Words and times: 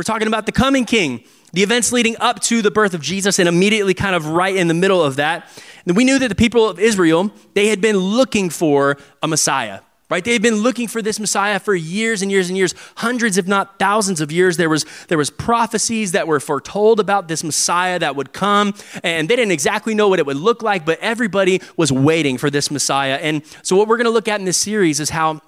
We're 0.00 0.04
talking 0.04 0.28
about 0.28 0.46
the 0.46 0.52
coming 0.52 0.86
king, 0.86 1.24
the 1.52 1.62
events 1.62 1.92
leading 1.92 2.16
up 2.20 2.40
to 2.44 2.62
the 2.62 2.70
birth 2.70 2.94
of 2.94 3.02
Jesus, 3.02 3.38
and 3.38 3.46
immediately 3.46 3.92
kind 3.92 4.14
of 4.14 4.28
right 4.28 4.56
in 4.56 4.66
the 4.66 4.72
middle 4.72 5.02
of 5.02 5.16
that. 5.16 5.46
And 5.84 5.94
we 5.94 6.04
knew 6.04 6.18
that 6.18 6.28
the 6.28 6.34
people 6.34 6.66
of 6.66 6.78
Israel, 6.78 7.30
they 7.52 7.66
had 7.66 7.82
been 7.82 7.98
looking 7.98 8.48
for 8.48 8.96
a 9.22 9.28
Messiah 9.28 9.80
right 10.08 10.24
they 10.24 10.32
had 10.32 10.40
been 10.40 10.56
looking 10.56 10.88
for 10.88 11.02
this 11.02 11.20
messiah 11.20 11.60
for 11.60 11.72
years 11.72 12.20
and 12.20 12.32
years 12.32 12.48
and 12.48 12.58
years 12.58 12.74
hundreds 12.96 13.38
if 13.38 13.46
not 13.46 13.78
thousands 13.78 14.20
of 14.20 14.32
years 14.32 14.56
there 14.56 14.68
was 14.68 14.84
there 15.06 15.16
was 15.16 15.30
prophecies 15.30 16.10
that 16.10 16.26
were 16.26 16.40
foretold 16.40 16.98
about 16.98 17.28
this 17.28 17.44
messiah 17.44 17.96
that 17.96 18.16
would 18.16 18.32
come 18.32 18.74
and 19.04 19.28
they 19.28 19.36
didn't 19.36 19.52
exactly 19.52 19.94
know 19.94 20.08
what 20.08 20.18
it 20.18 20.26
would 20.26 20.36
look 20.36 20.64
like 20.64 20.84
but 20.84 20.98
everybody 20.98 21.60
was 21.76 21.92
waiting 21.92 22.38
for 22.38 22.50
this 22.50 22.72
messiah 22.72 23.20
and 23.22 23.44
so 23.62 23.76
what 23.76 23.86
we're 23.86 23.98
going 23.98 24.06
to 24.06 24.10
look 24.10 24.26
at 24.26 24.40
in 24.40 24.46
this 24.46 24.58
series 24.58 24.98
is 24.98 25.10
how 25.10 25.40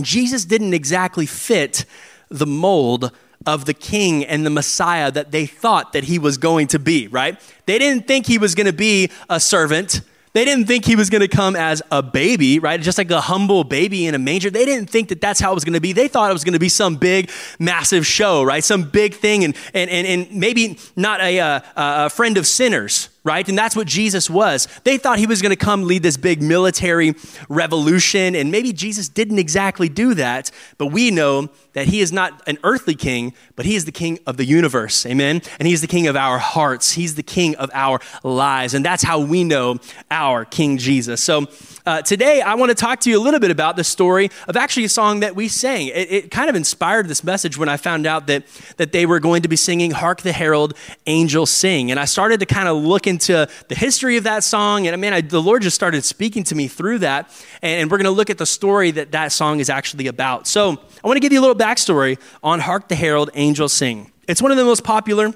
jesus 0.00 0.44
didn't 0.44 0.72
exactly 0.72 1.26
fit 1.26 1.84
the 2.30 2.46
mold 2.46 3.10
of 3.44 3.64
the 3.64 3.74
king 3.74 4.24
and 4.24 4.46
the 4.46 4.50
Messiah 4.50 5.10
that 5.10 5.30
they 5.30 5.46
thought 5.46 5.92
that 5.92 6.04
he 6.04 6.18
was 6.18 6.38
going 6.38 6.68
to 6.68 6.78
be, 6.78 7.08
right? 7.08 7.40
They 7.66 7.78
didn't 7.78 8.06
think 8.06 8.26
he 8.26 8.38
was 8.38 8.54
going 8.54 8.66
to 8.66 8.72
be 8.72 9.10
a 9.28 9.38
servant. 9.38 10.00
They 10.32 10.44
didn't 10.44 10.66
think 10.66 10.84
he 10.84 10.96
was 10.96 11.08
going 11.08 11.22
to 11.22 11.28
come 11.28 11.56
as 11.56 11.82
a 11.90 12.02
baby, 12.02 12.58
right? 12.58 12.78
Just 12.78 12.98
like 12.98 13.10
a 13.10 13.22
humble 13.22 13.64
baby 13.64 14.04
in 14.06 14.14
a 14.14 14.18
manger. 14.18 14.50
They 14.50 14.66
didn't 14.66 14.90
think 14.90 15.08
that 15.08 15.20
that's 15.20 15.40
how 15.40 15.52
it 15.52 15.54
was 15.54 15.64
going 15.64 15.74
to 15.74 15.80
be. 15.80 15.94
They 15.94 16.08
thought 16.08 16.28
it 16.28 16.34
was 16.34 16.44
going 16.44 16.52
to 16.52 16.58
be 16.58 16.68
some 16.68 16.96
big, 16.96 17.30
massive 17.58 18.06
show, 18.06 18.42
right? 18.42 18.62
Some 18.62 18.82
big 18.82 19.14
thing, 19.14 19.44
and, 19.44 19.56
and, 19.72 19.88
and, 19.88 20.06
and 20.06 20.38
maybe 20.38 20.78
not 20.94 21.22
a, 21.22 21.40
uh, 21.40 21.60
a, 21.76 22.06
a 22.06 22.10
friend 22.10 22.36
of 22.36 22.46
sinners, 22.46 23.08
right? 23.26 23.46
And 23.48 23.58
that's 23.58 23.74
what 23.74 23.88
Jesus 23.88 24.30
was. 24.30 24.68
They 24.84 24.98
thought 24.98 25.18
he 25.18 25.26
was 25.26 25.42
going 25.42 25.50
to 25.50 25.56
come 25.56 25.82
lead 25.82 26.04
this 26.04 26.16
big 26.16 26.40
military 26.40 27.14
revolution, 27.48 28.36
and 28.36 28.52
maybe 28.52 28.72
Jesus 28.72 29.08
didn't 29.08 29.40
exactly 29.40 29.88
do 29.88 30.14
that, 30.14 30.52
but 30.78 30.86
we 30.86 31.10
know 31.10 31.48
that 31.72 31.88
he 31.88 32.00
is 32.00 32.12
not 32.12 32.40
an 32.46 32.56
earthly 32.62 32.94
king, 32.94 33.34
but 33.56 33.66
he 33.66 33.74
is 33.74 33.84
the 33.84 33.92
king 33.92 34.20
of 34.26 34.36
the 34.36 34.44
universe. 34.44 35.04
Amen? 35.04 35.42
And 35.58 35.66
he's 35.66 35.80
the 35.80 35.88
king 35.88 36.06
of 36.06 36.14
our 36.14 36.38
hearts, 36.38 36.92
he's 36.92 37.16
the 37.16 37.22
king 37.22 37.56
of 37.56 37.68
our 37.74 38.00
lives, 38.22 38.74
and 38.74 38.84
that's 38.84 39.02
how 39.02 39.18
we 39.18 39.42
know 39.42 39.78
our 40.10 40.44
King 40.44 40.78
Jesus. 40.78 41.22
So, 41.22 41.46
uh, 41.84 42.02
today, 42.02 42.40
I 42.40 42.54
want 42.54 42.70
to 42.70 42.74
talk 42.74 43.00
to 43.00 43.10
you 43.10 43.18
a 43.18 43.22
little 43.22 43.38
bit 43.38 43.50
about 43.50 43.76
the 43.76 43.84
story 43.84 44.30
of 44.48 44.56
actually 44.56 44.84
a 44.84 44.88
song 44.88 45.20
that 45.20 45.36
we 45.36 45.48
sang. 45.48 45.86
It, 45.88 46.12
it, 46.12 46.30
kind 46.32 46.50
of 46.50 46.56
inspired 46.56 47.06
this 47.06 47.22
message 47.22 47.56
when 47.56 47.68
I 47.68 47.76
found 47.76 48.06
out 48.06 48.26
that, 48.26 48.44
that 48.76 48.90
they 48.92 49.06
were 49.06 49.20
going 49.20 49.42
to 49.42 49.48
be 49.48 49.54
singing 49.54 49.92
Hark 49.92 50.22
the 50.22 50.32
Herald 50.32 50.74
Angels 51.06 51.50
Sing. 51.50 51.92
And 51.92 52.00
I 52.00 52.04
started 52.04 52.40
to 52.40 52.46
kind 52.46 52.68
of 52.68 52.76
look 52.76 53.06
into 53.06 53.15
the 53.18 53.74
history 53.74 54.16
of 54.16 54.24
that 54.24 54.44
song. 54.44 54.86
And 54.86 55.00
man, 55.00 55.12
I, 55.12 55.20
the 55.20 55.42
Lord 55.42 55.62
just 55.62 55.74
started 55.74 56.04
speaking 56.04 56.44
to 56.44 56.54
me 56.54 56.68
through 56.68 56.98
that. 56.98 57.30
And, 57.62 57.82
and 57.82 57.90
we're 57.90 57.98
going 57.98 58.04
to 58.04 58.10
look 58.10 58.30
at 58.30 58.38
the 58.38 58.46
story 58.46 58.90
that 58.92 59.12
that 59.12 59.32
song 59.32 59.60
is 59.60 59.70
actually 59.70 60.06
about. 60.06 60.46
So 60.46 60.72
I 60.72 61.06
want 61.06 61.16
to 61.16 61.20
give 61.20 61.32
you 61.32 61.40
a 61.40 61.44
little 61.44 61.56
backstory 61.56 62.18
on 62.42 62.60
Hark 62.60 62.88
the 62.88 62.94
Herald 62.94 63.30
Angels 63.34 63.72
Sing. 63.72 64.12
It's 64.28 64.42
one 64.42 64.50
of 64.50 64.56
the 64.56 64.64
most 64.64 64.84
popular 64.84 65.32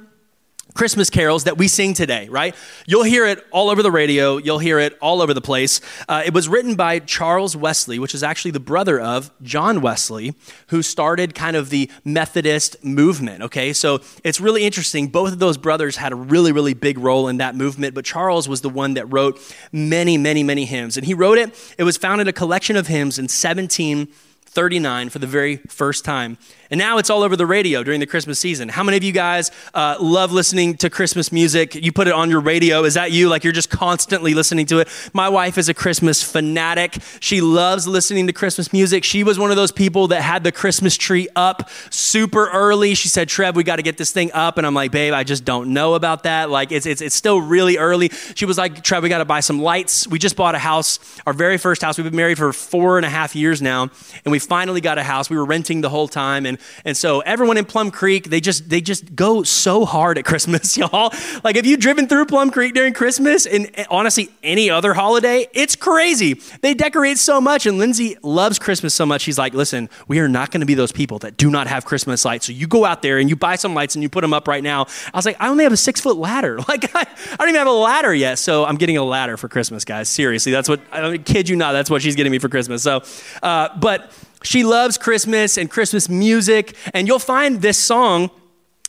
Christmas 0.75 1.11
carols 1.11 1.45
that 1.45 1.59
we 1.59 1.69
sing 1.69 1.95
today, 1.95 2.29
right? 2.29 2.55
You'll 2.87 3.05
hear 3.05 3.27
it 3.27 3.45
all 3.51 3.71
over 3.71 3.83
the 3.83 3.91
radio. 3.91 4.37
You'll 4.37 4.59
hear 4.59 4.79
it 4.79 4.97
all 5.01 5.21
over 5.21 5.35
the 5.35 5.41
place. 5.41 5.81
Uh, 6.09 6.23
it 6.25 6.33
was 6.33 6.49
written 6.49 6.75
by 6.75 6.99
Charles 7.01 7.57
Wesley, 7.57 7.99
which 7.99 8.15
is 8.15 8.23
actually 8.23 8.53
the 8.53 8.61
brother 8.61 9.01
of 9.01 9.31
John 9.43 9.81
Wesley, 9.81 10.35
who 10.69 10.83
started 10.83 11.35
kind 11.35 11.57
of 11.57 11.71
the 11.71 11.91
Methodist 12.05 12.83
movement, 12.85 13.43
okay? 13.43 13.73
So 13.73 14.01
it's 14.25 14.41
really 14.41 14.65
interesting. 14.65 15.09
Both 15.09 15.33
of 15.33 15.39
those 15.39 15.57
brothers 15.57 15.97
had 15.97 16.13
a 16.13 16.17
really, 16.17 16.53
really 16.53 16.75
big 16.75 16.99
role 16.99 17.29
in 17.29 17.39
that 17.39 17.55
movement, 17.55 17.95
but 17.95 18.05
Charles 18.05 18.49
was 18.49 18.61
the 18.61 18.69
one 18.69 18.95
that 18.95 19.11
wrote 19.13 19.41
many, 19.73 20.17
many, 20.19 20.43
many 20.43 20.65
hymns. 20.65 20.97
And 20.97 21.07
he 21.07 21.15
wrote 21.15 21.39
it, 21.39 21.75
it 21.79 21.85
was 21.85 21.97
found 21.97 22.21
in 22.21 22.29
a 22.29 22.33
collection 22.33 22.77
of 22.77 22.87
hymns 22.87 23.19
in 23.19 23.25
1739 23.25 25.09
for 25.09 25.19
the 25.19 25.27
very 25.27 25.57
first 25.69 26.05
time. 26.05 26.39
And 26.71 26.79
now 26.79 26.99
it's 26.99 27.11
all 27.11 27.25
over 27.25 27.35
the 27.35 27.47
radio 27.47 27.83
during 27.83 27.99
the 27.99 28.07
Christmas 28.07 28.39
season. 28.39 28.69
How 28.69 28.85
many 28.85 28.97
of 28.97 29.03
you 29.03 29.11
guys 29.11 29.51
uh, 29.75 29.97
love 30.01 30.31
listening 30.31 30.77
to 30.77 30.89
Christmas 30.89 31.33
music? 31.33 31.75
You 31.75 31.91
put 31.91 32.07
it 32.07 32.15
on 32.15 32.31
your 32.31 32.39
radio. 32.39 32.85
Is 32.85 32.95
that 32.95 33.11
you? 33.11 33.29
Like 33.29 33.43
you're 33.43 33.53
just 33.53 33.71
constantly 33.71 34.35
listening 34.35 34.67
to 34.67 34.79
it? 34.79 34.89
My 35.13 35.29
wife 35.29 35.59
is 35.59 35.69
a 35.69 35.75
Christmas 35.75 36.23
fanatic. 36.23 36.99
She 37.19 37.41
loves 37.41 37.89
listening 37.89 38.29
to 38.29 38.33
Christmas 38.33 38.73
music. 38.73 39.03
She 39.03 39.25
was 39.25 39.37
one 39.37 39.51
of 39.51 39.57
those 39.57 39.73
people 39.73 40.07
that 40.09 40.23
had 40.23 40.45
the 40.45 40.53
Christmas 40.53 40.97
tree 40.97 41.27
up 41.35 41.69
super 41.91 42.49
early. 42.51 42.95
She 42.95 43.09
said, 43.09 43.29
Trev, 43.29 43.57
we 43.57 43.65
got 43.65 43.77
to 43.77 43.83
get 43.83 43.99
this 43.99 44.13
thing 44.13 44.31
up. 44.33 44.57
And 44.57 44.65
I'm 44.65 44.75
like, 44.75 44.93
babe, 44.93 45.13
I 45.13 45.25
just 45.25 45.45
don't 45.45 45.73
know 45.73 45.95
about 45.95 46.23
that. 46.23 46.51
Like 46.51 46.71
it's, 46.71 46.87
it's, 46.87 47.01
it's 47.01 47.17
still 47.17 47.41
really 47.41 47.79
early. 47.79 48.11
She 48.37 48.45
was 48.45 48.59
like, 48.59 48.85
Trev, 48.85 49.03
we 49.03 49.09
got 49.09 49.19
to 49.19 49.25
buy 49.25 49.41
some 49.41 49.61
lights. 49.61 50.07
We 50.07 50.21
just 50.21 50.37
bought 50.37 50.55
a 50.55 50.59
house, 50.61 51.01
our 51.27 51.33
very 51.33 51.59
first 51.59 51.83
house. 51.83 51.99
We've 51.99 52.05
been 52.05 52.15
married 52.15 52.39
for 52.39 52.53
four 52.53 52.97
and 52.97 53.05
a 53.05 53.11
half 53.11 53.35
years 53.35 53.61
now. 53.61 53.91
And 54.25 54.31
we 54.31 54.39
finally 54.39 54.81
got 54.81 54.99
a 54.99 55.03
house. 55.03 55.29
We 55.29 55.37
were 55.37 55.45
renting 55.45 55.81
the 55.81 55.89
whole 55.89 56.07
time. 56.07 56.47
And 56.47 56.60
and 56.85 56.97
so 56.97 57.21
everyone 57.21 57.57
in 57.57 57.65
Plum 57.65 57.91
Creek, 57.91 58.31
they 58.31 58.41
just 58.41 58.69
they 58.69 58.81
just 58.81 59.15
go 59.15 59.43
so 59.43 59.85
hard 59.85 60.19
at 60.19 60.25
Christmas, 60.25 60.77
y'all. 60.79 61.13
Like 61.45 61.57
if 61.57 61.67
you've 61.67 61.81
driven 61.81 62.09
through 62.09 62.27
Plum 62.27 62.51
Creek 62.51 62.75
during 62.75 62.93
Christmas 62.93 63.47
and 63.47 63.71
honestly 63.91 64.31
any 64.43 64.71
other 64.71 64.95
holiday, 64.95 65.47
it's 65.53 65.77
crazy. 65.77 66.41
They 66.61 66.75
decorate 66.75 67.19
so 67.19 67.41
much 67.41 67.67
and 67.67 67.79
Lindsay 67.79 68.17
loves 68.23 68.59
Christmas 68.59 68.95
so 68.95 69.07
much. 69.07 69.23
She's 69.23 69.39
like, 69.39 69.55
"Listen, 69.55 69.89
we 70.09 70.19
are 70.21 70.29
not 70.29 70.51
going 70.51 70.61
to 70.61 70.67
be 70.67 70.75
those 70.75 70.93
people 70.93 71.19
that 71.21 71.37
do 71.37 71.51
not 71.51 71.67
have 71.67 71.85
Christmas 71.85 72.25
lights. 72.25 72.47
So 72.47 72.53
you 72.53 72.67
go 72.67 72.85
out 72.85 73.03
there 73.03 73.19
and 73.19 73.29
you 73.29 73.37
buy 73.37 73.57
some 73.57 73.75
lights 73.75 73.95
and 73.95 74.03
you 74.03 74.09
put 74.09 74.23
them 74.23 74.33
up 74.33 74.49
right 74.49 74.63
now." 74.63 74.87
I 75.13 75.17
was 75.17 75.27
like, 75.27 75.37
"I 75.41 75.49
only 75.49 75.65
have 75.65 75.73
a 75.73 75.77
6-foot 75.77 76.17
ladder. 76.17 76.59
Like 76.71 76.95
I, 76.95 77.01
I 77.01 77.37
don't 77.37 77.49
even 77.49 77.59
have 77.59 77.67
a 77.67 77.73
ladder 77.73 78.15
yet." 78.15 78.39
So 78.39 78.65
I'm 78.65 78.77
getting 78.77 78.97
a 78.97 79.03
ladder 79.03 79.37
for 79.37 79.49
Christmas, 79.49 79.85
guys. 79.85 80.09
Seriously, 80.09 80.53
that's 80.53 80.69
what 80.69 80.81
I 80.93 81.19
kid 81.19 81.49
you 81.49 81.57
not, 81.57 81.73
that's 81.73 81.91
what 81.91 82.03
she's 82.03 82.17
getting 82.17 82.33
me 82.33 82.39
for 82.39 82.49
Christmas. 82.49 82.83
So, 82.83 83.03
uh, 83.43 83.69
but 83.79 84.13
she 84.43 84.65
loves 84.65 84.99
Christmas 84.99 85.57
and 85.57 85.71
Christmas 85.71 86.09
music, 86.09 86.77
and 86.95 87.07
you'll 87.07 87.19
find 87.19 87.63
this 87.63 87.79
song 87.79 88.31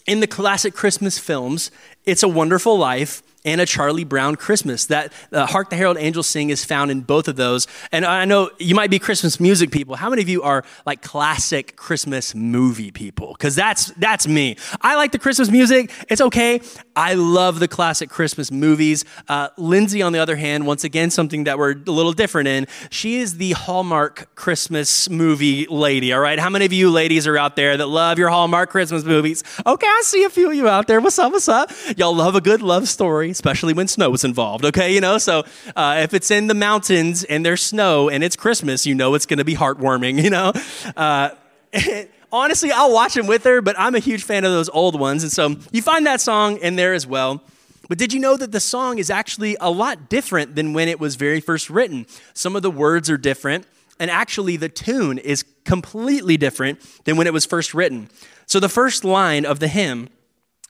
in 0.06 0.20
the 0.20 0.28
classic 0.28 0.74
Christmas 0.74 1.20
films, 1.20 1.72
It's 2.06 2.24
a 2.24 2.28
Wonderful 2.28 2.78
Life 2.78 3.22
and 3.44 3.60
a 3.62 3.66
Charlie 3.66 4.04
Brown 4.04 4.36
Christmas. 4.36 4.86
That 4.86 5.12
uh, 5.32 5.46
Hark 5.46 5.70
the 5.70 5.76
Herald 5.76 5.98
Angels 5.98 6.28
Sing 6.28 6.50
is 6.50 6.64
found 6.64 6.92
in 6.92 7.02
both 7.02 7.28
of 7.28 7.36
those. 7.36 7.68
And 7.92 8.06
I 8.06 8.26
know 8.26 8.52
you 8.60 8.76
might 8.76 8.90
be 8.90 9.00
Christmas 9.00 9.40
music 9.40 9.72
people. 9.72 9.96
How 9.96 10.10
many 10.10 10.22
of 10.22 10.30
you 10.30 10.44
are 10.44 10.64
like 10.86 11.02
classic 11.02 11.76
Christmas 11.76 12.36
movie 12.36 12.92
people? 12.92 13.34
Because 13.34 13.56
that's 13.56 13.92
that's 13.92 14.28
me. 14.28 14.58
I 14.82 14.96
like 14.96 15.12
the 15.12 15.20
Christmas 15.20 15.50
music. 15.50 15.92
It's 16.10 16.22
okay. 16.22 16.62
I 16.96 17.14
love 17.16 17.60
the 17.60 17.68
classic 17.68 18.10
Christmas 18.10 18.52
movies. 18.52 19.06
Uh, 19.28 19.50
Lindsay, 19.58 20.02
on 20.02 20.14
the 20.14 20.20
other 20.20 20.36
hand, 20.36 20.68
once 20.68 20.84
again, 20.84 21.10
something 21.10 21.46
that 21.46 21.58
we're 21.58 21.72
a 21.72 21.92
little 21.92 22.14
different 22.14 22.48
in. 22.48 22.68
She 22.90 23.18
is 23.18 23.38
the 23.38 23.52
Hallmark 23.52 24.36
Christmas 24.36 25.10
movie 25.10 25.66
lady. 25.68 26.14
All 26.14 26.20
right. 26.20 26.38
How 26.40 26.50
many 26.50 26.66
of 26.66 26.74
you 26.74 26.92
ladies 26.92 27.28
are 27.28 27.38
out 27.38 27.56
there 27.56 27.78
that 27.78 27.88
love 27.88 28.20
your 28.20 28.30
Hallmark 28.30 28.70
Christmas 28.70 29.04
movies? 29.04 29.44
Okay, 29.66 29.88
I 29.88 30.02
see 30.04 30.24
a 30.24 30.30
few 30.30 30.50
of 30.50 30.56
you 30.56 30.68
out 30.68 30.88
there. 30.88 31.00
What's 31.00 31.18
up? 31.18 31.32
What's 31.32 31.50
up? 31.50 31.72
Y'all 31.98 32.16
love 32.16 32.36
a 32.36 32.42
good 32.42 32.62
love 32.62 32.88
story 32.88 33.31
especially 33.32 33.74
when 33.74 33.88
snow 33.88 34.14
is 34.14 34.24
involved, 34.24 34.66
okay? 34.66 34.94
You 34.94 35.02
know, 35.02 35.18
so 35.18 35.44
uh, 35.76 36.00
if 36.04 36.14
it's 36.14 36.32
in 36.32 36.48
the 36.48 36.54
mountains 36.54 37.24
and 37.24 37.46
there's 37.46 37.62
snow 37.62 38.10
and 38.10 38.24
it's 38.24 38.36
Christmas, 38.36 38.86
you 38.86 38.96
know 38.96 39.16
it's 39.16 39.26
to 39.26 39.44
be 39.44 39.56
heartwarming, 39.56 40.22
you 40.24 40.30
know? 40.30 40.54
Uh, 40.96 41.30
honestly, 42.32 42.72
I'll 42.72 42.94
watch 42.94 43.14
them 43.14 43.28
with 43.28 43.44
her, 43.44 43.62
but 43.62 43.76
I'm 43.80 43.96
a 43.96 44.00
huge 44.00 44.24
fan 44.24 44.46
of 44.46 44.52
those 44.52 44.70
old 44.70 45.00
ones. 45.00 45.24
And 45.24 45.32
so 45.32 45.56
you 45.72 45.82
find 45.82 46.06
that 46.06 46.22
song 46.22 46.58
in 46.58 46.76
there 46.76 46.94
as 46.94 47.06
well. 47.08 47.42
But 47.90 47.98
did 47.98 48.14
you 48.14 48.20
know 48.20 48.38
that 48.38 48.52
the 48.52 48.60
song 48.60 49.00
is 49.00 49.10
actually 49.10 49.58
a 49.60 49.70
lot 49.70 50.08
different 50.10 50.56
than 50.56 50.74
when 50.74 50.88
it 50.88 51.00
was 51.00 51.16
very 51.16 51.42
first 51.42 51.70
written? 51.70 52.06
Some 52.34 52.56
of 52.56 52.62
the 52.62 52.72
words 52.72 53.10
are 53.10 53.18
different, 53.18 53.66
and 54.00 54.10
actually 54.10 54.56
the 54.56 54.70
tune 54.70 55.18
is 55.18 55.44
completely 55.66 56.38
different 56.38 56.80
than 57.04 57.18
when 57.18 57.28
it 57.28 57.34
was 57.34 57.46
first 57.46 57.74
written. 57.74 58.10
So 58.46 58.60
the 58.60 58.70
first 58.70 59.04
line 59.04 59.46
of 59.46 59.60
the 59.60 59.68
hymn 59.68 60.10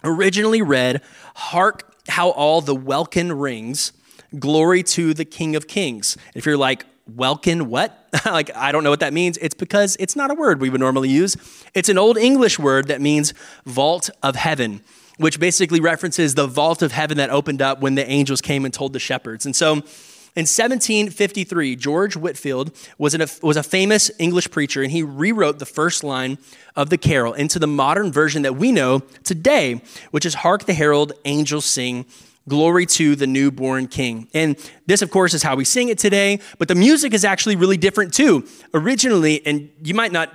originally 0.03 0.61
read, 0.61 1.01
Hark 1.35 1.90
how 2.07 2.29
all 2.29 2.61
the 2.61 2.75
welkin 2.75 3.33
rings. 3.33 3.93
Glory 4.37 4.83
to 4.83 5.13
the 5.13 5.25
King 5.25 5.55
of 5.55 5.67
Kings. 5.67 6.17
If 6.33 6.45
you're 6.45 6.57
like, 6.57 6.85
welkin, 7.15 7.67
what? 7.69 8.07
like, 8.25 8.55
I 8.55 8.71
don't 8.71 8.83
know 8.83 8.89
what 8.89 9.01
that 9.01 9.13
means. 9.13 9.37
It's 9.37 9.55
because 9.55 9.97
it's 9.99 10.15
not 10.15 10.31
a 10.31 10.33
word 10.33 10.61
we 10.61 10.69
would 10.69 10.79
normally 10.79 11.09
use. 11.09 11.35
It's 11.73 11.89
an 11.89 11.97
old 11.97 12.17
English 12.17 12.59
word 12.59 12.87
that 12.87 13.01
means 13.01 13.33
vault 13.65 14.09
of 14.23 14.35
heaven, 14.35 14.81
which 15.17 15.39
basically 15.39 15.79
references 15.79 16.35
the 16.35 16.47
vault 16.47 16.81
of 16.81 16.91
heaven 16.91 17.17
that 17.17 17.29
opened 17.29 17.61
up 17.61 17.81
when 17.81 17.95
the 17.95 18.09
angels 18.09 18.41
came 18.41 18.65
and 18.65 18.73
told 18.73 18.93
the 18.93 18.99
shepherds. 18.99 19.45
And 19.45 19.55
so, 19.55 19.83
in 20.33 20.43
1753, 20.43 21.75
George 21.75 22.15
Whitefield 22.15 22.71
was, 22.97 23.13
a, 23.13 23.27
was 23.45 23.57
a 23.57 23.63
famous 23.63 24.09
English 24.17 24.49
preacher, 24.49 24.81
and 24.81 24.89
he 24.89 25.03
rewrote 25.03 25.59
the 25.59 25.65
first 25.65 26.05
line 26.05 26.37
of 26.73 26.89
the 26.89 26.97
carol 26.97 27.33
into 27.33 27.59
the 27.59 27.67
modern 27.67 28.13
version 28.13 28.43
that 28.43 28.55
we 28.55 28.71
know 28.71 28.99
today, 29.25 29.81
which 30.11 30.25
is 30.25 30.35
Hark 30.35 30.63
the 30.65 30.73
Herald 30.73 31.11
Angels 31.25 31.65
Sing. 31.65 32.05
Glory 32.49 32.87
to 32.87 33.15
the 33.15 33.27
newborn 33.27 33.87
king. 33.87 34.27
And 34.33 34.57
this, 34.87 35.03
of 35.03 35.11
course, 35.11 35.35
is 35.35 35.43
how 35.43 35.55
we 35.55 35.63
sing 35.63 35.89
it 35.89 35.99
today, 35.99 36.39
but 36.57 36.67
the 36.67 36.75
music 36.75 37.13
is 37.13 37.23
actually 37.23 37.55
really 37.55 37.77
different 37.77 38.15
too. 38.15 38.47
Originally, 38.73 39.45
and 39.45 39.69
you 39.83 39.93
might 39.93 40.11
not 40.11 40.33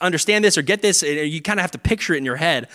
understand 0.00 0.44
this 0.44 0.58
or 0.58 0.62
get 0.62 0.82
this, 0.82 1.04
you 1.04 1.40
kind 1.40 1.60
of 1.60 1.62
have 1.62 1.70
to 1.70 1.78
picture 1.78 2.12
it 2.12 2.18
in 2.18 2.24
your 2.24 2.36
head, 2.36 2.68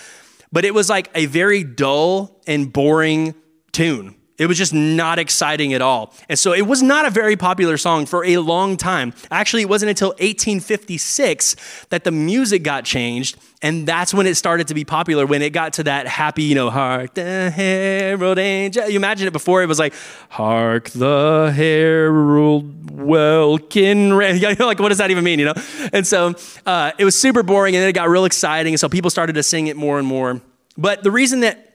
but 0.52 0.64
it 0.64 0.74
was 0.74 0.88
like 0.88 1.12
a 1.14 1.26
very 1.26 1.62
dull 1.62 2.40
and 2.48 2.72
boring 2.72 3.36
tune 3.74 4.16
It 4.40 4.48
was 4.48 4.58
just 4.58 4.74
not 4.74 5.20
exciting 5.20 5.74
at 5.74 5.82
all. 5.82 6.14
And 6.30 6.40
so 6.40 6.54
it 6.54 6.66
was 6.66 6.82
not 6.82 7.06
a 7.06 7.10
very 7.10 7.36
popular 7.36 7.78
song 7.78 8.06
for 8.06 8.24
a 8.24 8.38
long 8.38 8.78
time. 8.78 9.14
Actually, 9.30 9.64
it 9.64 9.70
wasn't 9.70 9.90
until 9.90 10.10
1856 10.12 11.86
that 11.90 12.06
the 12.06 12.12
music 12.12 12.64
got 12.64 12.86
changed. 12.86 13.38
And 13.62 13.86
that's 13.86 14.14
when 14.14 14.26
it 14.26 14.36
started 14.36 14.70
to 14.70 14.74
be 14.74 14.86
popular, 14.86 15.26
when 15.26 15.42
it 15.42 15.50
got 15.50 15.74
to 15.74 15.84
that 15.84 16.08
happy, 16.08 16.44
you 16.44 16.56
know, 16.56 16.70
hark 16.70 17.14
the 17.16 17.50
herald 17.50 18.40
angel. 18.40 18.88
You 18.88 18.96
imagine 18.96 19.28
it 19.28 19.34
before, 19.34 19.62
it 19.62 19.66
was 19.66 19.80
like, 19.80 19.94
hark 20.30 20.90
the 20.92 21.52
herald 21.54 22.90
welkin. 22.90 24.10
You 24.40 24.56
know, 24.56 24.68
like, 24.68 24.80
what 24.80 24.90
does 24.90 25.00
that 25.00 25.12
even 25.12 25.26
mean, 25.26 25.40
you 25.40 25.46
know? 25.46 25.54
And 25.92 26.08
so 26.08 26.36
uh, 26.66 26.92
it 26.98 27.04
was 27.04 27.20
super 27.20 27.44
boring, 27.44 27.76
and 27.76 27.82
then 27.82 27.90
it 27.90 27.94
got 27.94 28.08
real 28.08 28.24
exciting. 28.24 28.74
And 28.74 28.80
so 28.80 28.88
people 28.88 29.10
started 29.10 29.34
to 29.34 29.44
sing 29.44 29.68
it 29.68 29.76
more 29.76 30.00
and 30.00 30.08
more. 30.08 30.42
But 30.78 31.04
the 31.04 31.12
reason 31.12 31.42
that 31.42 31.69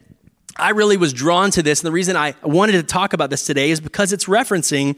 I 0.57 0.69
really 0.69 0.95
was 0.95 1.11
drawn 1.11 1.51
to 1.51 1.61
this, 1.61 1.81
and 1.81 1.87
the 1.87 1.91
reason 1.91 2.15
I 2.15 2.33
wanted 2.41 2.73
to 2.73 2.83
talk 2.83 3.11
about 3.11 3.29
this 3.29 3.45
today 3.45 3.71
is 3.71 3.81
because 3.81 4.13
it's 4.13 4.25
referencing 4.25 4.97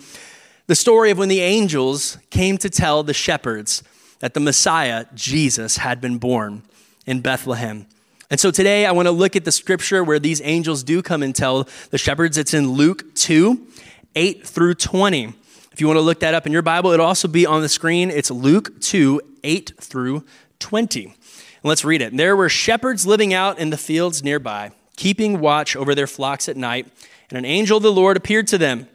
the 0.68 0.76
story 0.76 1.10
of 1.10 1.18
when 1.18 1.30
the 1.30 1.40
angels 1.40 2.20
came 2.30 2.60
to 2.60 2.70
tell 2.70 3.02
the 3.02 3.14
shepherds 3.14 3.82
that 4.20 4.36
the 4.36 4.40
Messiah, 4.40 5.06
Jesus, 5.16 5.78
had 5.78 6.00
been 6.00 6.20
born 6.20 6.62
in 7.08 7.22
Bethlehem. 7.22 7.88
And 8.30 8.40
so 8.40 8.52
today 8.52 8.86
I 8.86 8.92
want 8.92 9.08
to 9.08 9.12
look 9.12 9.36
at 9.36 9.46
the 9.46 9.52
scripture 9.52 10.04
where 10.04 10.20
these 10.20 10.42
angels 10.44 10.84
do 10.84 11.02
come 11.02 11.24
and 11.24 11.34
tell 11.34 11.68
the 11.90 11.98
shepherds. 11.98 12.38
It's 12.38 12.54
in 12.54 12.72
Luke 12.72 13.16
2 13.16 13.68
8 14.16 14.46
through 14.46 14.76
20. 14.76 15.34
If 15.72 15.82
you 15.82 15.88
want 15.88 15.98
to 15.98 16.02
look 16.02 16.20
that 16.20 16.34
up 16.34 16.46
in 16.46 16.52
your 16.52 16.62
Bible, 16.62 16.92
it'll 16.92 17.06
also 17.06 17.28
be 17.28 17.46
on 17.46 17.62
the 17.62 17.70
screen. 17.70 18.12
It's 18.12 18.30
Luke 18.30 18.80
2 18.82 19.22
8 19.44 19.74
through 19.80 20.24
20. 20.60 21.06
And 21.06 21.16
let's 21.64 21.86
read 21.86 22.02
it. 22.02 22.16
There 22.16 22.36
were 22.36 22.50
shepherds 22.50 23.08
living 23.08 23.34
out 23.34 23.58
in 23.58 23.72
the 23.72 23.78
fields 23.78 24.24
nearby 24.24 24.72
keeping 24.98 25.40
watch 25.40 25.78
over 25.78 25.96
their 25.96 26.08
flocks 26.08 26.50
at 26.50 26.58
night, 26.58 26.92
and 27.30 27.38
an 27.38 27.46
angel 27.46 27.78
of 27.78 27.84
the 27.84 27.92
Lord 27.92 28.18
appeared 28.18 28.48
to 28.48 28.58
them. 28.58 28.90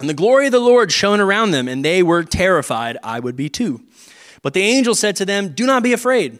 And 0.00 0.08
the 0.08 0.14
glory 0.14 0.46
of 0.46 0.52
the 0.52 0.60
Lord 0.60 0.90
shone 0.90 1.20
around 1.20 1.50
them, 1.50 1.68
and 1.68 1.84
they 1.84 2.02
were 2.02 2.24
terrified. 2.24 2.96
I 3.02 3.20
would 3.20 3.36
be 3.36 3.48
too. 3.48 3.82
But 4.42 4.54
the 4.54 4.62
angel 4.62 4.94
said 4.94 5.16
to 5.16 5.24
them, 5.24 5.50
Do 5.50 5.66
not 5.66 5.82
be 5.82 5.92
afraid. 5.92 6.38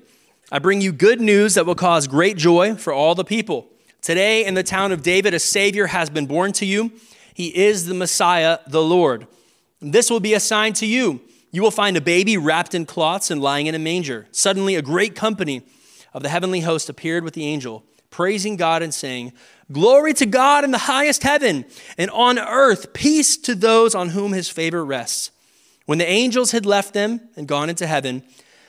I 0.50 0.58
bring 0.58 0.80
you 0.80 0.92
good 0.92 1.20
news 1.20 1.54
that 1.54 1.66
will 1.66 1.74
cause 1.74 2.06
great 2.06 2.36
joy 2.36 2.74
for 2.74 2.92
all 2.92 3.14
the 3.14 3.24
people. 3.24 3.68
Today, 4.02 4.44
in 4.44 4.54
the 4.54 4.62
town 4.62 4.92
of 4.92 5.02
David, 5.02 5.34
a 5.34 5.38
Savior 5.38 5.86
has 5.86 6.10
been 6.10 6.26
born 6.26 6.52
to 6.54 6.66
you. 6.66 6.92
He 7.32 7.56
is 7.56 7.86
the 7.86 7.94
Messiah, 7.94 8.58
the 8.66 8.82
Lord. 8.82 9.26
This 9.80 10.10
will 10.10 10.20
be 10.20 10.34
a 10.34 10.40
sign 10.40 10.72
to 10.74 10.86
you. 10.86 11.20
You 11.50 11.62
will 11.62 11.70
find 11.70 11.96
a 11.96 12.00
baby 12.00 12.36
wrapped 12.36 12.74
in 12.74 12.84
cloths 12.84 13.30
and 13.30 13.40
lying 13.40 13.66
in 13.66 13.74
a 13.74 13.78
manger. 13.78 14.26
Suddenly, 14.32 14.74
a 14.74 14.82
great 14.82 15.14
company 15.14 15.62
of 16.12 16.22
the 16.22 16.28
heavenly 16.28 16.60
host 16.60 16.88
appeared 16.88 17.24
with 17.24 17.34
the 17.34 17.46
angel 17.46 17.84
praising 18.14 18.54
God 18.54 18.80
and 18.80 18.94
saying, 18.94 19.32
Glory 19.72 20.14
to 20.14 20.26
God 20.26 20.62
in 20.62 20.70
the 20.70 20.78
highest 20.78 21.24
heaven, 21.24 21.64
and 21.98 22.08
on 22.12 22.38
earth 22.38 22.92
peace 22.92 23.36
to 23.38 23.56
those 23.56 23.92
on 23.92 24.10
whom 24.10 24.32
his 24.32 24.48
favor 24.48 24.84
rests. 24.84 25.32
When 25.86 25.98
the 25.98 26.08
angels 26.08 26.52
had 26.52 26.64
left 26.64 26.94
them 26.94 27.20
and 27.34 27.48
gone 27.48 27.68
into 27.68 27.88
heaven, 27.88 28.22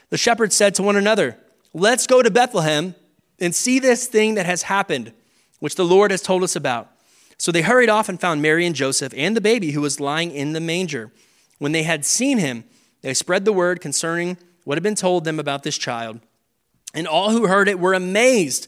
the 0.10 0.18
shepherds 0.18 0.56
said 0.56 0.74
to 0.76 0.84
one 0.84 0.96
another, 0.96 1.38
Let's 1.76 2.08
go 2.08 2.24
to 2.24 2.32
Bethlehem 2.32 2.96
and 3.40 3.54
see 3.54 3.78
this 3.78 4.08
thing 4.08 4.34
that 4.34 4.48
has 4.48 4.64
happened, 4.64 5.14
which 5.60 5.76
the 5.76 5.86
Lord 5.86 6.10
has 6.10 6.24
told 6.24 6.42
us 6.42 6.56
about. 6.56 6.90
So 7.38 7.52
they 7.52 7.62
hurried 7.62 7.90
off 7.90 8.10
and 8.10 8.20
found 8.20 8.42
Mary 8.42 8.66
and 8.66 8.74
Joseph 8.74 9.14
and 9.16 9.38
the 9.38 9.42
baby 9.42 9.72
who 9.72 9.82
was 9.82 10.00
lying 10.00 10.32
in 10.32 10.54
the 10.54 10.60
manger. 10.60 11.12
When 11.60 11.72
they 11.72 11.84
had 11.84 12.04
seen 12.04 12.40
him, 12.40 12.64
they 13.02 13.14
spread 13.14 13.46
the 13.46 13.54
word 13.54 13.80
concerning 13.80 14.38
what 14.64 14.78
had 14.78 14.84
been 14.84 14.96
told 14.96 15.24
them 15.24 15.40
about 15.40 15.62
this 15.62 15.78
child. 15.78 16.20
And 16.96 17.08
all 17.08 17.30
who 17.30 17.46
heard 17.46 17.68
it 17.68 17.80
were 17.80 17.94
amazed 17.94 18.68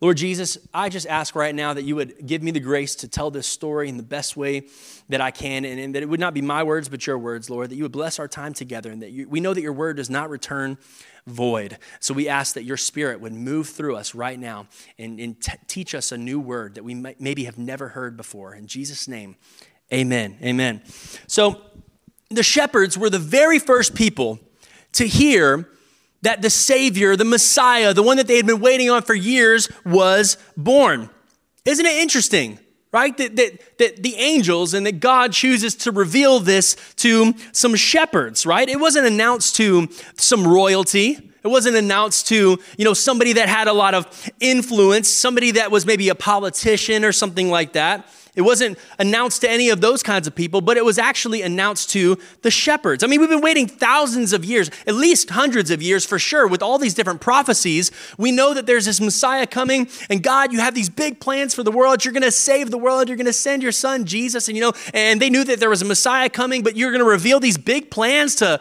Lord 0.00 0.16
Jesus, 0.16 0.58
I 0.72 0.88
just 0.88 1.06
ask 1.06 1.34
right 1.34 1.54
now 1.54 1.74
that 1.74 1.82
you 1.82 1.96
would 1.96 2.26
give 2.26 2.42
me 2.42 2.50
the 2.50 2.60
grace 2.60 2.94
to 2.96 3.08
tell 3.08 3.30
this 3.30 3.46
story 3.46 3.88
in 3.88 3.96
the 3.96 4.02
best 4.02 4.36
way 4.36 4.68
that 5.08 5.20
I 5.20 5.30
can, 5.30 5.64
and, 5.64 5.78
and 5.80 5.94
that 5.94 6.02
it 6.02 6.08
would 6.08 6.20
not 6.20 6.34
be 6.34 6.42
my 6.42 6.62
words, 6.62 6.88
but 6.88 7.06
your 7.06 7.18
words, 7.18 7.48
Lord, 7.48 7.70
that 7.70 7.76
you 7.76 7.84
would 7.84 7.92
bless 7.92 8.18
our 8.18 8.28
time 8.28 8.52
together, 8.52 8.90
and 8.90 9.02
that 9.02 9.10
you, 9.10 9.28
we 9.28 9.40
know 9.40 9.54
that 9.54 9.62
your 9.62 9.72
word 9.72 9.96
does 9.96 10.10
not 10.10 10.30
return 10.30 10.78
void. 11.26 11.78
So 12.00 12.12
we 12.12 12.28
ask 12.28 12.54
that 12.54 12.64
your 12.64 12.76
spirit 12.76 13.20
would 13.20 13.32
move 13.32 13.68
through 13.68 13.96
us 13.96 14.14
right 14.14 14.38
now 14.38 14.66
and, 14.98 15.18
and 15.18 15.40
t- 15.40 15.52
teach 15.66 15.94
us 15.94 16.12
a 16.12 16.18
new 16.18 16.38
word 16.38 16.74
that 16.74 16.84
we 16.84 16.94
might, 16.94 17.20
maybe 17.20 17.44
have 17.44 17.56
never 17.56 17.88
heard 17.88 18.16
before. 18.16 18.54
In 18.54 18.66
Jesus' 18.66 19.08
name, 19.08 19.36
amen. 19.92 20.36
Amen. 20.42 20.82
So 21.26 21.62
the 22.30 22.42
shepherds 22.42 22.98
were 22.98 23.08
the 23.08 23.18
very 23.18 23.58
first 23.58 23.94
people 23.94 24.38
to 24.92 25.06
hear 25.06 25.68
that 26.24 26.42
the 26.42 26.50
Savior, 26.50 27.16
the 27.16 27.24
Messiah, 27.24 27.94
the 27.94 28.02
one 28.02 28.16
that 28.16 28.26
they 28.26 28.36
had 28.36 28.46
been 28.46 28.60
waiting 28.60 28.90
on 28.90 29.02
for 29.02 29.14
years, 29.14 29.68
was 29.84 30.36
born. 30.56 31.08
Isn't 31.64 31.86
it 31.86 31.96
interesting? 32.02 32.58
Right? 32.92 33.16
That, 33.16 33.34
that, 33.36 33.78
that 33.78 34.02
the 34.02 34.14
angels 34.16 34.72
and 34.72 34.86
that 34.86 35.00
God 35.00 35.32
chooses 35.32 35.74
to 35.76 35.90
reveal 35.90 36.38
this 36.38 36.76
to 36.96 37.34
some 37.50 37.74
shepherds, 37.74 38.46
right? 38.46 38.68
It 38.68 38.78
wasn't 38.78 39.06
announced 39.06 39.56
to 39.56 39.88
some 40.16 40.46
royalty. 40.46 41.32
It 41.42 41.48
wasn't 41.48 41.76
announced 41.76 42.28
to, 42.28 42.58
you 42.78 42.84
know, 42.84 42.94
somebody 42.94 43.32
that 43.32 43.48
had 43.48 43.66
a 43.66 43.72
lot 43.72 43.94
of 43.94 44.30
influence, 44.38 45.08
somebody 45.08 45.50
that 45.52 45.72
was 45.72 45.84
maybe 45.84 46.08
a 46.08 46.14
politician 46.14 47.04
or 47.04 47.10
something 47.10 47.50
like 47.50 47.72
that. 47.72 48.08
It 48.36 48.42
wasn't 48.42 48.78
announced 48.98 49.42
to 49.42 49.50
any 49.50 49.68
of 49.68 49.80
those 49.80 50.02
kinds 50.02 50.26
of 50.26 50.34
people, 50.34 50.60
but 50.60 50.76
it 50.76 50.84
was 50.84 50.98
actually 50.98 51.42
announced 51.42 51.90
to 51.90 52.18
the 52.42 52.50
shepherds. 52.50 53.04
I 53.04 53.06
mean, 53.06 53.20
we've 53.20 53.28
been 53.28 53.40
waiting 53.40 53.68
thousands 53.68 54.32
of 54.32 54.44
years, 54.44 54.70
at 54.86 54.94
least 54.94 55.30
hundreds 55.30 55.70
of 55.70 55.80
years 55.80 56.04
for 56.04 56.18
sure, 56.18 56.48
with 56.48 56.60
all 56.60 56.78
these 56.78 56.94
different 56.94 57.20
prophecies. 57.20 57.92
We 58.18 58.32
know 58.32 58.52
that 58.52 58.66
there's 58.66 58.86
this 58.86 59.00
Messiah 59.00 59.46
coming, 59.46 59.88
and 60.10 60.20
God, 60.20 60.52
you 60.52 60.58
have 60.58 60.74
these 60.74 60.88
big 60.88 61.20
plans 61.20 61.54
for 61.54 61.62
the 61.62 61.70
world. 61.70 62.04
You're 62.04 62.12
going 62.12 62.24
to 62.24 62.32
save 62.32 62.72
the 62.72 62.78
world. 62.78 63.08
You're 63.08 63.16
going 63.16 63.26
to 63.26 63.32
send 63.32 63.62
your 63.62 63.72
son, 63.72 64.04
Jesus. 64.04 64.48
And, 64.48 64.56
you 64.56 64.62
know, 64.62 64.72
and 64.92 65.22
they 65.22 65.30
knew 65.30 65.44
that 65.44 65.60
there 65.60 65.70
was 65.70 65.82
a 65.82 65.86
Messiah 65.86 66.28
coming, 66.28 66.64
but 66.64 66.76
you're 66.76 66.90
going 66.90 67.04
to 67.04 67.08
reveal 67.08 67.38
these 67.38 67.56
big 67.56 67.90
plans 67.90 68.34
to 68.36 68.60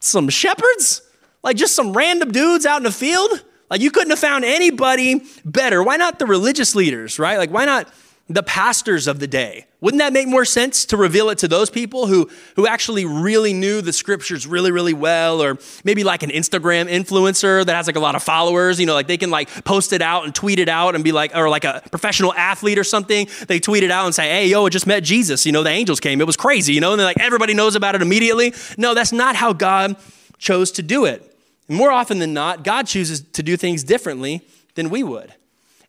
some 0.00 0.28
shepherds? 0.28 1.02
Like 1.42 1.56
just 1.56 1.74
some 1.74 1.94
random 1.94 2.32
dudes 2.32 2.66
out 2.66 2.78
in 2.78 2.82
the 2.82 2.92
field? 2.92 3.44
Like 3.70 3.80
you 3.80 3.90
couldn't 3.90 4.10
have 4.10 4.18
found 4.18 4.44
anybody 4.44 5.22
better. 5.44 5.82
Why 5.82 5.96
not 5.96 6.18
the 6.18 6.26
religious 6.26 6.74
leaders, 6.74 7.18
right? 7.18 7.38
Like, 7.38 7.50
why 7.50 7.64
not? 7.64 7.88
The 8.30 8.44
pastors 8.44 9.08
of 9.08 9.18
the 9.18 9.26
day. 9.26 9.66
Wouldn't 9.80 9.98
that 9.98 10.12
make 10.12 10.28
more 10.28 10.44
sense 10.44 10.84
to 10.86 10.96
reveal 10.96 11.30
it 11.30 11.38
to 11.38 11.48
those 11.48 11.68
people 11.68 12.06
who, 12.06 12.30
who 12.54 12.64
actually 12.64 13.04
really 13.04 13.52
knew 13.52 13.80
the 13.80 13.92
scriptures 13.92 14.46
really, 14.46 14.70
really 14.70 14.94
well? 14.94 15.42
Or 15.42 15.58
maybe 15.82 16.04
like 16.04 16.22
an 16.22 16.30
Instagram 16.30 16.88
influencer 16.88 17.66
that 17.66 17.74
has 17.74 17.88
like 17.88 17.96
a 17.96 18.00
lot 18.00 18.14
of 18.14 18.22
followers, 18.22 18.78
you 18.78 18.86
know, 18.86 18.94
like 18.94 19.08
they 19.08 19.16
can 19.16 19.30
like 19.30 19.64
post 19.64 19.92
it 19.92 20.00
out 20.00 20.24
and 20.24 20.34
tweet 20.34 20.60
it 20.60 20.68
out 20.68 20.94
and 20.94 21.02
be 21.02 21.10
like, 21.10 21.34
or 21.34 21.48
like 21.48 21.64
a 21.64 21.82
professional 21.90 22.32
athlete 22.34 22.78
or 22.78 22.84
something. 22.84 23.26
They 23.48 23.58
tweet 23.58 23.82
it 23.82 23.90
out 23.90 24.04
and 24.04 24.14
say, 24.14 24.28
hey, 24.28 24.46
yo, 24.46 24.64
I 24.64 24.68
just 24.68 24.86
met 24.86 25.02
Jesus. 25.02 25.44
You 25.44 25.50
know, 25.50 25.64
the 25.64 25.70
angels 25.70 25.98
came. 25.98 26.20
It 26.20 26.26
was 26.26 26.36
crazy, 26.36 26.72
you 26.72 26.80
know, 26.80 26.92
and 26.92 27.02
like 27.02 27.18
everybody 27.18 27.52
knows 27.52 27.74
about 27.74 27.96
it 27.96 28.02
immediately. 28.02 28.54
No, 28.78 28.94
that's 28.94 29.12
not 29.12 29.34
how 29.34 29.52
God 29.52 29.96
chose 30.38 30.70
to 30.72 30.82
do 30.82 31.04
it. 31.04 31.36
More 31.68 31.90
often 31.90 32.20
than 32.20 32.32
not, 32.32 32.62
God 32.62 32.86
chooses 32.86 33.22
to 33.22 33.42
do 33.42 33.56
things 33.56 33.82
differently 33.82 34.42
than 34.76 34.88
we 34.88 35.02
would. 35.02 35.34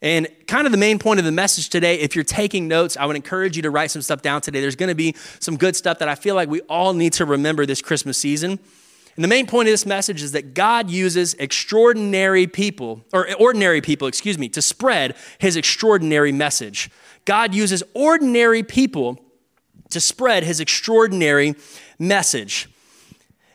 And 0.01 0.27
kind 0.47 0.65
of 0.65 0.71
the 0.71 0.79
main 0.79 0.97
point 0.97 1.19
of 1.19 1.25
the 1.25 1.31
message 1.31 1.69
today, 1.69 1.99
if 1.99 2.15
you're 2.15 2.23
taking 2.23 2.67
notes, 2.67 2.97
I 2.97 3.05
would 3.05 3.15
encourage 3.15 3.55
you 3.55 3.61
to 3.63 3.69
write 3.69 3.91
some 3.91 4.01
stuff 4.01 4.21
down 4.21 4.41
today. 4.41 4.59
There's 4.59 4.75
going 4.75 4.89
to 4.89 4.95
be 4.95 5.15
some 5.39 5.57
good 5.57 5.75
stuff 5.75 5.99
that 5.99 6.07
I 6.07 6.15
feel 6.15 6.33
like 6.33 6.49
we 6.49 6.61
all 6.61 6.93
need 6.93 7.13
to 7.13 7.25
remember 7.25 7.65
this 7.67 7.81
Christmas 7.81 8.17
season. 8.17 8.59
And 9.15 9.23
the 9.23 9.27
main 9.27 9.45
point 9.45 9.67
of 9.67 9.73
this 9.73 9.85
message 9.85 10.23
is 10.23 10.31
that 10.31 10.53
God 10.53 10.89
uses 10.89 11.33
extraordinary 11.35 12.47
people, 12.47 13.03
or 13.13 13.31
ordinary 13.35 13.81
people, 13.81 14.07
excuse 14.07 14.39
me, 14.39 14.49
to 14.49 14.61
spread 14.61 15.15
his 15.37 15.55
extraordinary 15.55 16.31
message. 16.31 16.89
God 17.25 17.53
uses 17.53 17.83
ordinary 17.93 18.63
people 18.63 19.19
to 19.89 19.99
spread 19.99 20.43
his 20.43 20.59
extraordinary 20.59 21.55
message. 21.99 22.69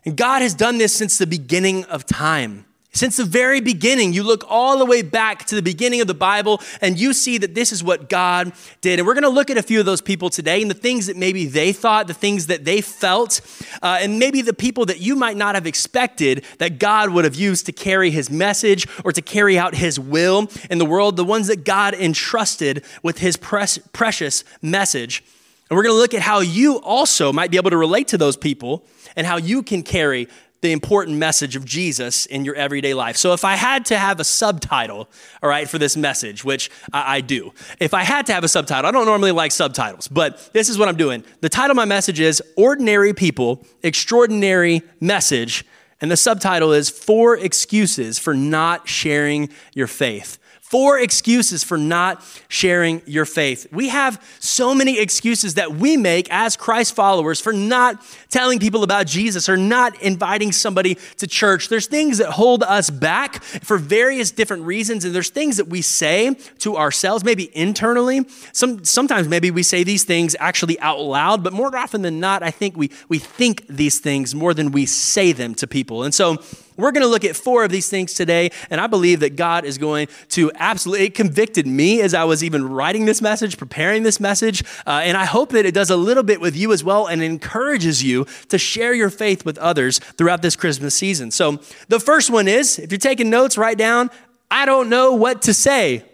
And 0.04 0.16
God 0.16 0.42
has 0.42 0.54
done 0.54 0.78
this 0.78 0.94
since 0.94 1.18
the 1.18 1.26
beginning 1.26 1.84
of 1.86 2.06
time. 2.06 2.66
Since 2.96 3.18
the 3.18 3.24
very 3.24 3.60
beginning, 3.60 4.14
you 4.14 4.22
look 4.22 4.42
all 4.48 4.78
the 4.78 4.86
way 4.86 5.02
back 5.02 5.44
to 5.48 5.54
the 5.54 5.60
beginning 5.60 6.00
of 6.00 6.06
the 6.06 6.14
Bible 6.14 6.62
and 6.80 6.98
you 6.98 7.12
see 7.12 7.36
that 7.36 7.54
this 7.54 7.70
is 7.70 7.84
what 7.84 8.08
God 8.08 8.52
did. 8.80 8.98
And 8.98 9.06
we're 9.06 9.12
going 9.12 9.24
to 9.24 9.28
look 9.28 9.50
at 9.50 9.58
a 9.58 9.62
few 9.62 9.78
of 9.78 9.84
those 9.84 10.00
people 10.00 10.30
today 10.30 10.62
and 10.62 10.70
the 10.70 10.74
things 10.74 11.06
that 11.06 11.14
maybe 11.14 11.44
they 11.44 11.74
thought, 11.74 12.06
the 12.06 12.14
things 12.14 12.46
that 12.46 12.64
they 12.64 12.80
felt, 12.80 13.42
uh, 13.82 13.98
and 14.00 14.18
maybe 14.18 14.40
the 14.40 14.54
people 14.54 14.86
that 14.86 14.98
you 14.98 15.14
might 15.14 15.36
not 15.36 15.54
have 15.56 15.66
expected 15.66 16.42
that 16.56 16.78
God 16.78 17.10
would 17.10 17.26
have 17.26 17.34
used 17.34 17.66
to 17.66 17.72
carry 17.72 18.10
his 18.10 18.30
message 18.30 18.86
or 19.04 19.12
to 19.12 19.20
carry 19.20 19.58
out 19.58 19.74
his 19.74 20.00
will 20.00 20.48
in 20.70 20.78
the 20.78 20.86
world, 20.86 21.16
the 21.16 21.24
ones 21.24 21.48
that 21.48 21.66
God 21.66 21.92
entrusted 21.92 22.82
with 23.02 23.18
his 23.18 23.36
precious 23.36 24.42
message. 24.62 25.22
And 25.68 25.76
we're 25.76 25.82
going 25.82 25.94
to 25.94 26.00
look 26.00 26.14
at 26.14 26.22
how 26.22 26.40
you 26.40 26.76
also 26.76 27.30
might 27.30 27.50
be 27.50 27.58
able 27.58 27.70
to 27.70 27.76
relate 27.76 28.08
to 28.08 28.16
those 28.18 28.38
people 28.38 28.86
and 29.16 29.26
how 29.26 29.36
you 29.36 29.62
can 29.62 29.82
carry 29.82 30.28
the 30.66 30.72
important 30.72 31.16
message 31.16 31.54
of 31.54 31.64
Jesus 31.64 32.26
in 32.26 32.44
your 32.44 32.56
everyday 32.56 32.92
life. 32.92 33.16
So 33.16 33.32
if 33.32 33.44
I 33.44 33.54
had 33.54 33.86
to 33.86 33.96
have 33.96 34.18
a 34.18 34.24
subtitle, 34.24 35.08
all 35.40 35.48
right, 35.48 35.68
for 35.70 35.78
this 35.78 35.96
message, 35.96 36.44
which 36.44 36.70
I, 36.92 37.16
I 37.16 37.20
do, 37.20 37.52
if 37.78 37.94
I 37.94 38.02
had 38.02 38.26
to 38.26 38.32
have 38.32 38.42
a 38.42 38.48
subtitle, 38.48 38.88
I 38.88 38.90
don't 38.90 39.06
normally 39.06 39.30
like 39.30 39.52
subtitles, 39.52 40.08
but 40.08 40.50
this 40.52 40.68
is 40.68 40.76
what 40.76 40.88
I'm 40.88 40.96
doing. 40.96 41.22
The 41.40 41.48
title 41.48 41.70
of 41.70 41.76
my 41.76 41.84
message 41.84 42.18
is 42.18 42.42
Ordinary 42.56 43.14
People, 43.14 43.64
Extraordinary 43.84 44.82
Message. 45.00 45.64
And 46.00 46.10
the 46.10 46.16
subtitle 46.16 46.72
is 46.72 46.90
Four 46.90 47.38
Excuses 47.38 48.18
for 48.18 48.34
Not 48.34 48.88
Sharing 48.88 49.48
Your 49.72 49.86
Faith. 49.86 50.38
Four 50.68 50.98
excuses 50.98 51.62
for 51.62 51.78
not 51.78 52.24
sharing 52.48 53.00
your 53.06 53.24
faith. 53.24 53.68
We 53.70 53.88
have 53.90 54.20
so 54.40 54.74
many 54.74 54.98
excuses 54.98 55.54
that 55.54 55.74
we 55.74 55.96
make 55.96 56.26
as 56.28 56.56
Christ 56.56 56.96
followers 56.96 57.40
for 57.40 57.52
not 57.52 58.04
telling 58.30 58.58
people 58.58 58.82
about 58.82 59.06
Jesus 59.06 59.48
or 59.48 59.56
not 59.56 60.02
inviting 60.02 60.50
somebody 60.50 60.96
to 61.18 61.28
church. 61.28 61.68
There's 61.68 61.86
things 61.86 62.18
that 62.18 62.32
hold 62.32 62.64
us 62.64 62.90
back 62.90 63.44
for 63.44 63.78
various 63.78 64.32
different 64.32 64.64
reasons, 64.64 65.04
and 65.04 65.14
there's 65.14 65.30
things 65.30 65.58
that 65.58 65.68
we 65.68 65.82
say 65.82 66.34
to 66.58 66.76
ourselves, 66.76 67.22
maybe 67.22 67.56
internally. 67.56 68.26
Some, 68.52 68.84
sometimes 68.84 69.28
maybe 69.28 69.52
we 69.52 69.62
say 69.62 69.84
these 69.84 70.02
things 70.02 70.34
actually 70.40 70.80
out 70.80 70.98
loud, 70.98 71.44
but 71.44 71.52
more 71.52 71.76
often 71.76 72.02
than 72.02 72.18
not, 72.18 72.42
I 72.42 72.50
think 72.50 72.76
we, 72.76 72.90
we 73.08 73.20
think 73.20 73.64
these 73.68 74.00
things 74.00 74.34
more 74.34 74.52
than 74.52 74.72
we 74.72 74.84
say 74.84 75.30
them 75.30 75.54
to 75.54 75.68
people. 75.68 76.02
And 76.02 76.12
so, 76.12 76.38
we're 76.76 76.92
going 76.92 77.02
to 77.02 77.08
look 77.08 77.24
at 77.24 77.36
four 77.36 77.64
of 77.64 77.70
these 77.70 77.88
things 77.88 78.14
today, 78.14 78.50
and 78.70 78.80
I 78.80 78.86
believe 78.86 79.20
that 79.20 79.36
God 79.36 79.64
is 79.64 79.78
going 79.78 80.08
to 80.30 80.50
absolutely, 80.56 81.06
it 81.06 81.14
convicted 81.14 81.66
me 81.66 82.00
as 82.00 82.14
I 82.14 82.24
was 82.24 82.42
even 82.42 82.68
writing 82.68 83.04
this 83.04 83.22
message, 83.22 83.58
preparing 83.58 84.02
this 84.02 84.20
message, 84.20 84.62
uh, 84.86 85.00
and 85.04 85.16
I 85.16 85.24
hope 85.24 85.50
that 85.50 85.66
it 85.66 85.74
does 85.74 85.90
a 85.90 85.96
little 85.96 86.22
bit 86.22 86.40
with 86.40 86.56
you 86.56 86.72
as 86.72 86.82
well 86.82 87.06
and 87.06 87.22
encourages 87.22 88.02
you 88.02 88.26
to 88.48 88.58
share 88.58 88.94
your 88.94 89.10
faith 89.10 89.44
with 89.44 89.58
others 89.58 89.98
throughout 89.98 90.42
this 90.42 90.56
Christmas 90.56 90.94
season. 90.94 91.30
So 91.30 91.60
the 91.88 92.00
first 92.00 92.30
one 92.30 92.48
is 92.48 92.78
if 92.78 92.90
you're 92.90 92.98
taking 92.98 93.30
notes, 93.30 93.58
write 93.58 93.78
down, 93.78 94.10
I 94.50 94.66
don't 94.66 94.88
know 94.88 95.12
what 95.12 95.42
to 95.42 95.54
say. 95.54 96.04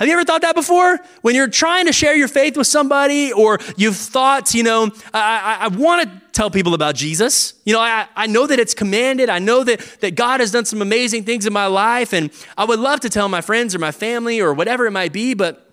Have 0.00 0.08
you 0.08 0.14
ever 0.14 0.24
thought 0.24 0.40
that 0.40 0.54
before? 0.54 0.98
When 1.20 1.34
you're 1.34 1.46
trying 1.46 1.84
to 1.84 1.92
share 1.92 2.16
your 2.16 2.26
faith 2.26 2.56
with 2.56 2.66
somebody, 2.66 3.34
or 3.34 3.58
you've 3.76 3.98
thought, 3.98 4.54
you 4.54 4.62
know, 4.62 4.90
I, 5.12 5.58
I, 5.60 5.64
I 5.66 5.68
want 5.68 6.08
to 6.08 6.22
tell 6.32 6.50
people 6.50 6.72
about 6.72 6.94
Jesus. 6.94 7.52
You 7.66 7.74
know, 7.74 7.80
I, 7.80 8.08
I 8.16 8.26
know 8.26 8.46
that 8.46 8.58
it's 8.58 8.72
commanded. 8.72 9.28
I 9.28 9.40
know 9.40 9.62
that, 9.62 9.80
that 10.00 10.14
God 10.14 10.40
has 10.40 10.52
done 10.52 10.64
some 10.64 10.80
amazing 10.80 11.24
things 11.24 11.44
in 11.44 11.52
my 11.52 11.66
life, 11.66 12.14
and 12.14 12.30
I 12.56 12.64
would 12.64 12.78
love 12.78 13.00
to 13.00 13.10
tell 13.10 13.28
my 13.28 13.42
friends 13.42 13.74
or 13.74 13.78
my 13.78 13.92
family 13.92 14.40
or 14.40 14.54
whatever 14.54 14.86
it 14.86 14.90
might 14.90 15.12
be, 15.12 15.34
but 15.34 15.70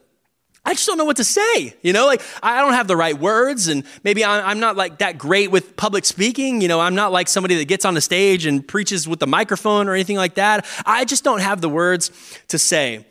I 0.65 0.73
just 0.73 0.85
don't 0.85 0.97
know 0.97 1.05
what 1.05 1.15
to 1.17 1.23
say. 1.23 1.77
You 1.81 1.93
know, 1.93 2.05
like 2.05 2.21
I 2.43 2.59
don't 2.59 2.73
have 2.73 2.89
the 2.89 2.97
right 2.97 3.17
words, 3.17 3.69
and 3.69 3.85
maybe 4.03 4.25
I'm 4.25 4.59
not 4.59 4.75
like 4.75 4.97
that 4.97 5.17
great 5.17 5.51
with 5.51 5.77
public 5.77 6.03
speaking. 6.03 6.59
You 6.59 6.67
know, 6.67 6.81
I'm 6.81 6.95
not 6.95 7.13
like 7.13 7.29
somebody 7.29 7.55
that 7.55 7.69
gets 7.69 7.85
on 7.85 7.93
the 7.93 8.01
stage 8.01 8.45
and 8.45 8.67
preaches 8.67 9.07
with 9.07 9.19
the 9.19 9.27
microphone 9.27 9.87
or 9.87 9.93
anything 9.93 10.17
like 10.17 10.35
that. 10.35 10.65
I 10.85 11.05
just 11.05 11.23
don't 11.23 11.39
have 11.39 11.61
the 11.61 11.69
words 11.69 12.11
to 12.49 12.59
say. 12.59 13.05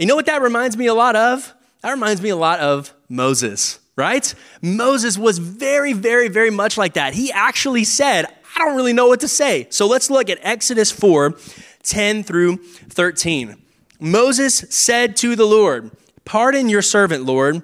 You 0.00 0.06
know 0.06 0.16
what 0.16 0.24
that 0.26 0.40
reminds 0.40 0.78
me 0.78 0.86
a 0.86 0.94
lot 0.94 1.14
of? 1.14 1.52
That 1.82 1.90
reminds 1.90 2.22
me 2.22 2.30
a 2.30 2.36
lot 2.36 2.58
of 2.60 2.94
Moses, 3.10 3.78
right? 3.96 4.34
Moses 4.62 5.18
was 5.18 5.36
very, 5.36 5.92
very, 5.92 6.28
very 6.28 6.48
much 6.48 6.78
like 6.78 6.94
that. 6.94 7.12
He 7.12 7.30
actually 7.30 7.84
said, 7.84 8.24
I 8.24 8.64
don't 8.64 8.76
really 8.76 8.94
know 8.94 9.08
what 9.08 9.20
to 9.20 9.28
say. 9.28 9.66
So 9.68 9.86
let's 9.86 10.08
look 10.08 10.30
at 10.30 10.38
Exodus 10.40 10.90
4 10.90 11.36
10 11.82 12.22
through 12.22 12.56
13. 12.56 13.60
Moses 14.00 14.54
said 14.70 15.16
to 15.16 15.36
the 15.36 15.44
Lord, 15.44 15.90
Pardon 16.24 16.70
your 16.70 16.80
servant, 16.80 17.26
Lord. 17.26 17.62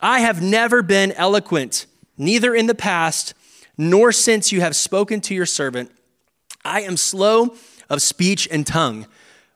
I 0.00 0.20
have 0.20 0.40
never 0.40 0.80
been 0.80 1.10
eloquent, 1.10 1.86
neither 2.16 2.54
in 2.54 2.68
the 2.68 2.76
past 2.76 3.34
nor 3.76 4.12
since 4.12 4.52
you 4.52 4.60
have 4.60 4.76
spoken 4.76 5.20
to 5.22 5.34
your 5.34 5.46
servant. 5.46 5.90
I 6.64 6.82
am 6.82 6.96
slow 6.96 7.56
of 7.90 8.00
speech 8.00 8.46
and 8.48 8.64
tongue. 8.64 9.08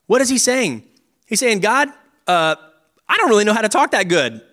What 0.06 0.20
is 0.20 0.30
he 0.30 0.38
saying? 0.38 0.82
He's 1.26 1.38
saying, 1.40 1.60
God, 1.60 1.92
uh, 2.28 2.56
I 3.10 3.16
don't 3.16 3.30
really 3.30 3.44
know 3.44 3.54
how 3.54 3.62
to 3.62 3.70
talk 3.70 3.92
that 3.92 4.08
good. 4.08 4.42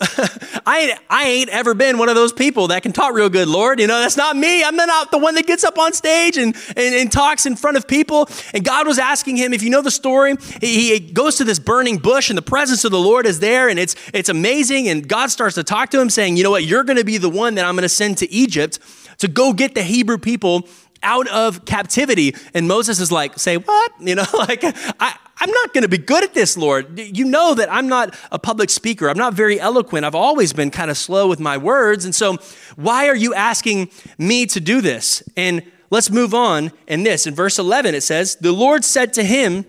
I, 0.65 0.97
I 1.09 1.27
ain't 1.27 1.49
ever 1.49 1.73
been 1.73 1.97
one 1.97 2.07
of 2.07 2.15
those 2.15 2.31
people 2.31 2.69
that 2.69 2.83
can 2.83 2.93
talk 2.93 3.13
real 3.13 3.29
good, 3.29 3.49
Lord. 3.49 3.81
You 3.81 3.87
know, 3.87 3.99
that's 3.99 4.15
not 4.15 4.37
me. 4.37 4.63
I'm 4.63 4.77
not 4.77 5.11
the 5.11 5.17
one 5.17 5.35
that 5.35 5.45
gets 5.45 5.65
up 5.65 5.77
on 5.77 5.91
stage 5.91 6.37
and, 6.37 6.55
and, 6.69 6.95
and 6.95 7.11
talks 7.11 7.45
in 7.45 7.57
front 7.57 7.75
of 7.75 7.85
people. 7.85 8.29
And 8.53 8.63
God 8.63 8.87
was 8.87 8.97
asking 8.97 9.35
him, 9.35 9.53
if 9.53 9.61
you 9.61 9.69
know 9.69 9.81
the 9.81 9.91
story, 9.91 10.35
he, 10.61 10.97
he 10.97 10.99
goes 11.01 11.35
to 11.35 11.43
this 11.43 11.59
burning 11.59 11.97
bush 11.97 12.29
and 12.29 12.37
the 12.37 12.41
presence 12.41 12.85
of 12.85 12.91
the 12.91 12.99
Lord 12.99 13.25
is 13.25 13.41
there 13.41 13.67
and 13.67 13.77
it's, 13.77 13.93
it's 14.13 14.29
amazing. 14.29 14.87
And 14.87 15.05
God 15.05 15.31
starts 15.31 15.55
to 15.55 15.63
talk 15.63 15.89
to 15.89 15.99
him 15.99 16.09
saying, 16.09 16.37
you 16.37 16.43
know 16.43 16.51
what, 16.51 16.63
you're 16.63 16.85
going 16.85 16.97
to 16.97 17.03
be 17.05 17.17
the 17.17 17.29
one 17.29 17.55
that 17.55 17.65
I'm 17.65 17.75
going 17.75 17.83
to 17.83 17.89
send 17.89 18.19
to 18.19 18.31
Egypt 18.31 18.79
to 19.17 19.27
go 19.27 19.51
get 19.51 19.75
the 19.75 19.83
Hebrew 19.83 20.17
people 20.17 20.65
out 21.03 21.27
of 21.27 21.65
captivity. 21.65 22.35
And 22.53 22.69
Moses 22.69 23.01
is 23.01 23.11
like, 23.11 23.37
say 23.37 23.57
what? 23.57 23.91
You 23.99 24.15
know, 24.15 24.25
like, 24.33 24.61
I, 24.63 25.17
I'm 25.37 25.51
not 25.51 25.73
going 25.73 25.81
to 25.81 25.89
be 25.89 25.97
good 25.97 26.23
at 26.23 26.33
this, 26.33 26.55
Lord. 26.55 26.97
You 26.97 27.25
know 27.25 27.53
that 27.55 27.71
I'm 27.71 27.87
not 27.87 28.15
a 28.31 28.39
public 28.39 28.69
speaker. 28.69 29.09
I'm 29.09 29.17
not 29.17 29.33
very 29.33 29.59
eloquent. 29.59 30.05
I've 30.05 30.15
always 30.15 30.53
been 30.53 30.71
kind 30.71 30.89
of 30.89 30.97
slow 30.97 31.27
with 31.27 31.39
my 31.39 31.57
words. 31.57 32.05
And 32.05 32.15
so, 32.15 32.37
why 32.75 33.09
are 33.09 33.15
you 33.15 33.33
asking 33.33 33.89
me 34.17 34.45
to 34.47 34.61
do 34.61 34.79
this? 34.79 35.21
And 35.35 35.63
let's 35.89 36.09
move 36.09 36.33
on 36.33 36.71
in 36.87 37.03
this. 37.03 37.27
In 37.27 37.35
verse 37.35 37.59
11, 37.59 37.95
it 37.95 38.01
says, 38.01 38.37
The 38.37 38.53
Lord 38.53 38.85
said 38.85 39.11
to 39.13 39.23
him, 39.23 39.65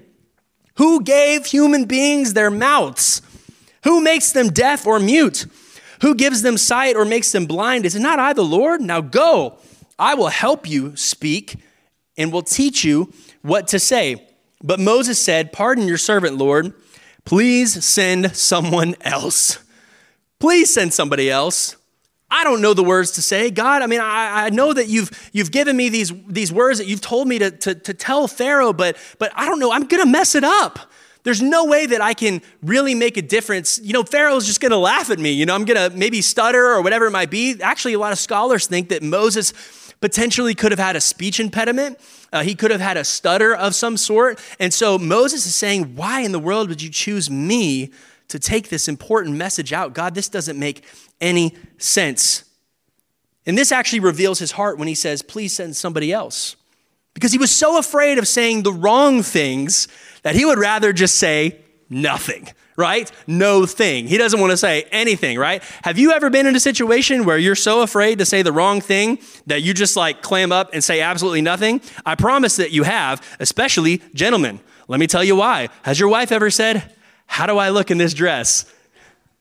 Who 0.76 1.02
gave 1.02 1.46
human 1.46 1.84
beings 1.84 2.34
their 2.34 2.50
mouths? 2.50 3.20
Who 3.82 4.00
makes 4.00 4.30
them 4.32 4.50
deaf 4.50 4.86
or 4.86 5.00
mute? 5.00 5.46
Who 6.02 6.14
gives 6.14 6.42
them 6.42 6.58
sight 6.58 6.94
or 6.94 7.04
makes 7.04 7.32
them 7.32 7.46
blind? 7.46 7.86
Is 7.86 7.96
it 7.96 8.00
not 8.00 8.20
I, 8.20 8.32
the 8.32 8.44
Lord? 8.44 8.80
Now 8.80 9.00
go, 9.00 9.58
I 9.98 10.14
will 10.14 10.28
help 10.28 10.68
you 10.68 10.94
speak 10.94 11.56
and 12.16 12.32
will 12.32 12.42
teach 12.42 12.84
you 12.84 13.12
what 13.42 13.68
to 13.68 13.78
say. 13.78 14.25
But 14.66 14.80
Moses 14.80 15.22
said, 15.22 15.52
Pardon 15.52 15.86
your 15.86 15.96
servant, 15.96 16.36
Lord. 16.36 16.74
Please 17.24 17.84
send 17.84 18.36
someone 18.36 18.96
else. 19.00 19.60
Please 20.40 20.74
send 20.74 20.92
somebody 20.92 21.30
else. 21.30 21.76
I 22.28 22.42
don't 22.42 22.60
know 22.60 22.74
the 22.74 22.82
words 22.82 23.12
to 23.12 23.22
say. 23.22 23.50
God, 23.50 23.82
I 23.82 23.86
mean, 23.86 24.00
I, 24.00 24.46
I 24.46 24.50
know 24.50 24.72
that 24.72 24.88
you've, 24.88 25.10
you've 25.32 25.52
given 25.52 25.76
me 25.76 25.88
these, 25.88 26.12
these 26.26 26.52
words 26.52 26.78
that 26.78 26.88
you've 26.88 27.00
told 27.00 27.28
me 27.28 27.38
to, 27.38 27.52
to, 27.52 27.74
to 27.76 27.94
tell 27.94 28.26
Pharaoh, 28.26 28.72
but, 28.72 28.96
but 29.20 29.30
I 29.36 29.46
don't 29.46 29.60
know. 29.60 29.70
I'm 29.70 29.86
going 29.86 30.02
to 30.02 30.10
mess 30.10 30.34
it 30.34 30.42
up. 30.42 30.90
There's 31.22 31.40
no 31.40 31.64
way 31.64 31.86
that 31.86 32.00
I 32.00 32.14
can 32.14 32.42
really 32.62 32.94
make 32.94 33.16
a 33.16 33.22
difference. 33.22 33.80
You 33.82 33.92
know, 33.92 34.02
Pharaoh's 34.02 34.46
just 34.46 34.60
going 34.60 34.72
to 34.72 34.78
laugh 34.78 35.10
at 35.10 35.18
me. 35.20 35.32
You 35.32 35.46
know, 35.46 35.54
I'm 35.54 35.64
going 35.64 35.90
to 35.90 35.96
maybe 35.96 36.20
stutter 36.20 36.66
or 36.66 36.82
whatever 36.82 37.06
it 37.06 37.12
might 37.12 37.30
be. 37.30 37.60
Actually, 37.60 37.94
a 37.94 37.98
lot 37.98 38.12
of 38.12 38.18
scholars 38.18 38.66
think 38.66 38.88
that 38.88 39.02
Moses 39.02 39.52
potentially 40.00 40.54
could 40.54 40.72
have 40.72 40.78
had 40.78 40.96
a 40.96 41.00
speech 41.00 41.40
impediment. 41.40 41.98
Uh, 42.32 42.42
he 42.42 42.54
could 42.54 42.70
have 42.70 42.80
had 42.80 42.96
a 42.96 43.04
stutter 43.04 43.54
of 43.54 43.74
some 43.74 43.96
sort. 43.96 44.38
And 44.58 44.72
so 44.72 44.98
Moses 44.98 45.46
is 45.46 45.54
saying, 45.54 45.96
Why 45.96 46.20
in 46.20 46.32
the 46.32 46.38
world 46.38 46.68
would 46.68 46.82
you 46.82 46.90
choose 46.90 47.30
me 47.30 47.92
to 48.28 48.38
take 48.38 48.68
this 48.68 48.88
important 48.88 49.36
message 49.36 49.72
out? 49.72 49.94
God, 49.94 50.14
this 50.14 50.28
doesn't 50.28 50.58
make 50.58 50.84
any 51.20 51.54
sense. 51.78 52.44
And 53.46 53.56
this 53.56 53.70
actually 53.70 54.00
reveals 54.00 54.38
his 54.38 54.52
heart 54.52 54.78
when 54.78 54.88
he 54.88 54.94
says, 54.94 55.22
Please 55.22 55.54
send 55.54 55.76
somebody 55.76 56.12
else. 56.12 56.56
Because 57.14 57.32
he 57.32 57.38
was 57.38 57.50
so 57.50 57.78
afraid 57.78 58.18
of 58.18 58.28
saying 58.28 58.62
the 58.62 58.72
wrong 58.72 59.22
things 59.22 59.88
that 60.22 60.34
he 60.34 60.44
would 60.44 60.58
rather 60.58 60.92
just 60.92 61.16
say 61.16 61.60
nothing 61.88 62.48
right? 62.76 63.10
No 63.26 63.66
thing. 63.66 64.06
He 64.06 64.18
doesn't 64.18 64.38
want 64.38 64.50
to 64.50 64.56
say 64.56 64.86
anything, 64.92 65.38
right? 65.38 65.62
Have 65.82 65.98
you 65.98 66.12
ever 66.12 66.30
been 66.30 66.46
in 66.46 66.54
a 66.54 66.60
situation 66.60 67.24
where 67.24 67.38
you're 67.38 67.54
so 67.54 67.82
afraid 67.82 68.18
to 68.18 68.26
say 68.26 68.42
the 68.42 68.52
wrong 68.52 68.80
thing 68.80 69.18
that 69.46 69.62
you 69.62 69.74
just 69.74 69.96
like 69.96 70.22
clam 70.22 70.52
up 70.52 70.70
and 70.72 70.84
say 70.84 71.00
absolutely 71.00 71.40
nothing? 71.40 71.80
I 72.04 72.14
promise 72.14 72.56
that 72.56 72.72
you 72.72 72.82
have, 72.84 73.26
especially 73.40 74.02
gentlemen. 74.14 74.60
Let 74.88 75.00
me 75.00 75.06
tell 75.06 75.24
you 75.24 75.36
why. 75.36 75.70
Has 75.82 75.98
your 75.98 76.08
wife 76.08 76.30
ever 76.30 76.50
said, 76.50 76.92
How 77.26 77.46
do 77.46 77.58
I 77.58 77.70
look 77.70 77.90
in 77.90 77.98
this 77.98 78.14
dress? 78.14 78.72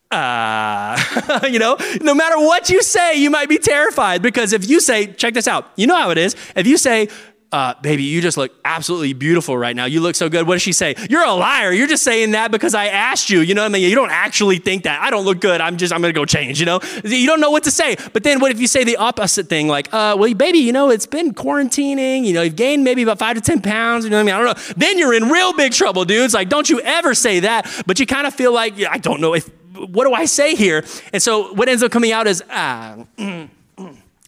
Uh, 0.10 0.98
you 1.50 1.60
know, 1.60 1.78
no 2.02 2.16
matter 2.16 2.38
what 2.38 2.70
you 2.70 2.82
say, 2.82 3.16
you 3.16 3.30
might 3.30 3.50
be 3.50 3.58
terrified 3.58 4.22
because 4.22 4.54
if 4.54 4.70
you 4.70 4.80
say, 4.80 5.08
check 5.08 5.34
this 5.34 5.48
out, 5.48 5.70
you 5.76 5.88
know 5.88 5.96
how 5.96 6.10
it 6.12 6.18
is. 6.18 6.36
If 6.56 6.68
you 6.68 6.78
say, 6.78 7.10
uh, 7.52 7.74
baby, 7.82 8.04
you 8.04 8.22
just 8.22 8.38
look 8.38 8.52
absolutely 8.66 9.14
beautiful 9.14 9.58
right 9.58 9.76
now. 9.76 9.86
You 9.86 10.02
look 10.02 10.16
so 10.16 10.28
good. 10.28 10.46
What 10.48 10.56
does 10.56 10.62
she 10.62 10.74
say? 10.74 10.96
You're 11.10 11.24
a 11.24 11.34
liar. 11.34 11.72
You're 11.72 11.88
just 11.88 12.04
saying 12.04 12.32
that 12.32 12.52
because 12.52 12.74
I 12.76 12.88
asked 12.88 13.30
you. 13.30 13.40
You 13.40 13.54
know 13.54 13.62
what 13.62 13.68
I 13.68 13.70
mean? 13.70 13.90
You 13.90 13.96
don't 13.96 14.12
actually 14.12 14.58
think 14.58 14.84
that. 14.84 15.02
I 15.02 15.10
don't 15.10 15.24
look 15.24 15.40
good. 15.40 15.62
I'm 15.62 15.78
just, 15.78 15.94
I'm 15.94 16.02
going 16.02 16.14
to 16.14 16.20
go 16.20 16.26
change, 16.26 16.60
you 16.60 16.66
know? 16.66 16.80
You 17.04 17.26
don't 17.28 17.40
know 17.40 17.52
what 17.52 17.64
to 17.64 17.72
say. 17.72 17.96
But 18.14 18.24
then 18.24 18.40
what 18.40 18.52
if 18.52 18.60
you 18.60 18.68
say 18.68 18.84
the 18.84 18.98
opposite 18.98 19.48
thing? 19.48 19.68
Like, 19.68 19.94
uh, 19.94 20.18
well, 20.20 20.34
baby, 20.34 20.58
you 20.58 20.74
know, 20.74 20.90
it's 20.90 21.06
been 21.06 21.34
quarantining. 21.34 22.26
You 22.26 22.34
know, 22.34 22.42
you've 22.42 22.56
gained 22.56 22.84
maybe 22.84 23.04
about 23.04 23.20
five 23.20 23.36
to 23.36 23.42
10 23.42 23.62
pounds. 23.62 24.04
You 24.04 24.12
know 24.12 24.18
what 24.18 24.22
I 24.22 24.26
mean? 24.26 24.36
I 24.36 24.54
don't 24.54 24.58
know. 24.58 24.74
Then 24.76 24.98
you're 24.98 25.14
in 25.14 25.30
real 25.30 25.54
big 25.54 25.72
trouble, 25.72 26.04
dudes. 26.04 26.34
Like, 26.34 26.50
don't 26.50 26.70
you 26.70 26.82
ever 26.82 27.14
say 27.14 27.42
that. 27.42 27.84
But 27.86 28.00
you 28.00 28.06
kind 28.06 28.28
of 28.28 28.34
feel 28.34 28.54
like, 28.54 28.74
I 28.84 28.98
don't 28.98 29.22
know 29.22 29.34
if, 29.34 29.50
what 29.76 30.06
do 30.06 30.14
I 30.14 30.26
say 30.26 30.56
here? 30.56 30.84
And 31.14 31.22
so 31.22 31.54
what 31.54 31.70
ends 31.70 31.84
up 31.84 31.92
coming 31.92 32.12
out 32.12 32.28
is, 32.28 32.44
ah, 32.50 32.96
mm, 33.18 33.35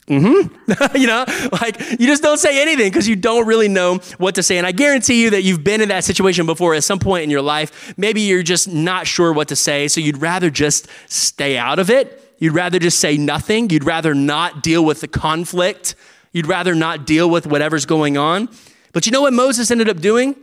Mm-hmm. 0.07 0.97
you 0.97 1.07
know, 1.07 1.25
like 1.61 1.79
you 1.99 2.07
just 2.07 2.23
don't 2.23 2.37
say 2.37 2.61
anything 2.61 2.89
because 2.89 3.07
you 3.07 3.15
don't 3.15 3.45
really 3.45 3.67
know 3.67 3.95
what 4.17 4.35
to 4.35 4.43
say. 4.43 4.57
And 4.57 4.65
I 4.65 4.71
guarantee 4.71 5.21
you 5.21 5.31
that 5.31 5.43
you've 5.43 5.63
been 5.63 5.81
in 5.81 5.89
that 5.89 6.03
situation 6.03 6.45
before 6.45 6.73
at 6.75 6.83
some 6.83 6.99
point 6.99 7.23
in 7.23 7.29
your 7.29 7.41
life. 7.41 7.93
Maybe 7.97 8.21
you're 8.21 8.43
just 8.43 8.67
not 8.67 9.05
sure 9.05 9.33
what 9.33 9.49
to 9.49 9.55
say, 9.55 9.87
so 9.87 9.99
you'd 9.99 10.21
rather 10.21 10.49
just 10.49 10.87
stay 11.07 11.57
out 11.57 11.79
of 11.79 11.89
it. 11.89 12.23
You'd 12.39 12.53
rather 12.53 12.79
just 12.79 12.99
say 12.99 13.17
nothing. 13.17 13.69
You'd 13.69 13.83
rather 13.83 14.13
not 14.15 14.63
deal 14.63 14.85
with 14.85 15.01
the 15.01 15.07
conflict 15.07 15.95
You'd 16.37 16.45
rather 16.45 16.75
not 16.75 17.07
deal 17.07 17.27
with 17.29 17.47
whatever's 17.47 17.87
going 17.87 18.15
on. 18.15 18.49
But 18.93 19.07
you 19.07 19.11
know 19.11 19.21
what 19.21 19.33
Moses 19.33 19.71
ended 19.71 19.89
up 19.89 19.99
doing? 19.99 20.35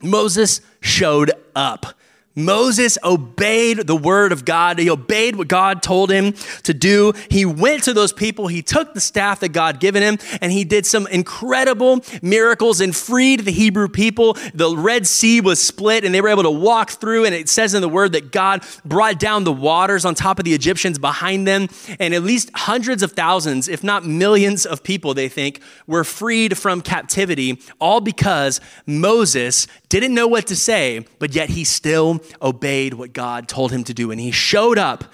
Moses 0.00 0.62
showed 0.80 1.30
up. 1.54 1.94
Moses 2.36 2.98
obeyed 3.02 3.78
the 3.78 3.96
word 3.96 4.30
of 4.30 4.44
God. 4.44 4.78
He 4.78 4.90
obeyed 4.90 5.36
what 5.36 5.48
God 5.48 5.82
told 5.82 6.10
him 6.10 6.34
to 6.64 6.74
do. 6.74 7.14
He 7.30 7.46
went 7.46 7.84
to 7.84 7.94
those 7.94 8.12
people. 8.12 8.46
He 8.46 8.62
took 8.62 8.92
the 8.92 9.00
staff 9.00 9.40
that 9.40 9.48
God 9.48 9.80
given 9.80 10.02
him 10.02 10.18
and 10.42 10.52
he 10.52 10.64
did 10.64 10.84
some 10.84 11.06
incredible 11.06 12.04
miracles 12.20 12.80
and 12.80 12.94
freed 12.94 13.40
the 13.40 13.50
Hebrew 13.50 13.88
people. 13.88 14.36
The 14.54 14.76
Red 14.76 15.06
Sea 15.06 15.40
was 15.40 15.60
split 15.60 16.04
and 16.04 16.14
they 16.14 16.20
were 16.20 16.28
able 16.28 16.42
to 16.42 16.50
walk 16.50 16.90
through. 16.90 17.24
And 17.24 17.34
it 17.34 17.48
says 17.48 17.74
in 17.74 17.80
the 17.80 17.88
word 17.88 18.12
that 18.12 18.32
God 18.32 18.64
brought 18.84 19.18
down 19.18 19.44
the 19.44 19.52
waters 19.52 20.04
on 20.04 20.14
top 20.14 20.38
of 20.38 20.44
the 20.44 20.54
Egyptians 20.54 20.98
behind 20.98 21.46
them. 21.46 21.68
And 21.98 22.12
at 22.12 22.22
least 22.22 22.50
hundreds 22.54 23.02
of 23.02 23.12
thousands, 23.12 23.68
if 23.68 23.82
not 23.82 24.04
millions 24.04 24.66
of 24.66 24.82
people, 24.82 25.14
they 25.14 25.28
think, 25.28 25.60
were 25.86 26.04
freed 26.04 26.58
from 26.58 26.82
captivity, 26.82 27.60
all 27.80 28.00
because 28.00 28.60
Moses 28.86 29.66
didn't 29.88 30.14
know 30.14 30.26
what 30.26 30.48
to 30.48 30.56
say, 30.56 31.06
but 31.18 31.34
yet 31.34 31.50
he 31.50 31.64
still 31.64 32.20
obeyed 32.42 32.94
what 32.94 33.12
God 33.12 33.48
told 33.48 33.70
him 33.72 33.84
to 33.84 33.94
do. 33.94 34.10
And 34.10 34.20
he 34.20 34.30
showed 34.30 34.78
up 34.78 35.04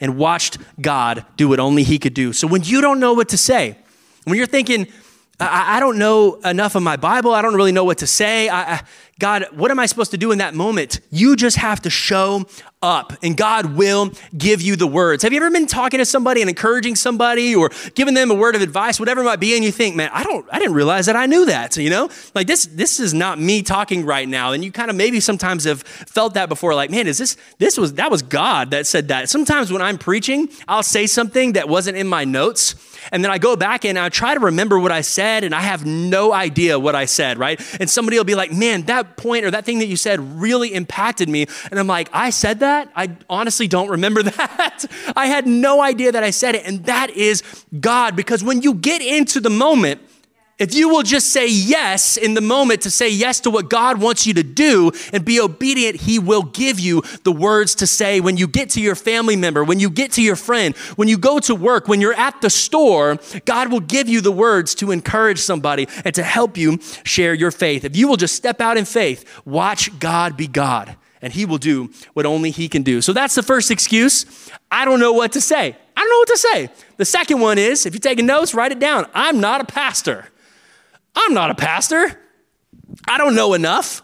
and 0.00 0.16
watched 0.16 0.58
God 0.80 1.24
do 1.36 1.48
what 1.48 1.60
only 1.60 1.82
he 1.82 1.98
could 1.98 2.14
do. 2.14 2.32
So 2.32 2.46
when 2.46 2.62
you 2.64 2.80
don't 2.80 2.98
know 2.98 3.12
what 3.12 3.28
to 3.30 3.38
say, 3.38 3.76
when 4.24 4.36
you're 4.36 4.46
thinking, 4.46 4.86
I, 5.38 5.76
I 5.76 5.80
don't 5.80 5.98
know 5.98 6.34
enough 6.44 6.74
of 6.74 6.82
my 6.82 6.96
Bible, 6.96 7.32
I 7.32 7.42
don't 7.42 7.54
really 7.54 7.72
know 7.72 7.84
what 7.84 7.98
to 7.98 8.06
say, 8.06 8.48
I, 8.48 8.74
I, 8.74 8.82
God, 9.22 9.46
what 9.52 9.70
am 9.70 9.78
I 9.78 9.86
supposed 9.86 10.10
to 10.10 10.18
do 10.18 10.32
in 10.32 10.38
that 10.38 10.52
moment? 10.52 10.98
You 11.10 11.36
just 11.36 11.56
have 11.56 11.80
to 11.82 11.90
show 11.90 12.44
up 12.82 13.12
and 13.22 13.36
God 13.36 13.76
will 13.76 14.10
give 14.36 14.60
you 14.60 14.74
the 14.74 14.88
words. 14.88 15.22
Have 15.22 15.32
you 15.32 15.36
ever 15.36 15.48
been 15.48 15.68
talking 15.68 15.98
to 15.98 16.04
somebody 16.04 16.40
and 16.40 16.50
encouraging 16.50 16.96
somebody 16.96 17.54
or 17.54 17.70
giving 17.94 18.14
them 18.14 18.32
a 18.32 18.34
word 18.34 18.56
of 18.56 18.62
advice, 18.62 18.98
whatever 18.98 19.20
it 19.20 19.24
might 19.24 19.38
be, 19.38 19.54
and 19.54 19.64
you 19.64 19.70
think, 19.70 19.94
man, 19.94 20.10
I 20.12 20.24
don't, 20.24 20.44
I 20.50 20.58
didn't 20.58 20.74
realize 20.74 21.06
that 21.06 21.14
I 21.14 21.26
knew 21.26 21.44
that, 21.44 21.76
you 21.76 21.88
know? 21.88 22.10
Like 22.34 22.48
this, 22.48 22.66
this 22.66 22.98
is 22.98 23.14
not 23.14 23.38
me 23.38 23.62
talking 23.62 24.04
right 24.04 24.28
now. 24.28 24.50
And 24.50 24.64
you 24.64 24.72
kind 24.72 24.90
of 24.90 24.96
maybe 24.96 25.20
sometimes 25.20 25.62
have 25.62 25.82
felt 25.82 26.34
that 26.34 26.48
before, 26.48 26.74
like, 26.74 26.90
man, 26.90 27.06
is 27.06 27.18
this, 27.18 27.36
this 27.58 27.78
was, 27.78 27.94
that 27.94 28.10
was 28.10 28.22
God 28.22 28.72
that 28.72 28.88
said 28.88 29.06
that. 29.06 29.28
Sometimes 29.28 29.72
when 29.72 29.82
I'm 29.82 29.98
preaching, 29.98 30.48
I'll 30.66 30.82
say 30.82 31.06
something 31.06 31.52
that 31.52 31.68
wasn't 31.68 31.96
in 31.96 32.08
my 32.08 32.24
notes. 32.24 32.74
And 33.10 33.24
then 33.24 33.30
I 33.32 33.38
go 33.38 33.56
back 33.56 33.84
and 33.84 33.98
I 33.98 34.08
try 34.08 34.34
to 34.34 34.40
remember 34.40 34.78
what 34.78 34.92
I 34.92 35.00
said, 35.00 35.42
and 35.42 35.54
I 35.54 35.60
have 35.60 35.84
no 35.84 36.32
idea 36.32 36.78
what 36.78 36.94
I 36.94 37.04
said, 37.06 37.36
right? 37.36 37.60
And 37.80 37.90
somebody 37.90 38.16
will 38.16 38.24
be 38.24 38.36
like, 38.36 38.52
man, 38.52 38.82
that 38.82 39.11
point 39.16 39.44
or 39.44 39.50
that 39.50 39.64
thing 39.64 39.78
that 39.78 39.86
you 39.86 39.96
said 39.96 40.20
really 40.40 40.74
impacted 40.74 41.28
me. 41.28 41.46
And 41.70 41.78
I'm 41.78 41.86
like, 41.86 42.08
I 42.12 42.30
said 42.30 42.60
that? 42.60 42.90
I 42.94 43.16
honestly 43.28 43.68
don't 43.68 43.88
remember 43.88 44.22
that. 44.22 44.84
I 45.16 45.26
had 45.26 45.46
no 45.46 45.80
idea 45.80 46.12
that 46.12 46.22
I 46.22 46.30
said 46.30 46.54
it. 46.54 46.66
And 46.66 46.84
that 46.86 47.10
is 47.10 47.42
God, 47.80 48.16
because 48.16 48.42
when 48.44 48.62
you 48.62 48.74
get 48.74 49.02
into 49.02 49.40
the 49.40 49.50
moment, 49.50 50.00
if 50.62 50.76
you 50.76 50.88
will 50.88 51.02
just 51.02 51.30
say 51.30 51.48
yes 51.48 52.16
in 52.16 52.34
the 52.34 52.40
moment 52.40 52.82
to 52.82 52.90
say 52.90 53.08
yes 53.08 53.40
to 53.40 53.50
what 53.50 53.68
God 53.68 54.00
wants 54.00 54.28
you 54.28 54.34
to 54.34 54.44
do 54.44 54.92
and 55.12 55.24
be 55.24 55.40
obedient, 55.40 56.02
He 56.02 56.20
will 56.20 56.44
give 56.44 56.78
you 56.78 57.02
the 57.24 57.32
words 57.32 57.74
to 57.76 57.86
say 57.88 58.20
when 58.20 58.36
you 58.36 58.46
get 58.46 58.70
to 58.70 58.80
your 58.80 58.94
family 58.94 59.34
member, 59.34 59.64
when 59.64 59.80
you 59.80 59.90
get 59.90 60.12
to 60.12 60.22
your 60.22 60.36
friend, 60.36 60.76
when 60.94 61.08
you 61.08 61.18
go 61.18 61.40
to 61.40 61.56
work, 61.56 61.88
when 61.88 62.00
you're 62.00 62.14
at 62.14 62.40
the 62.40 62.48
store. 62.48 63.18
God 63.44 63.72
will 63.72 63.80
give 63.80 64.08
you 64.08 64.20
the 64.20 64.30
words 64.30 64.76
to 64.76 64.92
encourage 64.92 65.40
somebody 65.40 65.88
and 66.04 66.14
to 66.14 66.22
help 66.22 66.56
you 66.56 66.78
share 67.02 67.34
your 67.34 67.50
faith. 67.50 67.84
If 67.84 67.96
you 67.96 68.06
will 68.06 68.16
just 68.16 68.36
step 68.36 68.60
out 68.60 68.76
in 68.76 68.84
faith, 68.84 69.42
watch 69.44 69.98
God 69.98 70.36
be 70.36 70.46
God 70.46 70.96
and 71.20 71.32
He 71.32 71.44
will 71.44 71.58
do 71.58 71.90
what 72.12 72.24
only 72.24 72.52
He 72.52 72.68
can 72.68 72.82
do. 72.82 73.00
So 73.00 73.12
that's 73.12 73.34
the 73.34 73.42
first 73.42 73.72
excuse. 73.72 74.50
I 74.70 74.84
don't 74.84 75.00
know 75.00 75.12
what 75.12 75.32
to 75.32 75.40
say. 75.40 75.76
I 75.96 76.00
don't 76.00 76.08
know 76.08 76.18
what 76.18 76.28
to 76.28 76.38
say. 76.38 76.70
The 76.98 77.04
second 77.04 77.40
one 77.40 77.58
is 77.58 77.84
if 77.84 77.94
you're 77.94 78.00
taking 78.00 78.26
notes, 78.26 78.54
write 78.54 78.70
it 78.70 78.78
down. 78.78 79.06
I'm 79.12 79.40
not 79.40 79.60
a 79.60 79.64
pastor. 79.64 80.26
I'm 81.14 81.34
not 81.34 81.50
a 81.50 81.54
pastor. 81.54 82.18
I 83.06 83.18
don't 83.18 83.34
know 83.34 83.54
enough. 83.54 84.02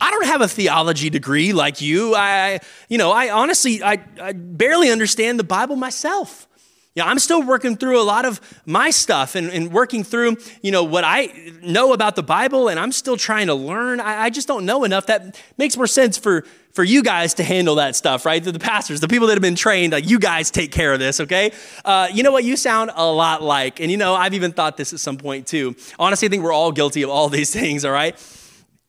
I 0.00 0.10
don't 0.10 0.26
have 0.26 0.42
a 0.42 0.48
theology 0.48 1.08
degree 1.08 1.52
like 1.52 1.80
you. 1.80 2.14
I, 2.14 2.60
you 2.88 2.98
know, 2.98 3.12
I 3.12 3.30
honestly, 3.30 3.82
I, 3.82 4.04
I 4.20 4.32
barely 4.32 4.90
understand 4.90 5.38
the 5.38 5.44
Bible 5.44 5.76
myself. 5.76 6.46
Yeah, 6.94 7.04
I'm 7.04 7.18
still 7.18 7.42
working 7.42 7.76
through 7.76 8.00
a 8.00 8.04
lot 8.04 8.24
of 8.24 8.40
my 8.64 8.90
stuff 8.90 9.34
and, 9.34 9.50
and, 9.50 9.70
working 9.70 10.02
through, 10.02 10.38
you 10.62 10.70
know, 10.70 10.82
what 10.82 11.04
I 11.04 11.52
know 11.62 11.92
about 11.92 12.16
the 12.16 12.22
Bible, 12.22 12.68
and 12.68 12.80
I'm 12.80 12.90
still 12.90 13.18
trying 13.18 13.48
to 13.48 13.54
learn. 13.54 14.00
I, 14.00 14.24
I, 14.24 14.30
just 14.30 14.48
don't 14.48 14.64
know 14.64 14.82
enough. 14.82 15.04
That 15.06 15.38
makes 15.58 15.76
more 15.76 15.86
sense 15.86 16.16
for, 16.16 16.46
for 16.76 16.84
you 16.84 17.02
guys 17.02 17.32
to 17.32 17.42
handle 17.42 17.76
that 17.76 17.96
stuff, 17.96 18.26
right? 18.26 18.44
The, 18.44 18.58
pastors, 18.58 19.00
the 19.00 19.08
people 19.08 19.28
that 19.28 19.32
have 19.32 19.42
been 19.42 19.54
trained, 19.54 19.94
like 19.94 20.06
you 20.06 20.18
guys 20.18 20.50
take 20.50 20.70
care 20.70 20.92
of 20.92 20.98
this, 20.98 21.20
okay? 21.20 21.50
Uh, 21.86 22.08
you 22.12 22.22
know 22.22 22.30
what? 22.30 22.44
You 22.44 22.54
sound 22.54 22.90
a 22.94 23.10
lot 23.10 23.42
like, 23.42 23.80
and 23.80 23.90
you 23.90 23.96
know, 23.96 24.14
I've 24.14 24.34
even 24.34 24.52
thought 24.52 24.76
this 24.76 24.92
at 24.92 25.00
some 25.00 25.16
point 25.16 25.46
too. 25.46 25.74
Honestly, 25.98 26.28
I 26.28 26.28
think 26.28 26.42
we're 26.42 26.52
all 26.52 26.72
guilty 26.72 27.00
of 27.00 27.08
all 27.08 27.28
these 27.30 27.50
things, 27.50 27.86
all 27.86 27.92
right? 27.92 28.14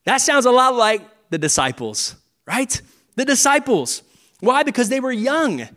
That 0.03 0.17
sounds 0.17 0.45
a 0.45 0.51
lot 0.51 0.75
like 0.75 1.01
the 1.29 1.37
disciples, 1.37 2.17
right? 2.45 2.81
The 3.15 3.23
disciples. 3.23 4.03
Why? 4.41 4.63
Because 4.63 4.89
they 4.89 4.99
were 4.99 5.13
young. 5.13 5.69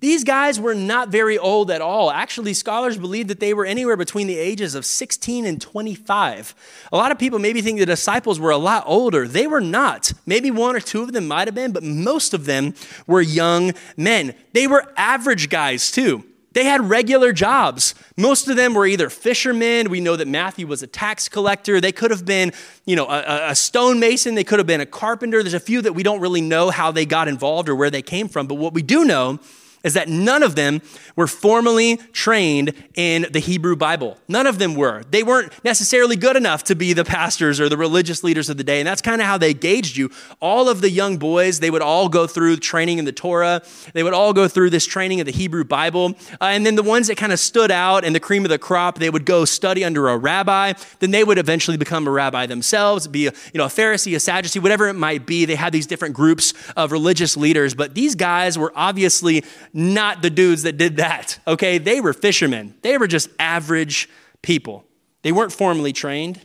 These 0.00 0.24
guys 0.24 0.58
were 0.58 0.74
not 0.74 1.10
very 1.10 1.36
old 1.36 1.70
at 1.70 1.82
all. 1.82 2.10
Actually, 2.10 2.54
scholars 2.54 2.96
believe 2.96 3.28
that 3.28 3.38
they 3.38 3.52
were 3.52 3.66
anywhere 3.66 3.98
between 3.98 4.26
the 4.26 4.38
ages 4.38 4.74
of 4.74 4.86
16 4.86 5.44
and 5.44 5.60
25. 5.60 6.54
A 6.90 6.96
lot 6.96 7.12
of 7.12 7.18
people 7.18 7.38
maybe 7.38 7.60
think 7.60 7.78
the 7.78 7.86
disciples 7.86 8.40
were 8.40 8.50
a 8.50 8.56
lot 8.56 8.82
older. 8.86 9.28
They 9.28 9.46
were 9.46 9.60
not. 9.60 10.12
Maybe 10.24 10.50
one 10.50 10.74
or 10.74 10.80
two 10.80 11.02
of 11.02 11.12
them 11.12 11.28
might 11.28 11.48
have 11.48 11.54
been, 11.54 11.72
but 11.72 11.82
most 11.82 12.32
of 12.32 12.46
them 12.46 12.74
were 13.06 13.20
young 13.20 13.74
men. 13.94 14.34
They 14.54 14.66
were 14.66 14.90
average 14.96 15.50
guys, 15.50 15.90
too. 15.90 16.24
They 16.52 16.64
had 16.64 16.88
regular 16.88 17.32
jobs. 17.32 17.94
Most 18.16 18.48
of 18.48 18.56
them 18.56 18.74
were 18.74 18.86
either 18.86 19.08
fishermen. 19.08 19.88
We 19.88 20.00
know 20.00 20.16
that 20.16 20.26
Matthew 20.26 20.66
was 20.66 20.82
a 20.82 20.86
tax 20.86 21.28
collector. 21.28 21.80
They 21.80 21.92
could 21.92 22.10
have 22.10 22.24
been, 22.24 22.52
you 22.86 22.96
know, 22.96 23.06
a, 23.06 23.50
a, 23.50 23.54
stonemason. 23.54 24.34
They 24.34 24.42
could 24.42 24.58
have 24.58 24.66
been 24.66 24.80
a 24.80 24.86
carpenter. 24.86 25.42
There's 25.42 25.54
a 25.54 25.60
few 25.60 25.80
that 25.82 25.92
we 25.92 26.02
don't 26.02 26.20
really 26.20 26.40
know 26.40 26.70
how 26.70 26.90
they 26.90 27.06
got 27.06 27.28
involved 27.28 27.68
or 27.68 27.76
where 27.76 27.90
they 27.90 28.02
came 28.02 28.26
from. 28.26 28.48
But 28.48 28.56
what 28.56 28.72
we 28.72 28.82
do 28.82 29.04
know 29.04 29.38
is 29.82 29.94
that 29.94 30.08
none 30.08 30.42
of 30.42 30.54
them 30.54 30.82
were 31.16 31.26
formally 31.26 31.96
trained 32.12 32.72
in 32.94 33.26
the 33.30 33.38
Hebrew 33.38 33.76
Bible. 33.76 34.18
None 34.28 34.46
of 34.46 34.58
them 34.58 34.74
were. 34.74 35.04
They 35.10 35.22
weren't 35.22 35.52
necessarily 35.64 36.16
good 36.16 36.36
enough 36.36 36.64
to 36.64 36.74
be 36.74 36.92
the 36.92 37.04
pastors 37.04 37.60
or 37.60 37.68
the 37.68 37.76
religious 37.76 38.22
leaders 38.22 38.50
of 38.50 38.56
the 38.56 38.64
day. 38.64 38.80
And 38.80 38.86
that's 38.86 39.02
kind 39.02 39.20
of 39.20 39.26
how 39.26 39.38
they 39.38 39.54
gauged 39.54 39.96
you. 39.96 40.10
All 40.40 40.68
of 40.68 40.80
the 40.80 40.90
young 40.90 41.16
boys, 41.16 41.60
they 41.60 41.70
would 41.70 41.82
all 41.82 42.08
go 42.08 42.26
through 42.26 42.58
training 42.58 42.98
in 42.98 43.04
the 43.04 43.12
Torah. 43.12 43.62
They 43.94 44.02
would 44.02 44.12
all 44.12 44.32
go 44.32 44.48
through 44.48 44.70
this 44.70 44.86
training 44.86 45.20
of 45.20 45.26
the 45.26 45.32
Hebrew 45.32 45.64
Bible. 45.64 46.14
Uh, 46.40 46.44
and 46.44 46.66
then 46.66 46.74
the 46.74 46.82
ones 46.82 47.06
that 47.08 47.16
kind 47.16 47.32
of 47.32 47.38
stood 47.38 47.70
out 47.70 48.04
and 48.04 48.14
the 48.14 48.20
cream 48.20 48.44
of 48.44 48.50
the 48.50 48.58
crop, 48.58 48.98
they 48.98 49.10
would 49.10 49.24
go 49.24 49.44
study 49.44 49.84
under 49.84 50.08
a 50.08 50.16
rabbi. 50.16 50.74
Then 50.98 51.10
they 51.10 51.24
would 51.24 51.38
eventually 51.38 51.76
become 51.76 52.06
a 52.06 52.10
rabbi 52.10 52.46
themselves, 52.46 53.06
be 53.06 53.28
a, 53.28 53.32
you 53.52 53.58
know, 53.58 53.64
a 53.64 53.68
Pharisee, 53.68 54.14
a 54.14 54.20
Sadducee, 54.20 54.58
whatever 54.58 54.88
it 54.88 54.94
might 54.94 55.26
be. 55.26 55.44
They 55.44 55.54
had 55.54 55.72
these 55.72 55.86
different 55.86 56.14
groups 56.14 56.52
of 56.76 56.92
religious 56.92 57.36
leaders. 57.36 57.74
But 57.74 57.94
these 57.94 58.14
guys 58.14 58.58
were 58.58 58.72
obviously 58.76 59.44
not 59.72 60.22
the 60.22 60.30
dudes 60.30 60.62
that 60.62 60.76
did 60.76 60.96
that, 60.96 61.38
okay? 61.46 61.78
They 61.78 62.00
were 62.00 62.12
fishermen. 62.12 62.74
They 62.82 62.98
were 62.98 63.06
just 63.06 63.28
average 63.38 64.08
people. 64.42 64.84
They 65.22 65.32
weren't 65.32 65.52
formally 65.52 65.92
trained, 65.92 66.40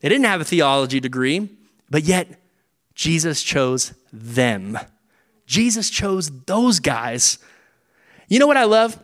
they 0.00 0.08
didn't 0.08 0.26
have 0.26 0.40
a 0.40 0.44
theology 0.44 1.00
degree, 1.00 1.48
but 1.88 2.04
yet 2.04 2.40
Jesus 2.94 3.42
chose 3.42 3.94
them. 4.12 4.78
Jesus 5.46 5.90
chose 5.90 6.30
those 6.44 6.80
guys. 6.80 7.38
You 8.28 8.38
know 8.38 8.46
what 8.46 8.56
I 8.56 8.64
love? 8.64 8.98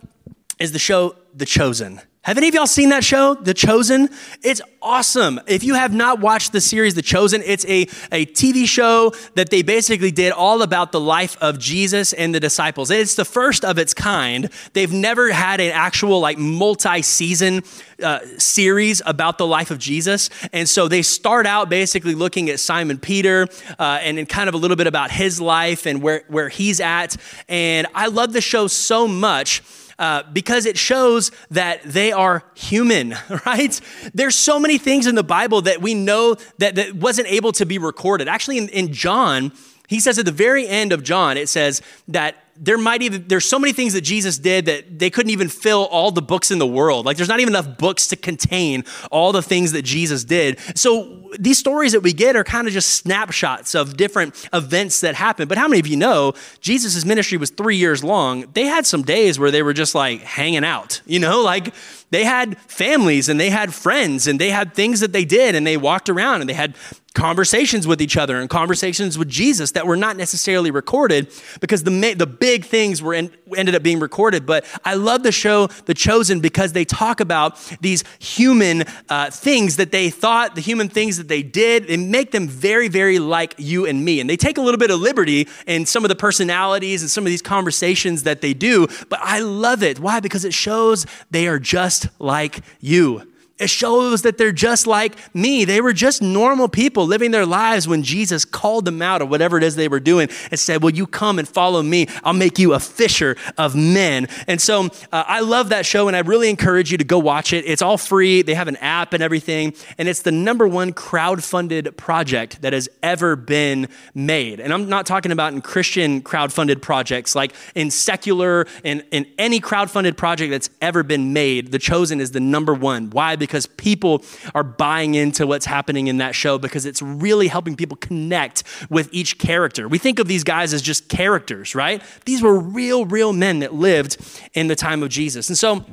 Is 0.59 0.73
the 0.73 0.79
show 0.79 1.17
The 1.35 1.47
Chosen. 1.47 2.01
Have 2.31 2.39
any 2.39 2.47
of 2.47 2.55
y'all 2.55 2.69
seen 2.69 2.91
that 2.91 3.03
show, 3.03 3.35
The 3.35 3.53
Chosen? 3.53 4.09
It's 4.45 4.61
awesome. 4.81 5.41
If 5.49 5.65
you 5.65 5.75
have 5.75 5.93
not 5.93 6.21
watched 6.21 6.53
the 6.53 6.61
series 6.61 6.95
The 6.95 7.03
Chosen, 7.03 7.43
it's 7.45 7.65
a, 7.65 7.89
a 8.13 8.25
TV 8.27 8.67
show 8.67 9.13
that 9.35 9.51
they 9.51 9.63
basically 9.63 10.13
did 10.13 10.31
all 10.31 10.63
about 10.63 10.93
the 10.93 11.01
life 11.01 11.37
of 11.41 11.59
Jesus 11.59 12.13
and 12.13 12.33
the 12.33 12.39
disciples. 12.39 12.93
It's 12.93 13.17
the 13.17 13.25
first 13.25 13.65
of 13.65 13.79
its 13.79 13.93
kind. 13.95 14.49
They've 14.75 14.93
never 14.93 15.33
had 15.33 15.59
an 15.59 15.73
actual 15.73 16.21
like 16.21 16.39
multi-season 16.39 17.65
uh, 18.01 18.21
series 18.39 19.03
about 19.05 19.37
the 19.37 19.47
life 19.49 19.73
of 19.73 19.79
Jesus. 19.79 20.31
And 20.53 20.69
so 20.69 20.87
they 20.87 21.03
start 21.03 21.47
out 21.47 21.69
basically 21.69 22.15
looking 22.15 22.49
at 22.49 22.61
Simon 22.61 22.99
Peter 22.99 23.49
uh, 23.77 23.99
and, 24.03 24.21
and 24.21 24.29
kind 24.29 24.49
of 24.49 24.55
a 24.55 24.59
little 24.59 24.77
bit 24.77 24.87
about 24.87 25.11
his 25.11 25.41
life 25.41 25.85
and 25.85 26.01
where, 26.01 26.23
where 26.29 26.49
he's 26.49 26.79
at. 26.79 27.17
And 27.49 27.89
I 27.93 28.07
love 28.07 28.33
the 28.33 28.41
show 28.41 28.69
so 28.69 29.09
much 29.09 29.65
uh, 30.01 30.25
because 30.33 30.67
it 30.67 30.77
shows 30.77 31.31
that 31.51 31.83
they 31.85 32.11
are 32.11 32.43
human, 32.55 33.15
right? 33.47 33.81
There's 34.15 34.35
so 34.35 34.59
many 34.59 34.79
things 34.79 35.07
in 35.07 35.15
the 35.15 35.23
Bible 35.23 35.63
that 35.63 35.81
we 35.81 35.95
know 35.95 36.37
that, 36.59 36.75
that 36.75 36.95
wasn't 36.95 37.29
able 37.29 37.53
to 37.53 37.67
be 37.67 37.79
recorded. 37.79 38.27
Actually, 38.27 38.59
in, 38.59 38.69
in 38.71 38.93
John, 38.93 39.53
He 39.91 39.99
says 39.99 40.21
at 40.21 40.25
the 40.25 40.33
very 40.33 40.69
end 40.69 40.93
of 40.93 41.03
John, 41.03 41.37
it 41.37 41.49
says 41.49 41.83
that 42.07 42.37
there 42.63 42.77
might 42.77 43.01
even 43.01 43.25
there's 43.27 43.47
so 43.47 43.59
many 43.59 43.73
things 43.73 43.95
that 43.95 44.03
Jesus 44.03 44.39
did 44.39 44.67
that 44.67 44.99
they 44.99 45.09
couldn't 45.09 45.31
even 45.31 45.49
fill 45.49 45.87
all 45.87 46.11
the 46.11 46.23
books 46.23 46.51
in 46.51 46.59
the 46.59 46.67
world. 46.67 47.07
Like 47.07 47.17
there's 47.17 47.29
not 47.29 47.41
even 47.41 47.55
enough 47.55 47.79
books 47.79 48.07
to 48.09 48.17
contain 48.17 48.85
all 49.11 49.33
the 49.33 49.43
things 49.43 49.73
that 49.73 49.83
Jesus 49.83 50.25
did. 50.25 50.59
So 50.77 51.31
these 51.39 51.59
stories 51.59 51.93
that 51.93 52.01
we 52.01 52.13
get 52.13 52.37
are 52.37 52.45
kind 52.45 52.67
of 52.67 52.73
just 52.73 52.91
snapshots 52.91 53.75
of 53.75 53.97
different 53.97 54.49
events 54.53 55.01
that 55.01 55.15
happened. 55.15 55.49
But 55.49 55.57
how 55.57 55.69
many 55.69 55.81
of 55.81 55.87
you 55.87 55.97
know 55.97 56.35
Jesus' 56.61 57.05
ministry 57.05 57.39
was 57.39 57.51
three 57.51 57.77
years 57.77 58.05
long? 58.05 58.45
They 58.53 58.67
had 58.67 58.85
some 58.85 59.03
days 59.03 59.39
where 59.39 59.51
they 59.51 59.63
were 59.63 59.73
just 59.73 59.95
like 59.95 60.21
hanging 60.21 60.65
out, 60.65 61.01
you 61.07 61.19
know, 61.19 61.43
like 61.43 61.73
they 62.11 62.25
had 62.25 62.59
families 62.59 63.29
and 63.29 63.41
they 63.41 63.51
had 63.51 63.73
friends 63.73 64.27
and 64.27 64.39
they 64.39 64.51
had 64.51 64.75
things 64.75 65.01
that 65.01 65.13
they 65.13 65.25
did 65.25 65.55
and 65.55 65.67
they 65.67 65.77
walked 65.77 66.09
around 66.09 66.41
and 66.41 66.51
they 66.51 66.55
had 66.55 66.77
conversations 67.15 67.87
with 67.87 68.01
each 68.01 68.17
other 68.17 68.41
and 68.41 68.49
conversations 68.49 69.19
with 69.19 69.29
Jesus 69.29 69.73
that 69.73 69.87
were 69.87 69.97
not 69.97 70.17
necessarily 70.17 70.71
recorded 70.71 71.33
because 71.61 71.83
the, 71.83 72.15
the 72.15 72.27
big 72.27 72.65
things 72.65 73.03
were 73.03 73.15
in, 73.15 73.33
ended 73.57 73.75
up 73.75 73.83
being 73.83 73.99
recorded. 73.99 74.47
But 74.47 74.65
I 74.85 74.95
love 74.95 75.25
the 75.25 75.33
show 75.33 75.67
The 75.67 75.95
Chosen 75.95 76.41
because 76.41 76.73
they 76.73 76.85
talk 76.85 77.21
about 77.21 77.59
these 77.81 78.05
human 78.21 78.85
uh, 79.09 79.31
things 79.31 79.77
that 79.77 79.91
they 79.91 80.11
thought, 80.11 80.55
the 80.55 80.61
human 80.61 80.89
things 80.89 81.17
that 81.17 81.27
they 81.27 81.43
did, 81.43 81.91
and 81.91 82.11
make 82.11 82.31
them 82.31 82.47
very, 82.47 82.89
very 82.89 83.19
like 83.19 83.55
you 83.59 83.87
and 83.87 84.05
me. 84.05 84.21
And 84.21 84.31
they 84.31 84.37
take 84.37 84.57
a 84.57 84.61
little 84.61 84.79
bit 84.79 84.91
of 84.91 85.01
liberty 85.01 85.49
in 85.67 85.87
some 85.87 86.05
of 86.05 86.11
the 86.11 86.17
personalities 86.17 87.03
and 87.03 87.11
some 87.11 87.25
of 87.25 87.31
these 87.31 87.43
conversations 87.43 88.23
that 88.23 88.41
they 88.41 88.55
do. 88.55 88.87
But 89.09 89.19
I 89.23 89.41
love 89.41 89.83
it. 89.83 89.99
Why? 89.99 90.21
Because 90.21 90.45
it 90.45 90.55
shows 90.55 91.07
they 91.31 91.49
are 91.49 91.59
just 91.59 92.09
like 92.21 92.61
you. 92.81 93.30
It 93.61 93.69
shows 93.69 94.23
that 94.23 94.39
they're 94.39 94.53
just 94.53 94.87
like 94.87 95.17
me. 95.35 95.65
They 95.67 95.83
were 95.83 95.93
just 95.93 96.23
normal 96.23 96.69
people 96.69 97.07
living 97.07 97.31
their 97.31 97.45
lives 97.45 97.87
when 97.87 98.03
Jesus 98.03 98.47
called 98.47 98.87
them 98.87 99.03
out 99.03 99.21
of 99.21 99.29
whatever 99.29 99.59
it 99.59 99.63
is 99.63 99.77
they 99.77 99.89
were 99.89 100.01
doing 100.01 100.31
and 100.51 100.59
said, 100.59 100.83
Will 100.83 100.91
you 100.91 101.07
come 101.07 101.39
and 101.39 101.47
follow 101.47 101.83
me? 101.83 102.07
I'll 102.25 102.33
make 102.33 102.59
you 102.59 102.73
a 102.73 102.81
fisher 102.81 103.37
of 103.59 103.77
men. 103.77 104.29
And 104.47 104.61
so 104.61 104.87
uh, 105.13 105.25
I 105.27 105.41
love 105.41 105.69
that 105.69 105.85
show 105.85 106.09
and 106.09 106.17
I 106.17 106.21
really 106.21 106.49
encourage 106.49 106.91
you 106.91 106.97
to 106.97 107.05
go 107.05 107.19
watch 107.19 107.53
it. 107.53 107.65
It's 107.67 107.83
all 107.83 107.99
free, 107.99 108.41
they 108.41 108.55
have 108.55 108.69
an 108.69 108.77
app 108.77 109.13
and 109.13 109.23
everything. 109.23 109.75
And 109.99 110.09
it's 110.09 110.23
the 110.23 110.33
number 110.33 110.67
one 110.67 110.95
crowd-funded 110.95 111.99
project 111.99 112.63
that 112.63 112.73
has 112.73 112.89
ever 113.03 113.37
been 113.37 113.89
made. 114.15 114.59
And 114.61 114.73
I'm 114.73 114.89
not 114.89 115.05
talking 115.05 115.33
about 115.33 115.53
in 115.53 115.61
Christian 115.61 116.23
crowd-funded 116.23 116.81
projects, 116.81 117.35
like 117.35 117.53
in 117.75 117.91
secular 117.91 118.67
and 118.85 119.05
in 119.11 119.27
any 119.37 119.61
crowd-funded 119.61 120.17
project 120.17 120.51
that's 120.51 120.71
ever 120.81 121.03
been 121.03 121.35
made. 121.35 121.73
The 121.73 121.79
Chosen 121.79 122.21
is 122.21 122.31
the 122.31 122.41
number 122.41 122.73
one. 122.73 123.11
Why? 123.11 123.37
Because 123.37 123.50
because 123.51 123.67
people 123.67 124.23
are 124.55 124.63
buying 124.63 125.17
into 125.17 125.45
what's 125.45 125.67
happening 125.67 126.07
in 126.07 126.19
that 126.19 126.37
show 126.37 126.57
because 126.57 126.87
it's 126.87 127.03
really 127.03 127.49
helping 127.49 127.75
people 127.75 127.97
connect 127.97 128.63
with 128.89 129.09
each 129.13 129.39
character. 129.39 129.89
We 129.89 129.99
think 129.99 130.21
of 130.21 130.29
these 130.29 130.45
guys 130.45 130.73
as 130.73 130.83
just 130.83 131.09
characters, 131.09 131.75
right? 131.75 132.01
These 132.27 132.43
were 132.43 132.57
real, 132.57 133.05
real 133.05 133.33
men 133.33 133.59
that 133.59 133.75
lived 133.75 134.19
in 134.55 134.69
the 134.69 134.77
time 134.77 135.03
of 135.03 135.09
Jesus. 135.09 135.49
And 135.49 135.59
so 135.59 135.85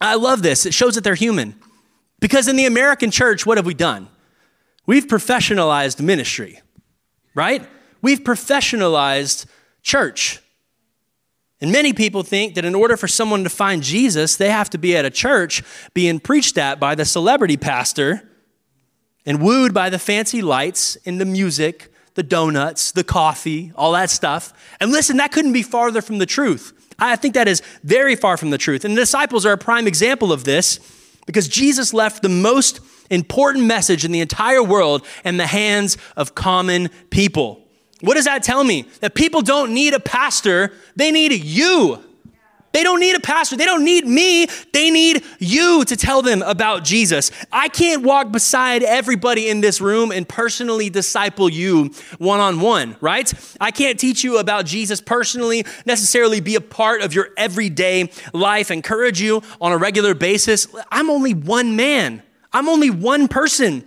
I 0.00 0.14
love 0.14 0.42
this. 0.42 0.64
It 0.64 0.72
shows 0.72 0.94
that 0.94 1.04
they're 1.04 1.14
human. 1.14 1.56
Because 2.20 2.48
in 2.48 2.56
the 2.56 2.64
American 2.64 3.10
church, 3.10 3.44
what 3.44 3.58
have 3.58 3.66
we 3.66 3.74
done? 3.74 4.08
We've 4.86 5.06
professionalized 5.06 6.00
ministry, 6.00 6.62
right? 7.34 7.68
We've 8.00 8.20
professionalized 8.20 9.44
church. 9.82 10.40
And 11.60 11.72
many 11.72 11.92
people 11.92 12.22
think 12.22 12.54
that 12.54 12.64
in 12.64 12.74
order 12.74 12.96
for 12.96 13.08
someone 13.08 13.44
to 13.44 13.50
find 13.50 13.82
Jesus, 13.82 14.36
they 14.36 14.50
have 14.50 14.68
to 14.70 14.78
be 14.78 14.96
at 14.96 15.04
a 15.04 15.10
church 15.10 15.62
being 15.94 16.20
preached 16.20 16.58
at 16.58 16.80
by 16.80 16.94
the 16.94 17.04
celebrity 17.04 17.56
pastor 17.56 18.28
and 19.24 19.40
wooed 19.40 19.72
by 19.72 19.88
the 19.88 19.98
fancy 19.98 20.42
lights 20.42 20.96
and 21.06 21.20
the 21.20 21.24
music, 21.24 21.92
the 22.14 22.22
donuts, 22.22 22.92
the 22.92 23.04
coffee, 23.04 23.72
all 23.76 23.92
that 23.92 24.10
stuff. 24.10 24.52
And 24.80 24.92
listen, 24.92 25.16
that 25.18 25.32
couldn't 25.32 25.52
be 25.52 25.62
farther 25.62 26.02
from 26.02 26.18
the 26.18 26.26
truth. 26.26 26.72
I 26.98 27.16
think 27.16 27.34
that 27.34 27.48
is 27.48 27.62
very 27.82 28.14
far 28.14 28.36
from 28.36 28.50
the 28.50 28.58
truth. 28.58 28.84
And 28.84 28.96
the 28.96 29.02
disciples 29.02 29.46
are 29.46 29.52
a 29.52 29.58
prime 29.58 29.86
example 29.86 30.32
of 30.32 30.44
this 30.44 30.78
because 31.26 31.48
Jesus 31.48 31.94
left 31.94 32.22
the 32.22 32.28
most 32.28 32.80
important 33.10 33.64
message 33.64 34.04
in 34.04 34.12
the 34.12 34.20
entire 34.20 34.62
world 34.62 35.04
in 35.24 35.36
the 35.36 35.46
hands 35.46 35.96
of 36.16 36.34
common 36.34 36.88
people. 37.10 37.63
What 38.00 38.14
does 38.14 38.24
that 38.24 38.42
tell 38.42 38.64
me? 38.64 38.86
That 39.00 39.14
people 39.14 39.42
don't 39.42 39.72
need 39.72 39.94
a 39.94 40.00
pastor, 40.00 40.72
they 40.96 41.10
need 41.10 41.32
you. 41.32 42.02
They 42.74 42.82
don't 42.82 42.98
need 42.98 43.14
a 43.14 43.20
pastor. 43.20 43.56
They 43.56 43.66
don't 43.66 43.84
need 43.84 44.04
me. 44.04 44.48
They 44.72 44.90
need 44.90 45.22
you 45.38 45.84
to 45.84 45.96
tell 45.96 46.22
them 46.22 46.42
about 46.42 46.82
Jesus. 46.82 47.30
I 47.52 47.68
can't 47.68 48.02
walk 48.02 48.32
beside 48.32 48.82
everybody 48.82 49.48
in 49.48 49.60
this 49.60 49.80
room 49.80 50.10
and 50.10 50.28
personally 50.28 50.90
disciple 50.90 51.48
you 51.48 51.92
one 52.18 52.40
on 52.40 52.58
one, 52.58 52.96
right? 53.00 53.32
I 53.60 53.70
can't 53.70 53.96
teach 53.96 54.24
you 54.24 54.38
about 54.38 54.66
Jesus 54.66 55.00
personally, 55.00 55.64
necessarily 55.86 56.40
be 56.40 56.56
a 56.56 56.60
part 56.60 57.00
of 57.00 57.14
your 57.14 57.28
everyday 57.36 58.10
life, 58.32 58.72
encourage 58.72 59.20
you 59.20 59.40
on 59.60 59.70
a 59.70 59.78
regular 59.78 60.12
basis. 60.12 60.66
I'm 60.90 61.10
only 61.10 61.32
one 61.32 61.76
man, 61.76 62.24
I'm 62.52 62.68
only 62.68 62.90
one 62.90 63.28
person. 63.28 63.84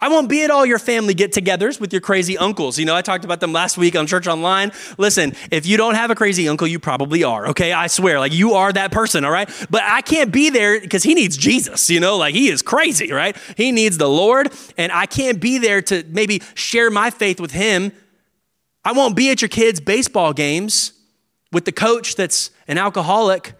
I 0.00 0.08
won't 0.08 0.28
be 0.28 0.44
at 0.44 0.50
all 0.50 0.66
your 0.66 0.78
family 0.78 1.14
get 1.14 1.32
togethers 1.32 1.80
with 1.80 1.92
your 1.92 2.02
crazy 2.02 2.36
uncles. 2.36 2.78
You 2.78 2.84
know, 2.84 2.94
I 2.94 3.00
talked 3.00 3.24
about 3.24 3.40
them 3.40 3.52
last 3.52 3.78
week 3.78 3.96
on 3.96 4.06
Church 4.06 4.26
Online. 4.26 4.72
Listen, 4.98 5.34
if 5.50 5.64
you 5.66 5.78
don't 5.78 5.94
have 5.94 6.10
a 6.10 6.14
crazy 6.14 6.48
uncle, 6.48 6.66
you 6.66 6.78
probably 6.78 7.24
are, 7.24 7.48
okay? 7.48 7.72
I 7.72 7.86
swear, 7.86 8.20
like 8.20 8.34
you 8.34 8.52
are 8.54 8.72
that 8.72 8.92
person, 8.92 9.24
all 9.24 9.30
right? 9.30 9.48
But 9.70 9.82
I 9.84 10.02
can't 10.02 10.30
be 10.30 10.50
there 10.50 10.78
because 10.80 11.02
he 11.02 11.14
needs 11.14 11.36
Jesus, 11.36 11.88
you 11.88 11.98
know, 11.98 12.18
like 12.18 12.34
he 12.34 12.48
is 12.48 12.60
crazy, 12.60 13.10
right? 13.10 13.36
He 13.56 13.72
needs 13.72 13.96
the 13.96 14.08
Lord, 14.08 14.52
and 14.76 14.92
I 14.92 15.06
can't 15.06 15.40
be 15.40 15.56
there 15.56 15.80
to 15.82 16.04
maybe 16.08 16.42
share 16.54 16.90
my 16.90 17.08
faith 17.08 17.40
with 17.40 17.52
him. 17.52 17.92
I 18.84 18.92
won't 18.92 19.16
be 19.16 19.30
at 19.30 19.40
your 19.40 19.48
kids' 19.48 19.80
baseball 19.80 20.34
games 20.34 20.92
with 21.52 21.64
the 21.64 21.72
coach 21.72 22.16
that's 22.16 22.50
an 22.68 22.76
alcoholic, 22.76 23.54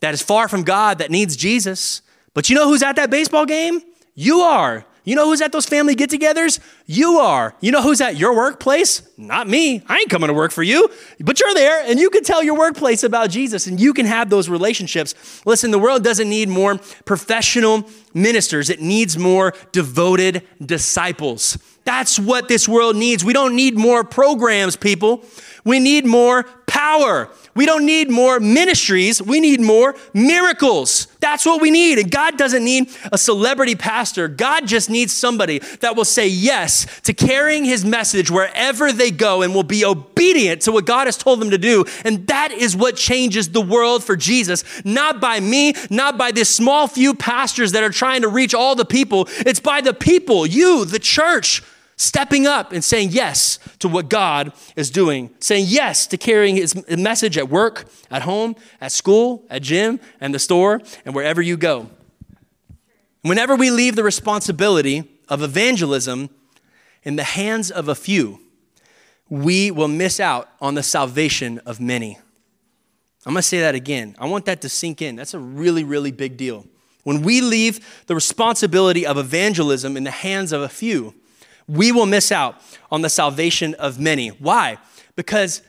that 0.00 0.14
is 0.14 0.22
far 0.22 0.48
from 0.48 0.62
God, 0.62 0.98
that 0.98 1.10
needs 1.10 1.36
Jesus. 1.36 2.00
But 2.32 2.48
you 2.48 2.56
know 2.56 2.68
who's 2.68 2.82
at 2.82 2.96
that 2.96 3.10
baseball 3.10 3.44
game? 3.44 3.82
You 4.14 4.40
are. 4.40 4.86
You 5.08 5.14
know 5.14 5.24
who's 5.24 5.40
at 5.40 5.52
those 5.52 5.64
family 5.64 5.94
get 5.94 6.10
togethers? 6.10 6.60
You 6.84 7.18
are. 7.20 7.54
You 7.62 7.72
know 7.72 7.80
who's 7.80 8.02
at 8.02 8.18
your 8.18 8.36
workplace? 8.36 9.00
Not 9.16 9.48
me. 9.48 9.82
I 9.88 10.00
ain't 10.00 10.10
coming 10.10 10.28
to 10.28 10.34
work 10.34 10.52
for 10.52 10.62
you. 10.62 10.90
But 11.18 11.40
you're 11.40 11.54
there 11.54 11.82
and 11.86 11.98
you 11.98 12.10
can 12.10 12.22
tell 12.22 12.42
your 12.42 12.58
workplace 12.58 13.02
about 13.02 13.30
Jesus 13.30 13.66
and 13.66 13.80
you 13.80 13.94
can 13.94 14.04
have 14.04 14.28
those 14.28 14.50
relationships. 14.50 15.14
Listen, 15.46 15.70
the 15.70 15.78
world 15.78 16.04
doesn't 16.04 16.28
need 16.28 16.50
more 16.50 16.76
professional 17.06 17.88
ministers, 18.12 18.68
it 18.68 18.82
needs 18.82 19.16
more 19.16 19.54
devoted 19.72 20.46
disciples. 20.60 21.56
That's 21.84 22.18
what 22.18 22.48
this 22.48 22.68
world 22.68 22.94
needs. 22.94 23.24
We 23.24 23.32
don't 23.32 23.56
need 23.56 23.78
more 23.78 24.04
programs, 24.04 24.76
people. 24.76 25.24
We 25.64 25.80
need 25.80 26.04
more 26.04 26.44
power. 26.78 27.28
We 27.56 27.66
don't 27.66 27.84
need 27.84 28.08
more 28.08 28.38
ministries. 28.38 29.20
We 29.20 29.40
need 29.40 29.60
more 29.60 29.96
miracles. 30.14 31.08
That's 31.18 31.44
what 31.44 31.60
we 31.60 31.72
need. 31.72 31.98
And 31.98 32.08
God 32.08 32.38
doesn't 32.38 32.64
need 32.64 32.88
a 33.10 33.18
celebrity 33.18 33.74
pastor. 33.74 34.28
God 34.28 34.68
just 34.68 34.88
needs 34.88 35.12
somebody 35.12 35.58
that 35.80 35.96
will 35.96 36.04
say 36.04 36.28
yes 36.28 36.86
to 37.00 37.12
carrying 37.12 37.64
his 37.64 37.84
message 37.84 38.30
wherever 38.30 38.92
they 38.92 39.10
go 39.10 39.42
and 39.42 39.56
will 39.56 39.64
be 39.64 39.84
obedient 39.84 40.62
to 40.62 40.72
what 40.72 40.86
God 40.86 41.08
has 41.08 41.16
told 41.16 41.40
them 41.40 41.50
to 41.50 41.58
do. 41.58 41.84
And 42.04 42.28
that 42.28 42.52
is 42.52 42.76
what 42.76 42.94
changes 42.94 43.48
the 43.48 43.60
world 43.60 44.04
for 44.04 44.14
Jesus. 44.14 44.62
Not 44.84 45.20
by 45.20 45.40
me, 45.40 45.74
not 45.90 46.16
by 46.16 46.30
this 46.30 46.48
small 46.48 46.86
few 46.86 47.12
pastors 47.12 47.72
that 47.72 47.82
are 47.82 47.90
trying 47.90 48.22
to 48.22 48.28
reach 48.28 48.54
all 48.54 48.76
the 48.76 48.84
people. 48.84 49.26
It's 49.38 49.58
by 49.58 49.80
the 49.80 49.94
people, 49.94 50.46
you, 50.46 50.84
the 50.84 51.00
church 51.00 51.60
stepping 51.98 52.46
up 52.46 52.72
and 52.72 52.82
saying 52.82 53.10
yes 53.10 53.58
to 53.80 53.88
what 53.88 54.08
God 54.08 54.52
is 54.76 54.88
doing, 54.90 55.30
saying 55.40 55.66
yes 55.68 56.06
to 56.06 56.16
carrying 56.16 56.56
his 56.56 56.74
message 56.88 57.36
at 57.36 57.50
work, 57.50 57.84
at 58.10 58.22
home, 58.22 58.56
at 58.80 58.92
school, 58.92 59.44
at 59.50 59.62
gym, 59.62 60.00
and 60.20 60.32
the 60.32 60.38
store, 60.38 60.80
and 61.04 61.14
wherever 61.14 61.42
you 61.42 61.56
go. 61.56 61.90
Whenever 63.22 63.56
we 63.56 63.70
leave 63.70 63.96
the 63.96 64.04
responsibility 64.04 65.10
of 65.28 65.42
evangelism 65.42 66.30
in 67.02 67.16
the 67.16 67.24
hands 67.24 67.70
of 67.70 67.88
a 67.88 67.94
few, 67.94 68.40
we 69.28 69.70
will 69.70 69.88
miss 69.88 70.20
out 70.20 70.48
on 70.60 70.74
the 70.74 70.82
salvation 70.82 71.58
of 71.66 71.80
many. 71.80 72.16
I'm 73.26 73.34
gonna 73.34 73.42
say 73.42 73.60
that 73.60 73.74
again. 73.74 74.14
I 74.18 74.26
want 74.26 74.46
that 74.46 74.62
to 74.62 74.68
sink 74.68 75.02
in. 75.02 75.16
That's 75.16 75.34
a 75.34 75.38
really, 75.38 75.84
really 75.84 76.12
big 76.12 76.36
deal. 76.36 76.64
When 77.02 77.22
we 77.22 77.40
leave 77.40 78.04
the 78.06 78.14
responsibility 78.14 79.04
of 79.04 79.18
evangelism 79.18 79.96
in 79.96 80.04
the 80.04 80.10
hands 80.10 80.52
of 80.52 80.62
a 80.62 80.68
few, 80.68 81.14
we 81.68 81.92
will 81.92 82.06
miss 82.06 82.32
out 82.32 82.60
on 82.90 83.02
the 83.02 83.08
salvation 83.08 83.74
of 83.74 84.00
many. 84.00 84.28
Why? 84.28 84.78
Because 85.14 85.62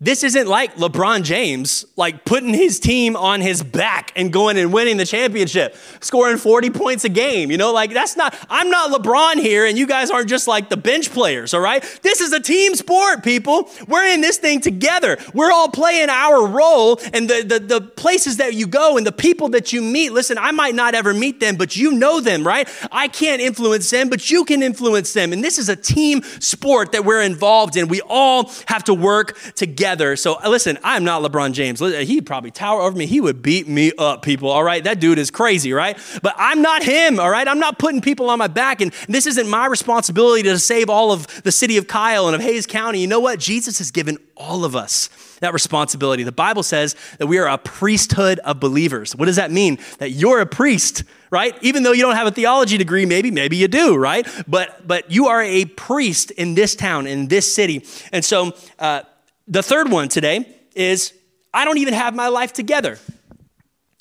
this 0.00 0.24
isn't 0.24 0.48
like 0.48 0.74
LeBron 0.74 1.22
James, 1.22 1.84
like 1.94 2.24
putting 2.24 2.52
his 2.52 2.80
team 2.80 3.14
on 3.14 3.40
his 3.40 3.62
back 3.62 4.10
and 4.16 4.32
going 4.32 4.58
and 4.58 4.72
winning 4.72 4.96
the 4.96 5.06
championship, 5.06 5.76
scoring 6.00 6.36
40 6.36 6.70
points 6.70 7.04
a 7.04 7.08
game. 7.08 7.52
You 7.52 7.58
know, 7.58 7.72
like 7.72 7.92
that's 7.92 8.16
not, 8.16 8.36
I'm 8.50 8.70
not 8.70 8.90
LeBron 8.90 9.36
here, 9.36 9.64
and 9.64 9.78
you 9.78 9.86
guys 9.86 10.10
aren't 10.10 10.28
just 10.28 10.48
like 10.48 10.68
the 10.68 10.76
bench 10.76 11.12
players, 11.12 11.54
all 11.54 11.60
right? 11.60 11.80
This 12.02 12.20
is 12.20 12.32
a 12.32 12.40
team 12.40 12.74
sport, 12.74 13.22
people. 13.22 13.70
We're 13.86 14.04
in 14.06 14.20
this 14.20 14.36
thing 14.36 14.60
together. 14.60 15.16
We're 15.32 15.52
all 15.52 15.68
playing 15.68 16.08
our 16.08 16.44
role, 16.44 16.98
and 17.12 17.30
the, 17.30 17.42
the, 17.42 17.60
the 17.60 17.80
places 17.80 18.38
that 18.38 18.54
you 18.54 18.66
go 18.66 18.96
and 18.96 19.06
the 19.06 19.12
people 19.12 19.50
that 19.50 19.72
you 19.72 19.80
meet, 19.80 20.10
listen, 20.10 20.38
I 20.38 20.50
might 20.50 20.74
not 20.74 20.96
ever 20.96 21.14
meet 21.14 21.38
them, 21.38 21.54
but 21.54 21.76
you 21.76 21.92
know 21.92 22.18
them, 22.20 22.44
right? 22.44 22.68
I 22.90 23.06
can't 23.06 23.40
influence 23.40 23.88
them, 23.90 24.08
but 24.08 24.28
you 24.28 24.44
can 24.44 24.60
influence 24.60 25.12
them. 25.12 25.32
And 25.32 25.44
this 25.44 25.56
is 25.56 25.68
a 25.68 25.76
team 25.76 26.22
sport 26.40 26.90
that 26.92 27.04
we're 27.04 27.22
involved 27.22 27.76
in. 27.76 27.86
We 27.86 28.00
all 28.00 28.50
have 28.66 28.82
to 28.84 28.94
work 28.94 29.38
together 29.54 29.83
together. 29.84 30.16
So 30.16 30.40
uh, 30.42 30.48
listen, 30.48 30.78
I'm 30.82 31.04
not 31.04 31.20
LeBron 31.22 31.52
James. 31.52 31.80
He'd 31.80 32.24
probably 32.24 32.50
tower 32.50 32.80
over 32.80 32.96
me. 32.96 33.04
He 33.04 33.20
would 33.20 33.42
beat 33.42 33.68
me 33.68 33.92
up, 33.98 34.22
people. 34.22 34.48
All 34.48 34.64
right. 34.64 34.82
That 34.82 34.98
dude 34.98 35.18
is 35.18 35.30
crazy, 35.30 35.74
right? 35.74 35.98
But 36.22 36.34
I'm 36.38 36.62
not 36.62 36.82
him. 36.82 37.20
All 37.20 37.28
right. 37.28 37.46
I'm 37.46 37.58
not 37.58 37.78
putting 37.78 38.00
people 38.00 38.30
on 38.30 38.38
my 38.38 38.46
back. 38.46 38.80
And 38.80 38.94
this 39.08 39.26
isn't 39.26 39.46
my 39.46 39.66
responsibility 39.66 40.42
to 40.44 40.58
save 40.58 40.88
all 40.88 41.12
of 41.12 41.26
the 41.42 41.52
city 41.52 41.76
of 41.76 41.86
Kyle 41.86 42.26
and 42.26 42.34
of 42.34 42.40
Hays 42.40 42.66
County. 42.66 43.00
You 43.00 43.06
know 43.06 43.20
what? 43.20 43.38
Jesus 43.38 43.76
has 43.76 43.90
given 43.90 44.16
all 44.36 44.64
of 44.64 44.74
us 44.74 45.10
that 45.40 45.52
responsibility. 45.52 46.22
The 46.22 46.32
Bible 46.32 46.62
says 46.62 46.96
that 47.18 47.26
we 47.26 47.36
are 47.38 47.46
a 47.46 47.58
priesthood 47.58 48.38
of 48.38 48.60
believers. 48.60 49.14
What 49.14 49.26
does 49.26 49.36
that 49.36 49.50
mean? 49.50 49.78
That 49.98 50.12
you're 50.12 50.40
a 50.40 50.46
priest, 50.46 51.04
right? 51.30 51.54
Even 51.60 51.82
though 51.82 51.92
you 51.92 52.00
don't 52.00 52.16
have 52.16 52.26
a 52.26 52.30
theology 52.30 52.78
degree, 52.78 53.04
maybe, 53.04 53.30
maybe 53.30 53.56
you 53.56 53.68
do, 53.68 53.96
right? 53.96 54.26
But 54.48 54.86
but 54.86 55.10
you 55.10 55.26
are 55.26 55.42
a 55.42 55.66
priest 55.66 56.30
in 56.30 56.54
this 56.54 56.74
town, 56.74 57.06
in 57.06 57.28
this 57.28 57.52
city. 57.52 57.84
And 58.10 58.24
so 58.24 58.52
uh, 58.78 59.02
the 59.46 59.62
third 59.62 59.90
one 59.90 60.08
today 60.08 60.46
is 60.74 61.12
I 61.52 61.64
don't 61.64 61.78
even 61.78 61.94
have 61.94 62.14
my 62.14 62.28
life 62.28 62.52
together. 62.52 62.98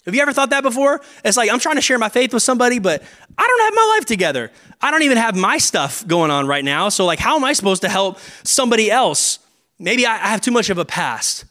Have 0.06 0.14
you 0.14 0.22
ever 0.22 0.34
thought 0.34 0.50
that 0.50 0.64
before? 0.64 1.02
It's 1.24 1.38
like 1.38 1.50
I'm 1.50 1.60
trying 1.60 1.76
to 1.76 1.82
share 1.82 1.98
my 1.98 2.10
faith 2.10 2.34
with 2.34 2.44
somebody, 2.44 2.80
but 2.80 3.02
I 3.38 3.48
don't 3.48 3.62
have 3.62 3.74
my 3.74 3.96
life 3.96 4.06
together. 4.06 4.52
I 4.82 4.92
don't 4.92 5.04
even 5.04 5.18
have 5.18 5.36
my 5.36 5.58
stuff 5.58 6.06
going 6.06 6.30
on 6.30 6.46
right 6.46 6.64
now. 6.64 6.90
So, 6.90 7.06
like, 7.06 7.20
how 7.20 7.38
am 7.38 7.46
I 7.46 7.54
supposed 7.54 7.84
to 7.84 7.90
help 7.90 8.20
somebody 8.44 8.92
else? 8.92 9.40
Maybe 9.80 10.06
I 10.06 10.18
have 10.18 10.42
too 10.42 10.52
much 10.52 10.70
of 10.70 10.78
a 10.78 10.86
past. 10.86 11.46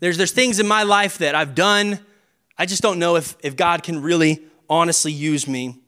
There's, 0.00 0.16
there's 0.16 0.32
things 0.32 0.60
in 0.60 0.66
my 0.66 0.82
life 0.82 1.18
that 1.18 1.34
I've 1.34 1.54
done. 1.54 2.00
I 2.56 2.64
just 2.64 2.82
don't 2.82 2.98
know 2.98 3.16
if, 3.16 3.36
if 3.42 3.54
God 3.54 3.82
can 3.82 4.00
really 4.00 4.42
honestly 4.68 5.12
use 5.12 5.46
me. 5.46 5.78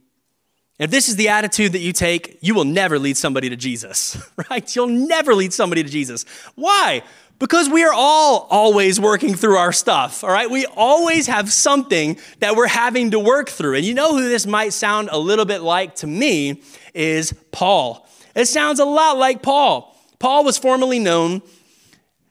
If 0.79 0.91
this 0.91 1.09
is 1.09 1.17
the 1.17 1.29
attitude 1.29 1.73
that 1.73 1.79
you 1.79 1.93
take, 1.93 2.39
you 2.43 2.55
will 2.55 2.65
never 2.65 2.99
lead 2.99 3.17
somebody 3.17 3.49
to 3.49 3.57
Jesus, 3.57 4.19
right? 4.51 4.75
You'll 4.75 4.89
never 4.89 5.35
lead 5.35 5.53
somebody 5.53 5.83
to 5.83 5.89
Jesus. 5.89 6.25
Why? 6.57 7.03
Because 7.39 7.69
we 7.69 7.83
are 7.83 7.93
all 7.93 8.47
always 8.51 9.01
working 9.01 9.35
through 9.35 9.57
our 9.57 9.73
stuff, 9.73 10.23
all 10.23 10.31
right? 10.31 10.49
We 10.49 10.65
always 10.67 11.27
have 11.27 11.53
something 11.53 12.19
that 12.39 12.55
we're 12.55 12.69
having 12.69 13.11
to 13.11 13.19
work 13.19 13.51
through. 13.51 13.75
And 13.75 13.85
you 13.85 13.95
know 13.95 14.17
who 14.17 14.29
this 14.29 14.47
might 14.47 14.73
sound 14.73 15.09
a 15.11 15.19
little 15.19 15.45
bit 15.45 15.61
like 15.61 15.97
to 15.97 16.07
me 16.07 16.63
is 16.95 17.35
Paul. 17.51 18.09
It 18.37 18.47
sounds 18.47 18.79
a 18.79 18.85
lot 18.85 19.19
like 19.19 19.43
Paul. 19.43 19.97
Paul 20.19 20.45
was 20.45 20.57
formerly 20.57 21.01
known 21.01 21.43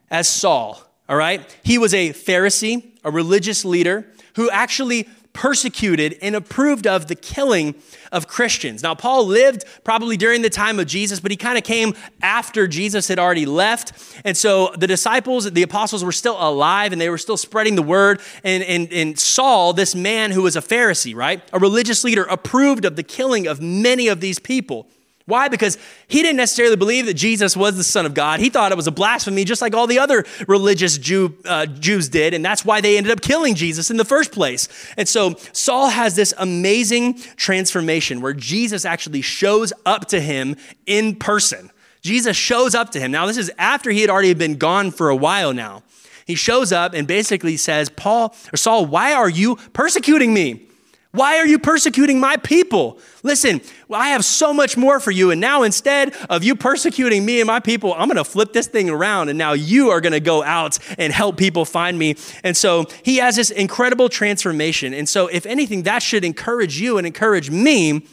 as 0.10 0.30
Saul, 0.30 0.82
all 1.10 1.18
right? 1.18 1.42
He 1.64 1.78
was 1.78 1.94
a 1.94 2.12
Pharisee, 2.12 2.98
a 3.04 3.12
religious 3.12 3.66
leader 3.66 4.06
who 4.36 4.50
actually 4.50 5.10
persecuted 5.34 6.18
and 6.22 6.36
approved 6.36 6.86
of 6.86 7.08
the 7.08 7.16
killing 7.16 7.76
of 8.12 8.28
Christians. 8.28 8.84
Now, 8.84 8.96
Paul 8.96 9.26
lived 9.26 9.64
probably 9.84 10.18
during 10.18 10.42
the 10.42 10.50
time 10.50 10.80
of 10.80 10.88
Jesus, 10.88 11.20
but 11.20 11.32
he 11.32 11.38
kind 11.38 11.58
of 11.58 11.64
came 11.64 11.94
after 12.22 12.68
Jesus 12.68 13.08
had 13.08 13.20
already 13.20 13.46
left. 13.46 13.94
And 14.26 14.36
so 14.36 14.74
the 14.78 14.88
disciples, 14.88 15.50
the 15.52 15.64
apostles 15.64 16.04
were 16.04 16.12
still 16.12 16.36
alive 16.38 16.92
and 16.92 17.00
they 17.00 17.10
were 17.10 17.18
still 17.18 17.38
spreading 17.38 17.76
the 17.76 17.82
word. 17.82 18.20
And, 18.44 18.64
and, 18.64 18.92
and 18.92 19.18
Saul, 19.20 19.74
this 19.74 19.96
man 19.96 20.32
who 20.32 20.42
was 20.44 20.56
a 20.56 20.62
Pharisee, 20.62 21.16
right, 21.16 21.42
a 21.54 21.60
religious 21.60 22.04
leader, 22.04 22.24
approved 22.24 22.86
of 22.86 22.96
the 22.96 23.04
killing 23.04 23.48
of 23.48 23.62
many 23.62 24.08
of 24.08 24.20
these 24.20 24.40
people. 24.40 24.88
Why? 25.26 25.48
Because 25.48 25.78
he 26.08 26.22
didn't 26.22 26.38
necessarily 26.38 26.76
believe 26.76 27.06
that 27.06 27.14
Jesus 27.14 27.56
was 27.56 27.78
the 27.78 27.84
Son 27.84 28.06
of 28.06 28.14
God. 28.14 28.40
He 28.40 28.50
thought 28.50 28.72
it 28.72 28.76
was 28.76 28.88
a 28.88 28.92
blasphemy, 28.92 29.44
just 29.44 29.62
like 29.62 29.74
all 29.74 29.88
the 29.88 30.00
other 30.00 30.26
religious 30.48 30.98
Jew, 30.98 31.38
uh, 31.46 31.66
Jews 31.68 32.10
did. 32.10 32.34
And 32.34 32.44
that's 32.44 32.66
why 32.66 32.82
they 32.82 32.98
ended 32.98 33.12
up 33.12 33.22
killing 33.22 33.56
Jesus 33.56 33.92
in 33.92 33.98
the 33.98 34.06
first 34.06 34.32
place. 34.32 34.68
And 34.98 35.08
so 35.08 35.36
Saul 35.54 35.90
has 35.90 36.16
this 36.16 36.34
amazing 36.38 37.20
transformation 37.36 38.22
where 38.22 38.34
Jesus 38.34 38.84
actually 38.86 39.22
shows 39.22 39.72
up 39.86 40.08
to 40.08 40.20
him 40.20 40.56
in 40.86 41.16
person. 41.16 41.70
Jesus 42.02 42.36
shows 42.36 42.74
up 42.74 42.92
to 42.92 43.00
him. 43.00 43.12
Now, 43.12 43.28
this 43.28 43.38
is 43.38 43.52
after 43.58 43.92
he 43.92 44.02
had 44.02 44.10
already 44.10 44.34
been 44.34 44.58
gone 44.58 44.92
for 44.92 45.10
a 45.10 45.16
while 45.16 45.54
now. 45.54 45.84
He 46.26 46.36
shows 46.36 46.72
up 46.72 46.94
and 46.94 47.08
basically 47.08 47.58
says, 47.58 47.90
Paul 47.90 48.36
or 48.54 48.58
Saul, 48.58 48.86
why 48.86 49.14
are 49.14 49.30
you 49.30 49.58
persecuting 49.74 50.34
me? 50.34 50.68
Why 51.14 51.38
are 51.40 51.46
you 51.46 51.60
persecuting 51.60 52.22
my 52.22 52.38
people? 52.38 52.98
Listen, 53.22 53.60
I 53.92 54.10
have 54.10 54.24
so 54.24 54.54
much 54.54 54.78
more 54.78 55.00
for 55.02 55.12
you. 55.12 55.30
And 55.32 55.42
now 55.42 55.64
instead 55.64 56.14
of 56.30 56.42
you 56.42 56.56
persecuting 56.56 57.26
me 57.26 57.42
and 57.42 57.48
my 57.48 57.60
people, 57.60 57.94
I'm 57.94 58.08
going 58.08 58.16
to 58.16 58.24
flip 58.24 58.54
this 58.54 58.68
thing 58.68 58.90
around. 58.90 59.28
And 59.28 59.38
now 59.38 59.52
you 59.52 59.90
are 59.90 60.00
going 60.00 60.14
to 60.14 60.22
go 60.22 60.42
out 60.42 60.80
and 60.98 61.12
help 61.12 61.36
people 61.36 61.66
find 61.66 62.00
me. 62.00 62.16
And 62.46 62.56
so 62.56 62.86
he 63.04 63.18
has 63.18 63.36
this 63.36 63.52
incredible 63.52 64.08
transformation. 64.08 64.94
And 64.94 65.08
so, 65.08 65.28
if 65.28 65.46
anything, 65.46 65.84
that 65.84 66.02
should 66.02 66.24
encourage 66.24 66.80
you 66.80 66.98
and 66.98 67.06
encourage 67.06 67.52
me 67.52 68.08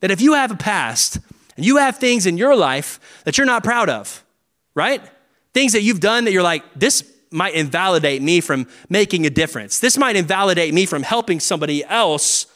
that 0.00 0.10
if 0.10 0.22
you 0.22 0.32
have 0.32 0.50
a 0.50 0.56
past 0.56 1.18
and 1.56 1.66
you 1.66 1.76
have 1.76 1.98
things 1.98 2.24
in 2.24 2.38
your 2.38 2.56
life 2.56 2.98
that 3.24 3.36
you're 3.36 3.46
not 3.46 3.62
proud 3.62 3.90
of, 3.90 4.24
right? 4.74 5.02
Things 5.52 5.72
that 5.72 5.82
you've 5.82 6.00
done 6.00 6.24
that 6.24 6.32
you're 6.32 6.42
like, 6.42 6.62
this 6.74 7.02
might 7.30 7.54
invalidate 7.54 8.22
me 8.22 8.40
from 8.40 8.66
making 8.88 9.26
a 9.26 9.30
difference. 9.30 9.78
This 9.80 9.98
might 9.98 10.16
invalidate 10.16 10.72
me 10.74 10.86
from 10.86 11.02
helping 11.02 11.40
somebody 11.40 11.84
else. 11.84 12.46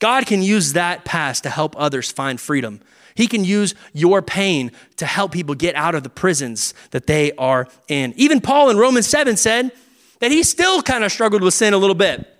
God 0.00 0.26
can 0.26 0.42
use 0.42 0.72
that 0.74 1.04
past 1.04 1.42
to 1.44 1.50
help 1.50 1.74
others 1.78 2.10
find 2.10 2.40
freedom. 2.40 2.80
He 3.14 3.26
can 3.26 3.44
use 3.44 3.74
your 3.94 4.20
pain 4.20 4.72
to 4.96 5.06
help 5.06 5.32
people 5.32 5.54
get 5.54 5.74
out 5.74 5.94
of 5.94 6.02
the 6.02 6.10
prisons 6.10 6.74
that 6.90 7.06
they 7.06 7.32
are 7.32 7.66
in. 7.88 8.12
Even 8.16 8.40
Paul 8.40 8.68
in 8.68 8.76
Romans 8.76 9.06
7 9.06 9.36
said 9.36 9.72
that 10.20 10.30
he 10.30 10.42
still 10.42 10.82
kind 10.82 11.02
of 11.02 11.10
struggled 11.10 11.42
with 11.42 11.54
sin 11.54 11.72
a 11.72 11.78
little 11.78 11.94
bit. 11.94 12.30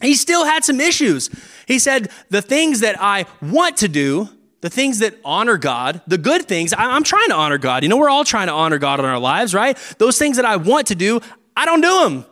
He 0.00 0.14
still 0.14 0.44
had 0.44 0.64
some 0.64 0.80
issues. 0.80 1.30
He 1.66 1.78
said, 1.78 2.10
The 2.30 2.42
things 2.42 2.80
that 2.80 2.96
I 3.00 3.26
want 3.42 3.78
to 3.78 3.88
do, 3.88 4.28
the 4.60 4.70
things 4.70 4.98
that 4.98 5.14
honor 5.24 5.56
God, 5.56 6.02
the 6.06 6.18
good 6.18 6.46
things, 6.46 6.74
I'm 6.76 7.04
trying 7.04 7.28
to 7.28 7.34
honor 7.34 7.58
God. 7.58 7.82
You 7.82 7.88
know, 7.88 7.96
we're 7.96 8.10
all 8.10 8.24
trying 8.24 8.48
to 8.48 8.52
honor 8.52 8.78
God 8.78 9.00
in 9.00 9.06
our 9.06 9.18
lives, 9.18 9.54
right? 9.54 9.76
Those 9.98 10.18
things 10.18 10.36
that 10.36 10.44
I 10.44 10.56
want 10.56 10.88
to 10.88 10.94
do, 10.94 11.20
I 11.56 11.64
don't 11.64 11.80
do 11.80 12.04
them. 12.04 12.24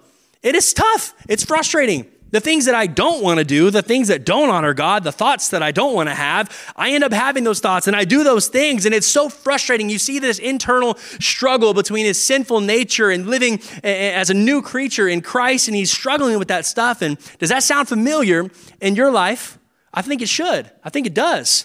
It 0.43 0.55
is 0.55 0.73
tough, 0.73 1.15
it's 1.29 1.45
frustrating. 1.45 2.07
The 2.31 2.41
things 2.41 2.67
that 2.67 2.75
I 2.75 2.87
don't 2.87 3.23
want 3.23 3.39
to 3.39 3.45
do, 3.45 3.71
the 3.71 3.81
things 3.81 4.09
that 4.09 4.27
don't 4.27 4.51
honor 4.51 4.75
God, 4.75 5.03
the 5.03 5.11
thoughts 5.11 5.49
that 5.49 5.63
I 5.63 5.73
don't 5.73 5.95
want 5.95 6.11
to 6.11 6.15
have, 6.15 6.73
I 6.77 6.91
end 6.91 7.03
up 7.03 7.11
having 7.11 7.43
those 7.43 7.59
thoughts 7.59 7.87
and 7.87 7.97
I 7.97 8.05
do 8.05 8.23
those 8.23 8.49
things. 8.49 8.85
And 8.85 8.95
it's 8.95 9.07
so 9.07 9.31
frustrating. 9.31 9.89
You 9.89 9.99
see 9.99 10.19
this 10.19 10.39
internal 10.39 10.97
struggle 11.21 11.73
between 11.73 12.05
his 12.05 12.23
sinful 12.23 12.61
nature 12.61 13.09
and 13.09 13.29
living 13.29 13.63
as 13.83 14.29
a 14.29 14.35
new 14.35 14.61
creature 14.61 15.09
in 15.09 15.23
Christ, 15.23 15.69
and 15.69 15.75
he's 15.75 15.91
struggling 15.91 16.39
with 16.39 16.49
that 16.49 16.67
stuff. 16.67 17.01
And 17.01 17.17
does 17.39 17.49
that 17.49 17.63
sound 17.63 17.89
familiar 17.89 18.51
in 18.83 18.95
your 18.95 19.11
life? 19.11 19.59
I 19.95 20.03
think 20.03 20.21
it 20.21 20.29
should. 20.29 20.71
I 20.85 20.91
think 20.91 21.07
it 21.07 21.15
does. 21.15 21.65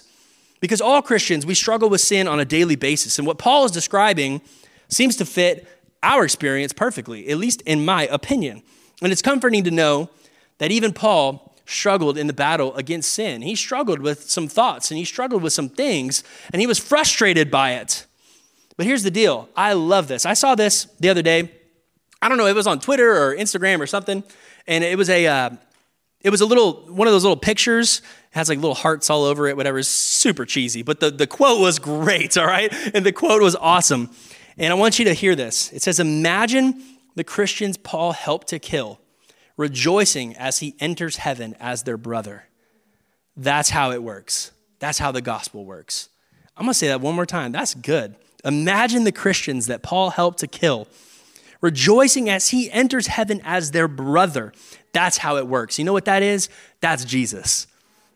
Because 0.64 0.80
all 0.80 1.02
Christians, 1.02 1.44
we 1.44 1.52
struggle 1.52 1.90
with 1.90 2.00
sin 2.00 2.26
on 2.26 2.40
a 2.40 2.44
daily 2.46 2.74
basis. 2.74 3.18
And 3.18 3.26
what 3.26 3.36
Paul 3.36 3.66
is 3.66 3.70
describing 3.70 4.40
seems 4.88 5.14
to 5.16 5.26
fit 5.26 5.68
our 6.02 6.24
experience 6.24 6.72
perfectly, 6.72 7.28
at 7.28 7.36
least 7.36 7.60
in 7.66 7.84
my 7.84 8.06
opinion. 8.06 8.62
And 9.02 9.12
it's 9.12 9.20
comforting 9.20 9.62
to 9.64 9.70
know 9.70 10.08
that 10.56 10.72
even 10.72 10.94
Paul 10.94 11.54
struggled 11.66 12.16
in 12.16 12.28
the 12.28 12.32
battle 12.32 12.74
against 12.76 13.12
sin. 13.12 13.42
He 13.42 13.54
struggled 13.54 13.98
with 14.00 14.30
some 14.30 14.48
thoughts 14.48 14.90
and 14.90 14.96
he 14.96 15.04
struggled 15.04 15.42
with 15.42 15.52
some 15.52 15.68
things 15.68 16.24
and 16.50 16.60
he 16.60 16.66
was 16.66 16.78
frustrated 16.78 17.50
by 17.50 17.72
it. 17.72 18.06
But 18.78 18.86
here's 18.86 19.02
the 19.02 19.10
deal 19.10 19.50
I 19.54 19.74
love 19.74 20.08
this. 20.08 20.24
I 20.24 20.32
saw 20.32 20.54
this 20.54 20.86
the 20.98 21.10
other 21.10 21.20
day. 21.20 21.52
I 22.22 22.30
don't 22.30 22.38
know, 22.38 22.46
it 22.46 22.54
was 22.54 22.66
on 22.66 22.80
Twitter 22.80 23.12
or 23.14 23.36
Instagram 23.36 23.80
or 23.80 23.86
something. 23.86 24.24
And 24.66 24.82
it 24.82 24.96
was 24.96 25.10
a, 25.10 25.26
uh, 25.26 25.50
it 26.22 26.30
was 26.30 26.40
a 26.40 26.46
little, 26.46 26.86
one 26.86 27.06
of 27.06 27.12
those 27.12 27.22
little 27.22 27.36
pictures, 27.36 28.00
has 28.34 28.48
like 28.48 28.58
little 28.58 28.74
hearts 28.74 29.10
all 29.10 29.24
over 29.24 29.46
it, 29.46 29.56
whatever, 29.56 29.78
it's 29.78 29.88
super 29.88 30.44
cheesy. 30.44 30.82
But 30.82 30.98
the, 30.98 31.10
the 31.10 31.26
quote 31.26 31.60
was 31.60 31.78
great, 31.78 32.36
all 32.36 32.46
right? 32.46 32.72
And 32.92 33.06
the 33.06 33.12
quote 33.12 33.40
was 33.40 33.54
awesome. 33.56 34.10
And 34.58 34.72
I 34.72 34.76
want 34.76 34.98
you 34.98 35.04
to 35.06 35.14
hear 35.14 35.36
this. 35.36 35.72
It 35.72 35.82
says, 35.82 36.00
Imagine 36.00 36.82
the 37.14 37.24
Christians 37.24 37.76
Paul 37.76 38.12
helped 38.12 38.48
to 38.48 38.58
kill, 38.58 39.00
rejoicing 39.56 40.36
as 40.36 40.58
he 40.58 40.74
enters 40.80 41.16
heaven 41.16 41.54
as 41.60 41.84
their 41.84 41.96
brother. 41.96 42.44
That's 43.36 43.70
how 43.70 43.92
it 43.92 44.02
works. 44.02 44.50
That's 44.80 44.98
how 44.98 45.12
the 45.12 45.22
gospel 45.22 45.64
works. 45.64 46.08
I'm 46.56 46.66
gonna 46.66 46.74
say 46.74 46.88
that 46.88 47.00
one 47.00 47.14
more 47.14 47.26
time. 47.26 47.52
That's 47.52 47.74
good. 47.74 48.16
Imagine 48.44 49.04
the 49.04 49.12
Christians 49.12 49.66
that 49.66 49.82
Paul 49.82 50.10
helped 50.10 50.40
to 50.40 50.46
kill, 50.46 50.88
rejoicing 51.60 52.28
as 52.28 52.50
he 52.50 52.70
enters 52.70 53.06
heaven 53.06 53.40
as 53.44 53.70
their 53.70 53.88
brother. 53.88 54.52
That's 54.92 55.18
how 55.18 55.36
it 55.36 55.46
works. 55.46 55.78
You 55.78 55.84
know 55.84 55.92
what 55.92 56.04
that 56.04 56.22
is? 56.22 56.48
That's 56.80 57.04
Jesus. 57.04 57.66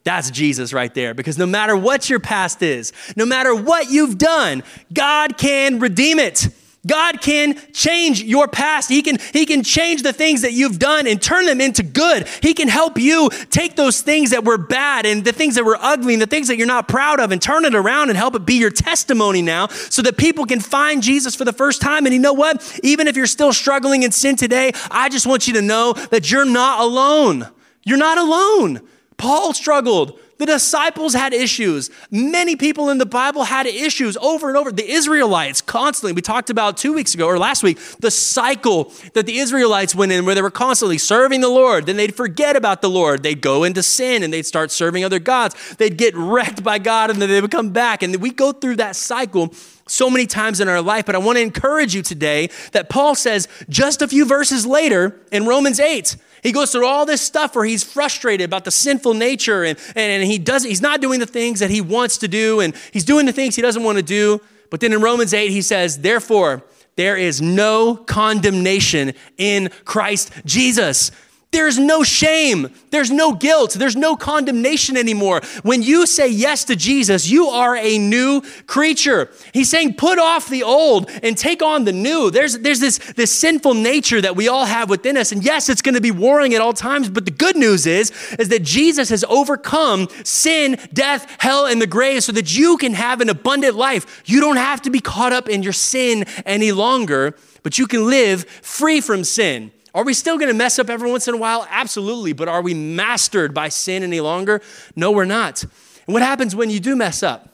That's 0.04 0.30
Jesus 0.30 0.72
right 0.72 0.92
there. 0.94 1.14
Because 1.14 1.38
no 1.38 1.46
matter 1.46 1.76
what 1.76 2.08
your 2.08 2.20
past 2.20 2.62
is, 2.62 2.92
no 3.16 3.26
matter 3.26 3.54
what 3.54 3.90
you've 3.90 4.18
done, 4.18 4.62
God 4.92 5.36
can 5.36 5.80
redeem 5.80 6.18
it. 6.18 6.48
God 6.86 7.20
can 7.20 7.60
change 7.72 8.22
your 8.22 8.46
past. 8.46 8.88
He 8.88 9.02
can, 9.02 9.18
he 9.32 9.46
can 9.46 9.62
change 9.62 10.02
the 10.02 10.12
things 10.12 10.42
that 10.42 10.52
you've 10.52 10.78
done 10.78 11.06
and 11.06 11.20
turn 11.20 11.44
them 11.44 11.60
into 11.60 11.82
good. 11.82 12.26
He 12.40 12.54
can 12.54 12.68
help 12.68 12.98
you 12.98 13.30
take 13.50 13.74
those 13.74 14.00
things 14.00 14.30
that 14.30 14.44
were 14.44 14.56
bad 14.56 15.04
and 15.04 15.24
the 15.24 15.32
things 15.32 15.56
that 15.56 15.64
were 15.64 15.76
ugly 15.78 16.14
and 16.14 16.22
the 16.22 16.26
things 16.26 16.48
that 16.48 16.56
you're 16.56 16.66
not 16.66 16.86
proud 16.86 17.18
of 17.20 17.32
and 17.32 17.42
turn 17.42 17.64
it 17.64 17.74
around 17.74 18.10
and 18.10 18.16
help 18.16 18.34
it 18.36 18.46
be 18.46 18.54
your 18.54 18.70
testimony 18.70 19.42
now 19.42 19.66
so 19.66 20.02
that 20.02 20.16
people 20.16 20.46
can 20.46 20.60
find 20.60 21.02
Jesus 21.02 21.34
for 21.34 21.44
the 21.44 21.52
first 21.52 21.82
time. 21.82 22.06
And 22.06 22.14
you 22.14 22.20
know 22.20 22.32
what? 22.32 22.80
Even 22.82 23.08
if 23.08 23.16
you're 23.16 23.26
still 23.26 23.52
struggling 23.52 24.04
in 24.04 24.12
sin 24.12 24.36
today, 24.36 24.72
I 24.90 25.08
just 25.08 25.26
want 25.26 25.48
you 25.48 25.54
to 25.54 25.62
know 25.62 25.92
that 25.92 26.30
you're 26.30 26.44
not 26.44 26.80
alone. 26.80 27.48
You're 27.84 27.98
not 27.98 28.18
alone. 28.18 28.88
Paul 29.18 29.52
struggled. 29.52 30.18
The 30.38 30.46
disciples 30.46 31.14
had 31.14 31.34
issues. 31.34 31.90
Many 32.12 32.54
people 32.54 32.90
in 32.90 32.98
the 32.98 33.06
Bible 33.06 33.42
had 33.42 33.66
issues 33.66 34.16
over 34.18 34.46
and 34.46 34.56
over. 34.56 34.70
The 34.70 34.88
Israelites 34.88 35.60
constantly, 35.60 36.12
we 36.12 36.22
talked 36.22 36.48
about 36.48 36.76
two 36.76 36.92
weeks 36.92 37.12
ago 37.12 37.26
or 37.26 37.38
last 37.38 37.64
week, 37.64 37.78
the 37.98 38.12
cycle 38.12 38.92
that 39.14 39.26
the 39.26 39.38
Israelites 39.38 39.96
went 39.96 40.12
in 40.12 40.24
where 40.24 40.36
they 40.36 40.42
were 40.42 40.52
constantly 40.52 40.96
serving 40.96 41.40
the 41.40 41.48
Lord. 41.48 41.86
Then 41.86 41.96
they'd 41.96 42.14
forget 42.14 42.54
about 42.54 42.82
the 42.82 42.88
Lord. 42.88 43.24
They'd 43.24 43.40
go 43.40 43.64
into 43.64 43.82
sin 43.82 44.22
and 44.22 44.32
they'd 44.32 44.46
start 44.46 44.70
serving 44.70 45.04
other 45.04 45.18
gods. 45.18 45.56
They'd 45.74 45.98
get 45.98 46.14
wrecked 46.16 46.62
by 46.62 46.78
God 46.78 47.10
and 47.10 47.20
then 47.20 47.28
they 47.28 47.40
would 47.40 47.50
come 47.50 47.70
back. 47.70 48.04
And 48.04 48.14
we 48.16 48.30
go 48.30 48.52
through 48.52 48.76
that 48.76 48.94
cycle 48.94 49.52
so 49.88 50.08
many 50.08 50.26
times 50.26 50.60
in 50.60 50.68
our 50.68 50.80
life. 50.80 51.06
But 51.06 51.16
I 51.16 51.18
want 51.18 51.38
to 51.38 51.42
encourage 51.42 51.96
you 51.96 52.02
today 52.02 52.50
that 52.72 52.88
Paul 52.88 53.16
says 53.16 53.48
just 53.68 54.02
a 54.02 54.08
few 54.08 54.24
verses 54.24 54.64
later 54.64 55.20
in 55.32 55.46
Romans 55.46 55.80
8, 55.80 56.16
he 56.42 56.52
goes 56.52 56.72
through 56.72 56.86
all 56.86 57.06
this 57.06 57.20
stuff 57.20 57.54
where 57.54 57.64
he's 57.64 57.84
frustrated 57.84 58.44
about 58.44 58.64
the 58.64 58.70
sinful 58.70 59.14
nature 59.14 59.64
and, 59.64 59.78
and 59.94 60.24
he 60.24 60.38
does 60.38 60.64
he's 60.64 60.82
not 60.82 61.00
doing 61.00 61.20
the 61.20 61.26
things 61.26 61.60
that 61.60 61.70
he 61.70 61.80
wants 61.80 62.18
to 62.18 62.28
do 62.28 62.60
and 62.60 62.74
he's 62.92 63.04
doing 63.04 63.26
the 63.26 63.32
things 63.32 63.56
he 63.56 63.62
doesn't 63.62 63.82
want 63.82 63.98
to 63.98 64.02
do. 64.02 64.40
But 64.70 64.80
then 64.80 64.92
in 64.92 65.00
Romans 65.00 65.32
8, 65.32 65.50
he 65.50 65.62
says, 65.62 65.98
Therefore, 65.98 66.62
there 66.96 67.16
is 67.16 67.40
no 67.40 67.96
condemnation 67.96 69.14
in 69.36 69.70
Christ 69.84 70.32
Jesus. 70.44 71.10
There's 71.50 71.78
no 71.78 72.02
shame. 72.02 72.68
There's 72.90 73.10
no 73.10 73.32
guilt. 73.32 73.72
There's 73.72 73.96
no 73.96 74.16
condemnation 74.16 74.98
anymore. 74.98 75.40
When 75.62 75.82
you 75.82 76.06
say 76.06 76.28
yes 76.28 76.64
to 76.66 76.76
Jesus, 76.76 77.30
you 77.30 77.46
are 77.46 77.74
a 77.74 77.96
new 77.96 78.42
creature. 78.66 79.30
He's 79.54 79.70
saying, 79.70 79.94
put 79.94 80.18
off 80.18 80.50
the 80.50 80.62
old 80.62 81.10
and 81.22 81.38
take 81.38 81.62
on 81.62 81.84
the 81.84 81.92
new. 81.92 82.30
There's, 82.30 82.58
there's 82.58 82.80
this, 82.80 82.98
this 83.14 83.34
sinful 83.34 83.72
nature 83.72 84.20
that 84.20 84.36
we 84.36 84.46
all 84.48 84.66
have 84.66 84.90
within 84.90 85.16
us. 85.16 85.32
And 85.32 85.42
yes, 85.42 85.70
it's 85.70 85.80
going 85.80 85.94
to 85.94 86.02
be 86.02 86.10
warring 86.10 86.52
at 86.52 86.60
all 86.60 86.74
times. 86.74 87.08
But 87.08 87.24
the 87.24 87.30
good 87.30 87.56
news 87.56 87.86
is, 87.86 88.10
is 88.38 88.50
that 88.50 88.62
Jesus 88.62 89.08
has 89.08 89.24
overcome 89.24 90.08
sin, 90.24 90.78
death, 90.92 91.34
hell, 91.38 91.64
and 91.64 91.80
the 91.80 91.86
grave 91.86 92.24
so 92.24 92.32
that 92.32 92.54
you 92.58 92.76
can 92.76 92.92
have 92.92 93.22
an 93.22 93.30
abundant 93.30 93.74
life. 93.74 94.22
You 94.26 94.40
don't 94.40 94.56
have 94.58 94.82
to 94.82 94.90
be 94.90 95.00
caught 95.00 95.32
up 95.32 95.48
in 95.48 95.62
your 95.62 95.72
sin 95.72 96.24
any 96.44 96.72
longer, 96.72 97.34
but 97.62 97.78
you 97.78 97.86
can 97.86 98.06
live 98.06 98.44
free 98.44 99.00
from 99.00 99.24
sin. 99.24 99.72
Are 99.98 100.04
we 100.04 100.14
still 100.14 100.38
going 100.38 100.46
to 100.46 100.54
mess 100.54 100.78
up 100.78 100.90
every 100.90 101.10
once 101.10 101.26
in 101.26 101.34
a 101.34 101.38
while? 101.38 101.66
Absolutely. 101.68 102.32
But 102.32 102.46
are 102.46 102.62
we 102.62 102.72
mastered 102.72 103.52
by 103.52 103.68
sin 103.68 104.04
any 104.04 104.20
longer? 104.20 104.62
No, 104.94 105.10
we're 105.10 105.24
not. 105.24 105.64
And 105.64 106.12
what 106.14 106.22
happens 106.22 106.54
when 106.54 106.70
you 106.70 106.78
do 106.78 106.94
mess 106.94 107.24
up? 107.24 107.48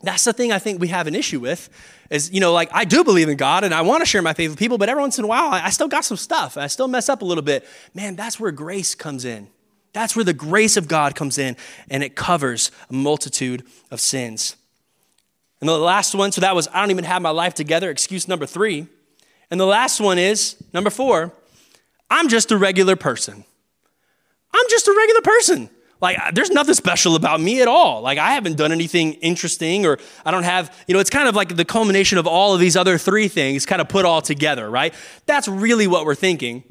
That's 0.00 0.24
the 0.24 0.32
thing 0.32 0.50
I 0.50 0.58
think 0.58 0.80
we 0.80 0.88
have 0.88 1.06
an 1.06 1.14
issue 1.14 1.38
with 1.38 1.70
is, 2.10 2.32
you 2.32 2.40
know, 2.40 2.52
like 2.52 2.70
I 2.72 2.86
do 2.86 3.04
believe 3.04 3.28
in 3.28 3.36
God 3.36 3.62
and 3.62 3.72
I 3.72 3.82
want 3.82 4.00
to 4.00 4.04
share 4.04 4.20
my 4.20 4.32
faith 4.32 4.50
with 4.50 4.58
people, 4.58 4.78
but 4.78 4.88
every 4.88 5.00
once 5.00 5.16
in 5.20 5.24
a 5.24 5.28
while 5.28 5.48
I 5.52 5.70
still 5.70 5.86
got 5.86 6.04
some 6.04 6.16
stuff. 6.16 6.56
I 6.56 6.66
still 6.66 6.88
mess 6.88 7.08
up 7.08 7.22
a 7.22 7.24
little 7.24 7.44
bit. 7.44 7.64
Man, 7.94 8.16
that's 8.16 8.40
where 8.40 8.50
grace 8.50 8.96
comes 8.96 9.24
in. 9.24 9.46
That's 9.92 10.16
where 10.16 10.24
the 10.24 10.34
grace 10.34 10.76
of 10.76 10.88
God 10.88 11.14
comes 11.14 11.38
in 11.38 11.56
and 11.88 12.02
it 12.02 12.16
covers 12.16 12.72
a 12.90 12.94
multitude 12.94 13.62
of 13.92 14.00
sins. 14.00 14.56
And 15.60 15.68
the 15.68 15.78
last 15.78 16.16
one, 16.16 16.32
so 16.32 16.40
that 16.40 16.56
was 16.56 16.66
I 16.66 16.80
don't 16.80 16.90
even 16.90 17.04
have 17.04 17.22
my 17.22 17.30
life 17.30 17.54
together, 17.54 17.90
excuse 17.90 18.26
number 18.26 18.44
three. 18.44 18.88
And 19.52 19.60
the 19.60 19.66
last 19.66 20.00
one 20.00 20.18
is 20.18 20.56
number 20.72 20.90
four, 20.90 21.32
I'm 22.10 22.28
just 22.28 22.52
a 22.52 22.56
regular 22.56 22.96
person. 22.96 23.44
I'm 24.52 24.64
just 24.68 24.88
a 24.88 24.94
regular 24.96 25.20
person. 25.20 25.70
Like, 26.00 26.18
there's 26.34 26.50
nothing 26.50 26.74
special 26.74 27.16
about 27.16 27.40
me 27.40 27.62
at 27.62 27.68
all. 27.68 28.02
Like, 28.02 28.18
I 28.18 28.32
haven't 28.32 28.56
done 28.56 28.70
anything 28.70 29.14
interesting, 29.14 29.86
or 29.86 29.98
I 30.26 30.30
don't 30.30 30.42
have, 30.42 30.76
you 30.86 30.94
know, 30.94 31.00
it's 31.00 31.10
kind 31.10 31.26
of 31.26 31.34
like 31.34 31.56
the 31.56 31.64
culmination 31.64 32.18
of 32.18 32.26
all 32.26 32.52
of 32.52 32.60
these 32.60 32.76
other 32.76 32.98
three 32.98 33.28
things 33.28 33.64
kind 33.64 33.80
of 33.80 33.88
put 33.88 34.04
all 34.04 34.20
together, 34.20 34.68
right? 34.68 34.92
That's 35.24 35.48
really 35.48 35.86
what 35.86 36.04
we're 36.04 36.14
thinking. 36.14 36.64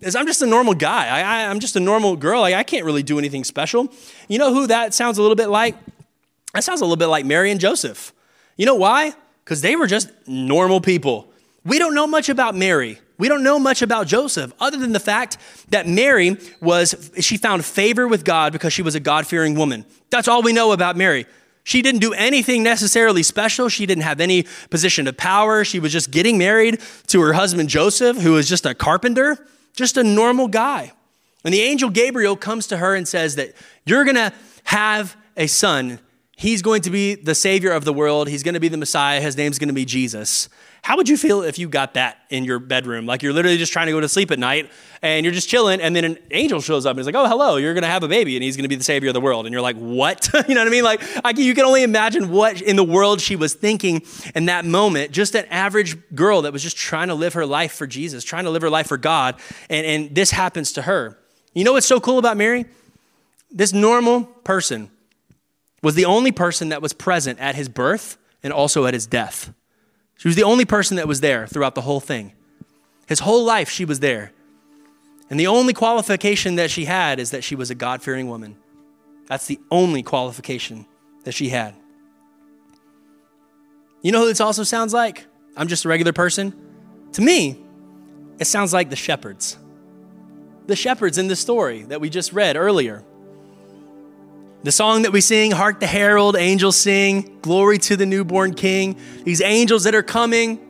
Is 0.00 0.14
I'm 0.14 0.26
just 0.26 0.40
a 0.40 0.46
normal 0.46 0.74
guy. 0.74 1.08
I, 1.08 1.42
am 1.42 1.60
just 1.60 1.76
a 1.76 1.80
normal 1.80 2.16
girl. 2.16 2.40
Like, 2.40 2.54
I 2.54 2.62
can't 2.62 2.84
really 2.84 3.02
do 3.02 3.18
anything 3.18 3.44
special. 3.44 3.92
You 4.28 4.38
know 4.38 4.54
who 4.54 4.68
that 4.68 4.94
sounds 4.94 5.18
a 5.18 5.22
little 5.22 5.36
bit 5.36 5.48
like? 5.48 5.74
That 6.54 6.64
sounds 6.64 6.80
a 6.80 6.84
little 6.84 6.96
bit 6.96 7.08
like 7.08 7.26
Mary 7.26 7.50
and 7.50 7.60
Joseph. 7.60 8.12
You 8.56 8.66
know 8.66 8.76
why? 8.76 9.14
Because 9.44 9.62
they 9.62 9.76
were 9.76 9.86
just 9.86 10.10
normal 10.26 10.80
people. 10.80 11.32
We 11.64 11.78
don't 11.78 11.94
know 11.94 12.06
much 12.06 12.28
about 12.28 12.54
Mary. 12.54 12.98
We 13.20 13.28
don't 13.28 13.42
know 13.42 13.58
much 13.58 13.82
about 13.82 14.06
Joseph 14.06 14.52
other 14.58 14.78
than 14.78 14.92
the 14.92 14.98
fact 14.98 15.36
that 15.68 15.86
Mary 15.86 16.38
was, 16.62 17.10
she 17.20 17.36
found 17.36 17.66
favor 17.66 18.08
with 18.08 18.24
God 18.24 18.52
because 18.52 18.72
she 18.72 18.80
was 18.80 18.94
a 18.94 19.00
God 19.00 19.26
fearing 19.26 19.54
woman. 19.54 19.84
That's 20.08 20.26
all 20.26 20.42
we 20.42 20.54
know 20.54 20.72
about 20.72 20.96
Mary. 20.96 21.26
She 21.62 21.82
didn't 21.82 22.00
do 22.00 22.14
anything 22.14 22.62
necessarily 22.62 23.22
special. 23.22 23.68
She 23.68 23.84
didn't 23.84 24.04
have 24.04 24.20
any 24.20 24.46
position 24.70 25.06
of 25.06 25.18
power. 25.18 25.64
She 25.64 25.78
was 25.78 25.92
just 25.92 26.10
getting 26.10 26.38
married 26.38 26.80
to 27.08 27.20
her 27.20 27.34
husband 27.34 27.68
Joseph, 27.68 28.16
who 28.16 28.32
was 28.32 28.48
just 28.48 28.64
a 28.64 28.74
carpenter, 28.74 29.36
just 29.76 29.98
a 29.98 30.02
normal 30.02 30.48
guy. 30.48 30.92
And 31.44 31.52
the 31.52 31.60
angel 31.60 31.90
Gabriel 31.90 32.36
comes 32.36 32.66
to 32.68 32.78
her 32.78 32.94
and 32.94 33.06
says 33.06 33.36
that 33.36 33.54
you're 33.84 34.04
going 34.04 34.16
to 34.16 34.32
have 34.64 35.14
a 35.36 35.46
son. 35.46 36.00
He's 36.40 36.62
going 36.62 36.80
to 36.82 36.90
be 36.90 37.16
the 37.16 37.34
savior 37.34 37.70
of 37.70 37.84
the 37.84 37.92
world. 37.92 38.26
He's 38.26 38.42
going 38.42 38.54
to 38.54 38.60
be 38.60 38.68
the 38.68 38.78
Messiah. 38.78 39.20
His 39.20 39.36
name's 39.36 39.58
going 39.58 39.68
to 39.68 39.74
be 39.74 39.84
Jesus. 39.84 40.48
How 40.80 40.96
would 40.96 41.06
you 41.06 41.18
feel 41.18 41.42
if 41.42 41.58
you 41.58 41.68
got 41.68 41.92
that 41.92 42.16
in 42.30 42.44
your 42.44 42.58
bedroom? 42.58 43.04
Like 43.04 43.22
you're 43.22 43.34
literally 43.34 43.58
just 43.58 43.74
trying 43.74 43.88
to 43.88 43.92
go 43.92 44.00
to 44.00 44.08
sleep 44.08 44.30
at 44.30 44.38
night 44.38 44.70
and 45.02 45.26
you're 45.26 45.34
just 45.34 45.50
chilling, 45.50 45.82
and 45.82 45.94
then 45.94 46.02
an 46.06 46.16
angel 46.30 46.62
shows 46.62 46.86
up 46.86 46.92
and 46.92 46.98
he's 46.98 47.04
like, 47.04 47.14
Oh, 47.14 47.28
hello, 47.28 47.56
you're 47.56 47.74
going 47.74 47.82
to 47.82 47.90
have 47.90 48.02
a 48.04 48.08
baby 48.08 48.36
and 48.36 48.42
he's 48.42 48.56
going 48.56 48.62
to 48.62 48.70
be 48.70 48.74
the 48.74 48.84
savior 48.84 49.10
of 49.10 49.12
the 49.12 49.20
world. 49.20 49.44
And 49.44 49.52
you're 49.52 49.60
like, 49.60 49.76
What? 49.76 50.30
you 50.48 50.54
know 50.54 50.62
what 50.62 50.68
I 50.68 50.70
mean? 50.70 50.82
Like, 50.82 51.02
I, 51.22 51.34
you 51.36 51.54
can 51.54 51.66
only 51.66 51.82
imagine 51.82 52.30
what 52.30 52.62
in 52.62 52.76
the 52.76 52.84
world 52.84 53.20
she 53.20 53.36
was 53.36 53.52
thinking 53.52 54.00
in 54.34 54.46
that 54.46 54.64
moment. 54.64 55.12
Just 55.12 55.34
an 55.34 55.44
average 55.50 55.94
girl 56.14 56.40
that 56.40 56.54
was 56.54 56.62
just 56.62 56.78
trying 56.78 57.08
to 57.08 57.14
live 57.14 57.34
her 57.34 57.44
life 57.44 57.72
for 57.72 57.86
Jesus, 57.86 58.24
trying 58.24 58.44
to 58.44 58.50
live 58.50 58.62
her 58.62 58.70
life 58.70 58.86
for 58.86 58.96
God. 58.96 59.38
And, 59.68 59.84
and 59.84 60.14
this 60.14 60.30
happens 60.30 60.72
to 60.72 60.82
her. 60.82 61.18
You 61.52 61.64
know 61.64 61.74
what's 61.74 61.86
so 61.86 62.00
cool 62.00 62.16
about 62.16 62.38
Mary? 62.38 62.64
This 63.50 63.74
normal 63.74 64.24
person 64.24 64.90
was 65.82 65.94
the 65.94 66.04
only 66.04 66.32
person 66.32 66.68
that 66.70 66.82
was 66.82 66.92
present 66.92 67.38
at 67.38 67.54
his 67.54 67.68
birth 67.68 68.18
and 68.42 68.52
also 68.52 68.86
at 68.86 68.94
his 68.94 69.06
death. 69.06 69.52
She 70.16 70.28
was 70.28 70.36
the 70.36 70.42
only 70.42 70.64
person 70.64 70.96
that 70.96 71.08
was 71.08 71.20
there 71.20 71.46
throughout 71.46 71.74
the 71.74 71.80
whole 71.80 72.00
thing. 72.00 72.32
His 73.06 73.20
whole 73.20 73.44
life, 73.44 73.70
she 73.70 73.84
was 73.84 74.00
there. 74.00 74.32
And 75.30 75.38
the 75.38 75.46
only 75.46 75.72
qualification 75.72 76.56
that 76.56 76.70
she 76.70 76.84
had 76.84 77.18
is 77.18 77.30
that 77.30 77.44
she 77.44 77.54
was 77.54 77.70
a 77.70 77.74
God 77.74 78.02
fearing 78.02 78.28
woman. 78.28 78.56
That's 79.26 79.46
the 79.46 79.60
only 79.70 80.02
qualification 80.02 80.86
that 81.24 81.32
she 81.32 81.48
had. 81.48 81.74
You 84.02 84.12
know 84.12 84.20
who 84.20 84.26
this 84.26 84.40
also 84.40 84.64
sounds 84.64 84.92
like? 84.92 85.26
I'm 85.56 85.68
just 85.68 85.84
a 85.84 85.88
regular 85.88 86.12
person. 86.12 86.54
To 87.12 87.22
me, 87.22 87.62
it 88.38 88.46
sounds 88.46 88.72
like 88.72 88.90
the 88.90 88.96
shepherds. 88.96 89.56
The 90.66 90.76
shepherds 90.76 91.18
in 91.18 91.28
the 91.28 91.36
story 91.36 91.82
that 91.84 92.00
we 92.00 92.10
just 92.10 92.32
read 92.32 92.56
earlier. 92.56 93.04
The 94.62 94.72
song 94.72 95.02
that 95.02 95.12
we 95.12 95.22
sing, 95.22 95.52
Hark 95.52 95.80
the 95.80 95.86
Herald, 95.86 96.36
angels 96.36 96.76
sing, 96.76 97.38
Glory 97.40 97.78
to 97.78 97.96
the 97.96 98.04
newborn 98.04 98.52
King. 98.52 98.98
These 99.24 99.40
angels 99.40 99.84
that 99.84 99.94
are 99.94 100.02
coming 100.02 100.60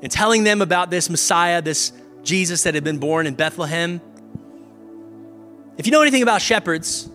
and 0.00 0.12
telling 0.12 0.44
them 0.44 0.62
about 0.62 0.90
this 0.90 1.10
Messiah, 1.10 1.60
this 1.60 1.92
Jesus 2.22 2.62
that 2.62 2.74
had 2.74 2.84
been 2.84 2.98
born 2.98 3.26
in 3.26 3.34
Bethlehem. 3.34 4.00
If 5.76 5.86
you 5.86 5.92
know 5.92 6.02
anything 6.02 6.22
about 6.22 6.40
shepherds, 6.40 7.10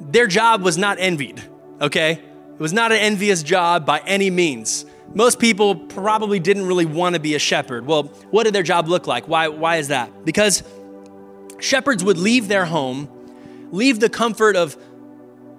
their 0.00 0.28
job 0.28 0.62
was 0.62 0.78
not 0.78 0.98
envied, 1.00 1.42
okay? 1.80 2.12
It 2.12 2.60
was 2.60 2.72
not 2.72 2.92
an 2.92 2.98
envious 2.98 3.42
job 3.42 3.84
by 3.84 4.00
any 4.00 4.30
means. 4.30 4.86
Most 5.14 5.40
people 5.40 5.74
probably 5.74 6.38
didn't 6.38 6.66
really 6.66 6.86
want 6.86 7.16
to 7.16 7.20
be 7.20 7.34
a 7.34 7.40
shepherd. 7.40 7.86
Well, 7.86 8.04
what 8.30 8.44
did 8.44 8.54
their 8.54 8.62
job 8.62 8.86
look 8.86 9.08
like? 9.08 9.26
Why, 9.26 9.48
why 9.48 9.76
is 9.76 9.88
that? 9.88 10.24
Because 10.24 10.62
shepherds 11.58 12.04
would 12.04 12.18
leave 12.18 12.46
their 12.46 12.66
home 12.66 13.08
leave 13.72 13.98
the 13.98 14.08
comfort 14.08 14.54
of, 14.54 14.76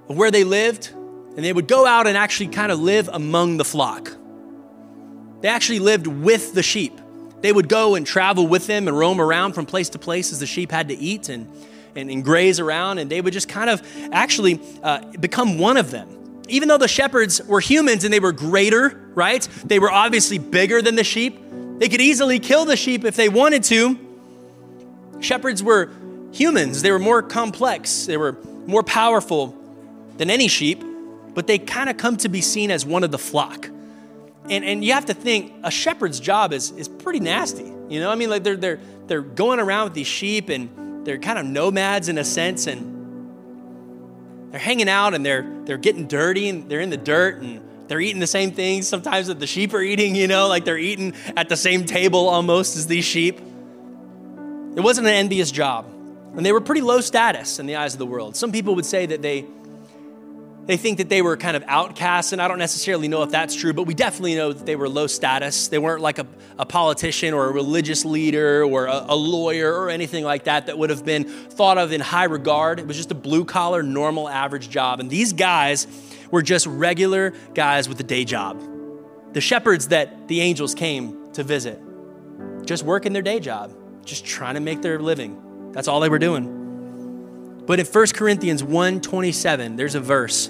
of 0.08 0.16
where 0.16 0.32
they 0.32 0.46
lived 0.46 0.92
and 1.36 1.44
they 1.44 1.52
would 1.52 1.68
go 1.68 1.86
out 1.86 2.08
and 2.08 2.16
actually 2.16 2.48
kind 2.48 2.72
of 2.72 2.80
live 2.80 3.10
among 3.12 3.58
the 3.58 3.66
flock. 3.66 4.12
They 5.42 5.50
actually 5.50 5.80
lived 5.80 6.08
with 6.08 6.54
the 6.54 6.64
sheep. 6.64 6.98
They 7.42 7.52
would 7.52 7.68
go 7.68 7.96
and 7.96 8.08
travel 8.08 8.48
with 8.48 8.68
them 8.68 8.88
and 8.88 8.98
roam 8.98 9.20
around 9.20 9.54
from 9.54 9.66
place 9.66 9.90
to 9.90 10.00
place 10.00 10.32
as 10.32 10.40
the 10.40 10.46
sheep 10.46 10.72
had 10.72 10.88
to 10.88 10.96
eat 10.96 11.28
and, 11.28 11.52
and, 11.96 12.10
and 12.10 12.24
graze 12.24 12.60
around, 12.60 13.00
and 13.00 13.10
they 13.10 13.20
would 13.20 13.34
just 13.34 13.50
kind 13.50 13.70
of 13.70 13.82
actually 14.14 14.62
uh, 14.82 15.00
become 15.20 15.58
one 15.58 15.76
of 15.76 15.92
them. 15.92 16.42
Even 16.48 16.70
though 16.70 16.78
the 16.78 16.88
shepherds 16.88 17.42
were 17.44 17.60
humans 17.60 18.04
and 18.06 18.14
they 18.14 18.20
were 18.22 18.32
greater, 18.32 19.10
right? 19.16 19.46
They 19.66 19.80
were 19.80 19.92
obviously 19.92 20.38
bigger 20.38 20.82
than 20.82 20.96
the 20.96 21.04
sheep. 21.04 21.38
They 21.80 21.90
could 21.90 22.02
easily 22.02 22.40
kill 22.40 22.64
the 22.64 22.78
sheep 22.78 23.04
if 23.04 23.16
they 23.16 23.28
wanted 23.28 23.64
to. 23.66 24.00
Shepherds 25.20 25.64
were 25.64 25.90
humans. 26.34 26.82
They 26.82 26.92
were 26.92 27.00
more 27.00 27.22
complex, 27.22 28.06
they 28.06 28.18
were 28.18 28.38
more 28.66 28.84
powerful 28.84 29.56
than 30.18 30.30
any 30.30 30.48
sheep, 30.48 30.84
but 31.34 31.48
they 31.48 31.58
kind 31.58 31.90
of 31.90 31.98
come 31.98 32.18
to 32.18 32.30
be 32.30 32.42
seen 32.42 32.72
as 32.72 32.86
one 32.86 33.04
of 33.04 33.12
the 33.12 33.18
flock. 33.18 33.70
And, 34.50 34.66
and 34.66 34.84
you 34.84 34.94
have 34.94 35.06
to 35.06 35.14
think 35.14 35.54
a 35.64 35.72
shepherd's 35.72 36.20
job 36.20 36.52
is, 36.52 36.72
is 36.72 36.90
pretty 36.90 37.22
nasty. 37.22 37.72
You 37.90 38.00
know, 38.00 38.12
I 38.12 38.16
mean, 38.16 38.30
like 38.30 38.44
they're, 38.44 38.58
they're, 38.58 38.80
they're 39.08 39.22
going 39.22 39.60
around 39.60 39.86
with 39.86 39.94
these 39.94 40.08
sheep 40.08 40.50
and 40.50 41.06
they're 41.06 41.18
kind 41.18 41.40
of 41.40 41.46
nomads 41.46 42.10
in 42.10 42.18
a 42.18 42.24
sense 42.24 42.68
and 42.68 42.92
they're 44.52 44.60
hanging 44.60 44.90
out 44.90 45.14
and 45.14 45.26
they're, 45.26 45.50
they're 45.66 45.78
getting 45.78 46.08
dirty 46.08 46.50
and 46.50 46.70
they're 46.70 46.82
in 46.82 46.90
the 46.90 46.98
dirt 46.98 47.42
and 47.42 47.62
they're 47.88 48.02
eating 48.02 48.20
the 48.20 48.28
same 48.28 48.52
things 48.52 48.88
sometimes 48.88 49.28
that 49.28 49.40
the 49.40 49.48
sheep 49.48 49.74
are 49.74 49.82
eating, 49.82 50.16
you 50.16 50.28
know, 50.28 50.48
like 50.48 50.66
they're 50.66 50.78
eating 50.78 51.14
at 51.38 51.48
the 51.50 51.58
same 51.58 51.86
table 51.86 52.28
almost 52.28 52.76
as 52.76 52.88
these 52.88 53.06
sheep. 53.06 53.40
It 54.76 54.82
wasn't 54.82 55.08
an 55.08 55.14
envious 55.14 55.52
job. 55.52 55.93
And 56.36 56.46
they 56.46 56.52
were 56.52 56.62
pretty 56.62 56.82
low 56.82 57.02
status 57.02 57.60
in 57.60 57.66
the 57.66 57.76
eyes 57.76 57.94
of 57.94 58.00
the 58.00 58.06
world. 58.06 58.36
Some 58.36 58.52
people 58.52 58.76
would 58.76 58.86
say 58.86 59.06
that 59.06 59.22
they 59.22 59.46
they 60.66 60.78
think 60.78 61.00
that 61.00 61.10
they 61.10 61.22
were 61.22 61.36
kind 61.36 61.58
of 61.58 61.64
outcasts, 61.68 62.32
and 62.32 62.42
I 62.42 62.48
don't 62.48 62.58
necessarily 62.58 63.10
know 63.10 63.22
if 63.24 63.32
that's 63.32 63.54
true, 63.54 63.74
but 63.74 63.84
we 63.84 63.94
definitely 63.94 64.36
know 64.36 64.54
that 64.54 64.66
they 64.66 64.78
were 64.78 64.88
low 64.88 65.08
status. 65.08 65.68
They 65.68 65.78
weren't 65.78 66.02
like 66.02 66.20
a, 66.20 66.28
a 66.58 66.66
politician 66.66 67.34
or 67.34 67.48
a 67.48 67.52
religious 67.52 68.06
leader 68.06 68.64
or 68.64 68.86
a, 68.86 69.08
a 69.10 69.16
lawyer 69.16 69.74
or 69.74 69.90
anything 69.90 70.24
like 70.24 70.46
that 70.46 70.68
that 70.68 70.78
would 70.78 70.90
have 70.90 71.04
been 71.04 71.26
thought 71.26 71.78
of 71.78 71.92
in 71.92 72.00
high 72.00 72.24
regard. 72.24 72.80
It 72.80 72.88
was 72.88 72.96
just 72.96 73.12
a 73.12 73.16
blue 73.16 73.44
collar, 73.44 73.84
normal, 73.84 74.30
average 74.30 74.70
job. 74.70 75.02
And 75.02 75.10
these 75.10 75.34
guys 75.34 75.86
were 76.32 76.42
just 76.42 76.66
regular 76.66 77.34
guys 77.54 77.90
with 77.90 78.00
a 78.00 78.04
day 78.04 78.24
job. 78.24 78.62
The 79.34 79.42
shepherds 79.42 79.90
that 79.90 80.30
the 80.30 80.40
angels 80.40 80.74
came 80.74 81.34
to 81.34 81.44
visit, 81.44 81.82
just 82.66 82.84
working 82.84 83.12
their 83.12 83.22
day 83.22 83.42
job, 83.42 83.76
just 84.06 84.26
trying 84.26 84.54
to 84.54 84.62
make 84.62 84.82
their 84.82 84.98
living. 84.98 85.43
That's 85.74 85.88
all 85.88 86.00
they 86.00 86.10
were 86.10 86.20
doing. 86.20 87.64
But 87.66 87.80
in 87.80 87.86
1 87.86 88.14
Corinthians 88.14 88.64
1:27, 88.64 89.76
there's 89.76 89.96
a 89.96 90.00
verse 90.00 90.50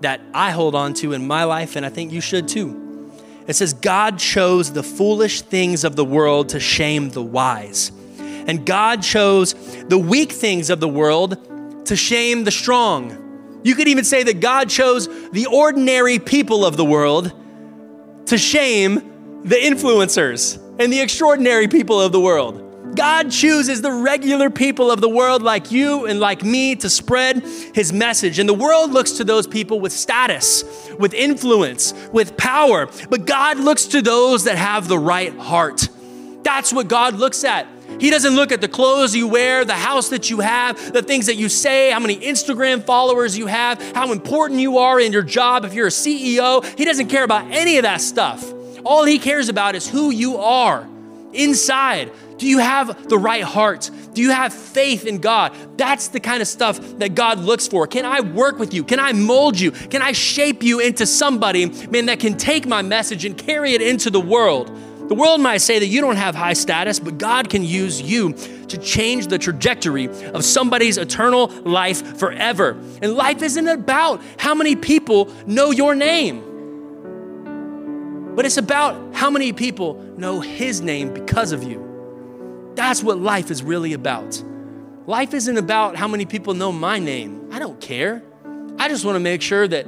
that 0.00 0.20
I 0.34 0.50
hold 0.50 0.74
on 0.74 0.94
to 0.94 1.12
in 1.12 1.26
my 1.26 1.44
life 1.44 1.76
and 1.76 1.86
I 1.86 1.88
think 1.88 2.12
you 2.12 2.20
should 2.20 2.48
too. 2.48 3.10
It 3.46 3.56
says 3.56 3.72
God 3.72 4.18
chose 4.18 4.72
the 4.72 4.82
foolish 4.82 5.42
things 5.42 5.84
of 5.84 5.96
the 5.96 6.04
world 6.04 6.50
to 6.50 6.60
shame 6.60 7.10
the 7.10 7.22
wise. 7.22 7.92
And 8.18 8.66
God 8.66 9.02
chose 9.02 9.54
the 9.88 9.98
weak 9.98 10.32
things 10.32 10.70
of 10.70 10.80
the 10.80 10.88
world 10.88 11.86
to 11.86 11.96
shame 11.96 12.44
the 12.44 12.50
strong. 12.50 13.60
You 13.62 13.74
could 13.74 13.88
even 13.88 14.04
say 14.04 14.24
that 14.24 14.40
God 14.40 14.68
chose 14.68 15.08
the 15.30 15.46
ordinary 15.46 16.18
people 16.18 16.64
of 16.64 16.76
the 16.76 16.84
world 16.84 17.32
to 18.26 18.38
shame 18.38 19.42
the 19.44 19.56
influencers 19.56 20.58
and 20.78 20.92
the 20.92 21.00
extraordinary 21.00 21.68
people 21.68 22.00
of 22.00 22.12
the 22.12 22.20
world. 22.20 22.61
God 22.94 23.30
chooses 23.30 23.80
the 23.80 23.92
regular 23.92 24.50
people 24.50 24.90
of 24.90 25.00
the 25.00 25.08
world 25.08 25.42
like 25.42 25.70
you 25.70 26.06
and 26.06 26.20
like 26.20 26.42
me 26.42 26.76
to 26.76 26.90
spread 26.90 27.42
his 27.74 27.92
message. 27.92 28.38
And 28.38 28.48
the 28.48 28.54
world 28.54 28.92
looks 28.92 29.12
to 29.12 29.24
those 29.24 29.46
people 29.46 29.80
with 29.80 29.92
status, 29.92 30.64
with 30.98 31.14
influence, 31.14 31.94
with 32.12 32.36
power. 32.36 32.88
But 33.08 33.26
God 33.26 33.58
looks 33.58 33.86
to 33.86 34.02
those 34.02 34.44
that 34.44 34.56
have 34.56 34.88
the 34.88 34.98
right 34.98 35.36
heart. 35.38 35.88
That's 36.42 36.72
what 36.72 36.88
God 36.88 37.14
looks 37.14 37.44
at. 37.44 37.66
He 38.00 38.10
doesn't 38.10 38.34
look 38.34 38.52
at 38.52 38.60
the 38.60 38.68
clothes 38.68 39.14
you 39.14 39.28
wear, 39.28 39.64
the 39.64 39.74
house 39.74 40.08
that 40.08 40.30
you 40.30 40.40
have, 40.40 40.92
the 40.92 41.02
things 41.02 41.26
that 41.26 41.36
you 41.36 41.48
say, 41.48 41.90
how 41.90 42.00
many 42.00 42.16
Instagram 42.16 42.82
followers 42.82 43.36
you 43.36 43.46
have, 43.46 43.80
how 43.94 44.12
important 44.12 44.60
you 44.60 44.78
are 44.78 44.98
in 44.98 45.12
your 45.12 45.22
job, 45.22 45.64
if 45.64 45.74
you're 45.74 45.86
a 45.86 45.90
CEO. 45.90 46.64
He 46.76 46.84
doesn't 46.84 47.08
care 47.08 47.24
about 47.24 47.50
any 47.50 47.76
of 47.76 47.82
that 47.82 48.00
stuff. 48.00 48.52
All 48.84 49.04
he 49.04 49.18
cares 49.18 49.48
about 49.48 49.74
is 49.74 49.88
who 49.88 50.10
you 50.10 50.38
are 50.38 50.88
inside. 51.32 52.10
Do 52.42 52.48
you 52.48 52.58
have 52.58 53.08
the 53.08 53.16
right 53.16 53.44
heart? 53.44 53.88
Do 54.14 54.20
you 54.20 54.32
have 54.32 54.52
faith 54.52 55.06
in 55.06 55.18
God? 55.18 55.54
That's 55.78 56.08
the 56.08 56.18
kind 56.18 56.42
of 56.42 56.48
stuff 56.48 56.80
that 56.98 57.14
God 57.14 57.38
looks 57.38 57.68
for. 57.68 57.86
Can 57.86 58.04
I 58.04 58.20
work 58.20 58.58
with 58.58 58.74
you? 58.74 58.82
Can 58.82 58.98
I 58.98 59.12
mold 59.12 59.60
you? 59.60 59.70
Can 59.70 60.02
I 60.02 60.10
shape 60.10 60.60
you 60.60 60.80
into 60.80 61.06
somebody, 61.06 61.66
man, 61.66 62.06
that 62.06 62.18
can 62.18 62.36
take 62.36 62.66
my 62.66 62.82
message 62.82 63.24
and 63.24 63.38
carry 63.38 63.74
it 63.74 63.80
into 63.80 64.10
the 64.10 64.18
world? 64.18 64.76
The 65.08 65.14
world 65.14 65.40
might 65.40 65.58
say 65.58 65.78
that 65.78 65.86
you 65.86 66.00
don't 66.00 66.16
have 66.16 66.34
high 66.34 66.54
status, 66.54 66.98
but 66.98 67.16
God 67.16 67.48
can 67.48 67.62
use 67.62 68.02
you 68.02 68.32
to 68.32 68.76
change 68.76 69.28
the 69.28 69.38
trajectory 69.38 70.06
of 70.06 70.44
somebody's 70.44 70.98
eternal 70.98 71.46
life 71.62 72.18
forever. 72.18 72.70
And 73.02 73.14
life 73.14 73.40
isn't 73.40 73.68
about 73.68 74.20
how 74.36 74.56
many 74.56 74.74
people 74.74 75.32
know 75.46 75.70
your 75.70 75.94
name, 75.94 76.42
but 78.34 78.44
it's 78.44 78.56
about 78.56 79.14
how 79.14 79.30
many 79.30 79.52
people 79.52 79.94
know 80.16 80.40
His 80.40 80.80
name 80.80 81.14
because 81.14 81.52
of 81.52 81.62
you. 81.62 81.91
That's 82.82 83.00
what 83.00 83.20
life 83.20 83.52
is 83.52 83.62
really 83.62 83.92
about. 83.92 84.42
Life 85.06 85.34
isn't 85.34 85.56
about 85.56 85.94
how 85.94 86.08
many 86.08 86.26
people 86.26 86.52
know 86.52 86.72
my 86.72 86.98
name. 86.98 87.48
I 87.52 87.60
don't 87.60 87.80
care. 87.80 88.24
I 88.76 88.88
just 88.88 89.04
want 89.04 89.14
to 89.14 89.20
make 89.20 89.40
sure 89.40 89.68
that 89.68 89.86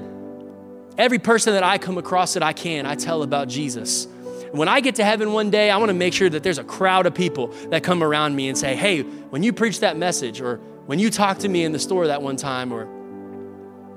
every 0.97 1.19
person 1.19 1.55
that 1.55 1.65
I 1.65 1.77
come 1.77 1.99
across 1.99 2.35
that 2.35 2.45
I 2.45 2.53
can, 2.53 2.87
I 2.87 2.95
tell 2.95 3.25
about 3.25 3.49
Jesus. 3.49 4.07
When 4.53 4.69
I 4.69 4.79
get 4.79 4.95
to 4.95 5.05
heaven 5.05 5.33
one 5.33 5.51
day, 5.51 5.71
I 5.71 5.77
want 5.79 5.89
to 5.89 5.95
make 5.95 6.15
sure 6.15 6.31
that 6.31 6.45
there's 6.45 6.59
a 6.59 6.65
crowd 6.65 7.05
of 7.07 7.15
people 7.15 7.49
that 7.71 7.83
come 7.83 8.01
around 8.01 8.37
me 8.37 8.49
and 8.49 8.57
say, 8.57 8.77
hey, 8.77 9.03
when 9.03 9.43
you 9.43 9.53
preach 9.53 9.81
that 9.81 9.97
message, 9.97 10.41
or 10.41 10.59
when 10.87 11.01
you 11.01 11.11
talked 11.11 11.41
to 11.41 11.49
me 11.49 11.65
in 11.65 11.73
the 11.73 11.81
store 11.81 12.07
that 12.07 12.23
one 12.23 12.37
time, 12.37 12.73
or 12.73 12.85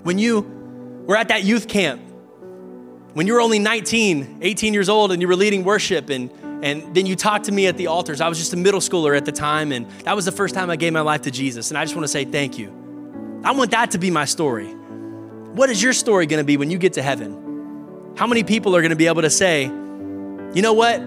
when 0.02 0.18
you 0.18 0.42
were 1.06 1.16
at 1.16 1.28
that 1.28 1.44
youth 1.44 1.68
camp, 1.68 2.02
when 3.14 3.28
you 3.28 3.34
were 3.34 3.42
only 3.42 3.60
19, 3.60 4.40
18 4.42 4.74
years 4.74 4.90
old, 4.90 5.12
and 5.12 5.22
you 5.22 5.28
were 5.28 5.36
leading 5.36 5.64
worship, 5.64 6.10
and 6.10 6.32
and 6.64 6.96
then 6.96 7.06
you 7.06 7.16
talked 7.16 7.46
to 7.46 7.52
me 7.52 7.68
at 7.68 7.78
the 7.78 7.88
altars. 7.88 8.20
I 8.20 8.28
was 8.28 8.38
just 8.38 8.54
a 8.54 8.58
middle 8.58 8.80
schooler 8.80 9.16
at 9.16 9.26
the 9.26 9.32
time, 9.32 9.72
and 9.72 9.90
that 10.02 10.16
was 10.16 10.26
the 10.26 10.32
first 10.32 10.56
time 10.56 10.70
I 10.70 10.76
gave 10.76 10.92
my 10.92 11.02
life 11.02 11.22
to 11.24 11.32
Jesus. 11.32 11.70
And 11.70 11.78
I 11.78 11.84
just 11.84 11.96
want 11.96 12.04
to 12.04 12.08
say 12.08 12.26
thank 12.26 12.58
you. 12.58 13.42
I 13.44 13.52
want 13.52 13.72
that 13.72 13.92
to 13.92 13.98
be 13.98 14.10
my 14.10 14.26
story. 14.26 14.68
What 14.68 15.70
is 15.70 15.82
your 15.82 15.94
story 15.94 16.26
going 16.26 16.40
to 16.40 16.46
be 16.46 16.58
when 16.58 16.72
you 16.72 16.78
get 16.78 16.94
to 16.94 17.02
heaven? 17.02 18.14
How 18.18 18.26
many 18.26 18.44
people 18.44 18.76
are 18.76 18.82
going 18.82 18.90
to 18.90 18.96
be 18.96 19.08
able 19.08 19.22
to 19.22 19.30
say, 19.30 19.64
you 19.66 20.62
know 20.62 20.74
what? 20.74 21.00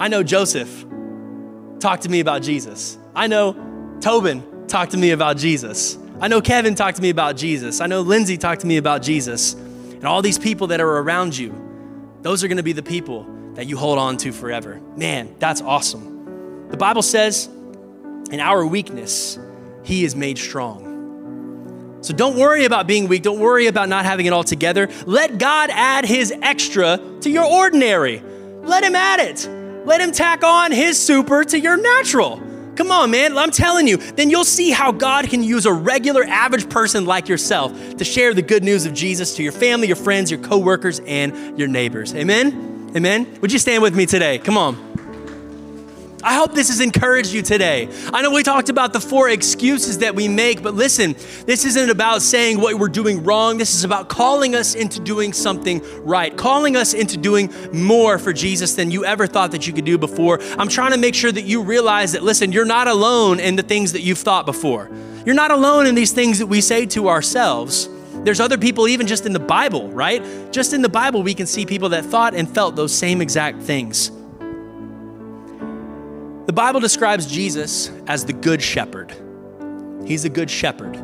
I 0.00 0.08
know 0.08 0.22
Joseph 0.22 0.86
talked 1.78 2.04
to 2.04 2.08
me 2.08 2.20
about 2.20 2.42
Jesus. 2.42 2.96
I 3.14 3.26
know 3.26 3.98
Tobin 4.00 4.66
talked 4.68 4.92
to 4.92 4.96
me 4.96 5.10
about 5.10 5.36
Jesus. 5.36 5.98
I 6.20 6.28
know 6.28 6.40
Kevin 6.40 6.74
talked 6.74 6.96
to 6.96 7.02
me 7.02 7.10
about 7.10 7.36
Jesus. 7.36 7.80
I 7.80 7.86
know 7.86 8.00
Lindsay 8.00 8.38
talked 8.38 8.62
to 8.62 8.66
me 8.66 8.78
about 8.78 9.02
Jesus. 9.02 9.52
And 9.54 10.04
all 10.04 10.22
these 10.22 10.38
people 10.38 10.68
that 10.68 10.80
are 10.80 10.98
around 10.98 11.36
you, 11.36 11.54
those 12.22 12.42
are 12.42 12.48
going 12.48 12.56
to 12.56 12.62
be 12.62 12.72
the 12.72 12.82
people 12.82 13.26
that 13.58 13.66
you 13.66 13.76
hold 13.76 13.98
on 13.98 14.16
to 14.16 14.30
forever. 14.30 14.80
Man, 14.94 15.34
that's 15.40 15.60
awesome. 15.60 16.68
The 16.70 16.76
Bible 16.76 17.02
says, 17.02 17.48
in 18.30 18.38
our 18.38 18.64
weakness, 18.64 19.36
He 19.82 20.04
is 20.04 20.14
made 20.14 20.38
strong. 20.38 21.98
So 22.00 22.14
don't 22.14 22.36
worry 22.36 22.66
about 22.66 22.86
being 22.86 23.08
weak. 23.08 23.24
Don't 23.24 23.40
worry 23.40 23.66
about 23.66 23.88
not 23.88 24.04
having 24.04 24.26
it 24.26 24.32
all 24.32 24.44
together. 24.44 24.88
Let 25.06 25.38
God 25.38 25.70
add 25.72 26.04
His 26.04 26.32
extra 26.40 27.00
to 27.22 27.28
your 27.28 27.46
ordinary. 27.46 28.22
Let 28.62 28.84
Him 28.84 28.94
add 28.94 29.18
it. 29.18 29.48
Let 29.84 30.00
Him 30.00 30.12
tack 30.12 30.44
on 30.44 30.70
His 30.70 30.96
super 30.96 31.42
to 31.42 31.58
your 31.58 31.76
natural. 31.76 32.40
Come 32.76 32.92
on, 32.92 33.10
man. 33.10 33.36
I'm 33.36 33.50
telling 33.50 33.88
you, 33.88 33.96
then 33.96 34.30
you'll 34.30 34.44
see 34.44 34.70
how 34.70 34.92
God 34.92 35.28
can 35.28 35.42
use 35.42 35.66
a 35.66 35.72
regular, 35.72 36.22
average 36.22 36.70
person 36.70 37.06
like 37.06 37.28
yourself 37.28 37.72
to 37.96 38.04
share 38.04 38.34
the 38.34 38.42
good 38.42 38.62
news 38.62 38.86
of 38.86 38.94
Jesus 38.94 39.34
to 39.34 39.42
your 39.42 39.50
family, 39.50 39.88
your 39.88 39.96
friends, 39.96 40.30
your 40.30 40.38
coworkers, 40.38 41.00
and 41.00 41.58
your 41.58 41.66
neighbors. 41.66 42.14
Amen. 42.14 42.77
Amen? 42.96 43.38
Would 43.40 43.52
you 43.52 43.58
stand 43.58 43.82
with 43.82 43.94
me 43.94 44.06
today? 44.06 44.38
Come 44.38 44.56
on. 44.56 44.88
I 46.22 46.34
hope 46.34 46.52
this 46.52 46.68
has 46.68 46.80
encouraged 46.80 47.32
you 47.32 47.42
today. 47.42 47.88
I 48.12 48.22
know 48.22 48.32
we 48.32 48.42
talked 48.42 48.70
about 48.70 48.92
the 48.92 49.00
four 49.00 49.28
excuses 49.28 49.98
that 49.98 50.16
we 50.16 50.26
make, 50.26 50.62
but 50.62 50.74
listen, 50.74 51.14
this 51.46 51.64
isn't 51.64 51.90
about 51.90 52.22
saying 52.22 52.60
what 52.60 52.74
we're 52.74 52.88
doing 52.88 53.22
wrong. 53.22 53.56
This 53.56 53.74
is 53.74 53.84
about 53.84 54.08
calling 54.08 54.56
us 54.56 54.74
into 54.74 54.98
doing 55.00 55.32
something 55.32 55.80
right, 56.04 56.36
calling 56.36 56.76
us 56.76 56.92
into 56.92 57.16
doing 57.16 57.52
more 57.72 58.18
for 58.18 58.32
Jesus 58.32 58.74
than 58.74 58.90
you 58.90 59.04
ever 59.04 59.28
thought 59.28 59.52
that 59.52 59.68
you 59.68 59.72
could 59.72 59.84
do 59.84 59.96
before. 59.96 60.40
I'm 60.58 60.68
trying 60.68 60.90
to 60.90 60.98
make 60.98 61.14
sure 61.14 61.30
that 61.30 61.42
you 61.42 61.62
realize 61.62 62.12
that, 62.12 62.24
listen, 62.24 62.50
you're 62.50 62.64
not 62.64 62.88
alone 62.88 63.38
in 63.38 63.54
the 63.54 63.62
things 63.62 63.92
that 63.92 64.00
you've 64.00 64.18
thought 64.18 64.44
before. 64.44 64.90
You're 65.24 65.36
not 65.36 65.52
alone 65.52 65.86
in 65.86 65.94
these 65.94 66.12
things 66.12 66.40
that 66.40 66.46
we 66.46 66.60
say 66.60 66.84
to 66.86 67.08
ourselves. 67.08 67.88
There's 68.24 68.40
other 68.40 68.58
people, 68.58 68.88
even 68.88 69.06
just 69.06 69.26
in 69.26 69.32
the 69.32 69.40
Bible, 69.40 69.88
right? 69.90 70.22
Just 70.52 70.72
in 70.72 70.82
the 70.82 70.88
Bible, 70.88 71.22
we 71.22 71.34
can 71.34 71.46
see 71.46 71.64
people 71.64 71.90
that 71.90 72.04
thought 72.04 72.34
and 72.34 72.48
felt 72.48 72.76
those 72.76 72.92
same 72.92 73.20
exact 73.20 73.62
things. 73.62 74.10
The 76.46 76.52
Bible 76.52 76.80
describes 76.80 77.26
Jesus 77.26 77.90
as 78.06 78.24
the 78.24 78.32
good 78.32 78.62
shepherd. 78.62 79.14
He's 80.06 80.24
a 80.24 80.28
good 80.28 80.50
shepherd. 80.50 80.96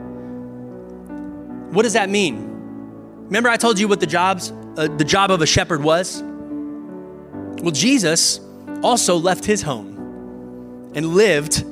What 1.73 1.83
does 1.83 1.93
that 1.95 2.09
mean? 2.09 2.51
Remember, 3.27 3.49
I 3.49 3.57
told 3.57 3.79
you 3.79 3.89
what 3.89 4.01
the 4.01 4.07
jobs, 4.07 4.53
uh, 4.77 4.89
the 4.97 5.05
job 5.05 5.31
of 5.31 5.43
a 5.43 5.47
shepherd 5.47 5.83
was. 5.83 6.23
Well, 6.23 7.73
Jesus 7.73 8.41
also 8.83 9.17
left 9.17 9.45
his 9.45 9.63
home 9.63 10.93
and 10.95 11.15
lived 11.15 11.63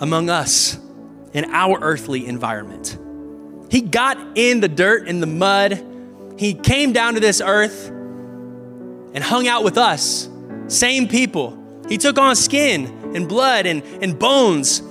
among 0.00 0.30
us 0.30 0.78
in 1.32 1.46
our 1.52 1.78
earthly 1.80 2.26
environment. 2.26 2.98
He 3.70 3.80
got 3.80 4.18
in 4.36 4.60
the 4.60 4.68
dirt 4.68 5.08
and 5.08 5.22
the 5.22 5.26
mud. 5.26 5.84
He 6.38 6.54
came 6.54 6.92
down 6.92 7.14
to 7.14 7.20
this 7.20 7.40
earth 7.40 7.88
and 7.88 9.22
hung 9.22 9.48
out 9.48 9.64
with 9.64 9.76
us, 9.76 10.28
same 10.68 11.08
people. 11.08 11.56
He 11.88 11.98
took 11.98 12.18
on 12.18 12.36
skin 12.36 13.14
and 13.14 13.28
blood 13.28 13.66
and, 13.66 13.82
and 14.02 14.18
bones. 14.18 14.82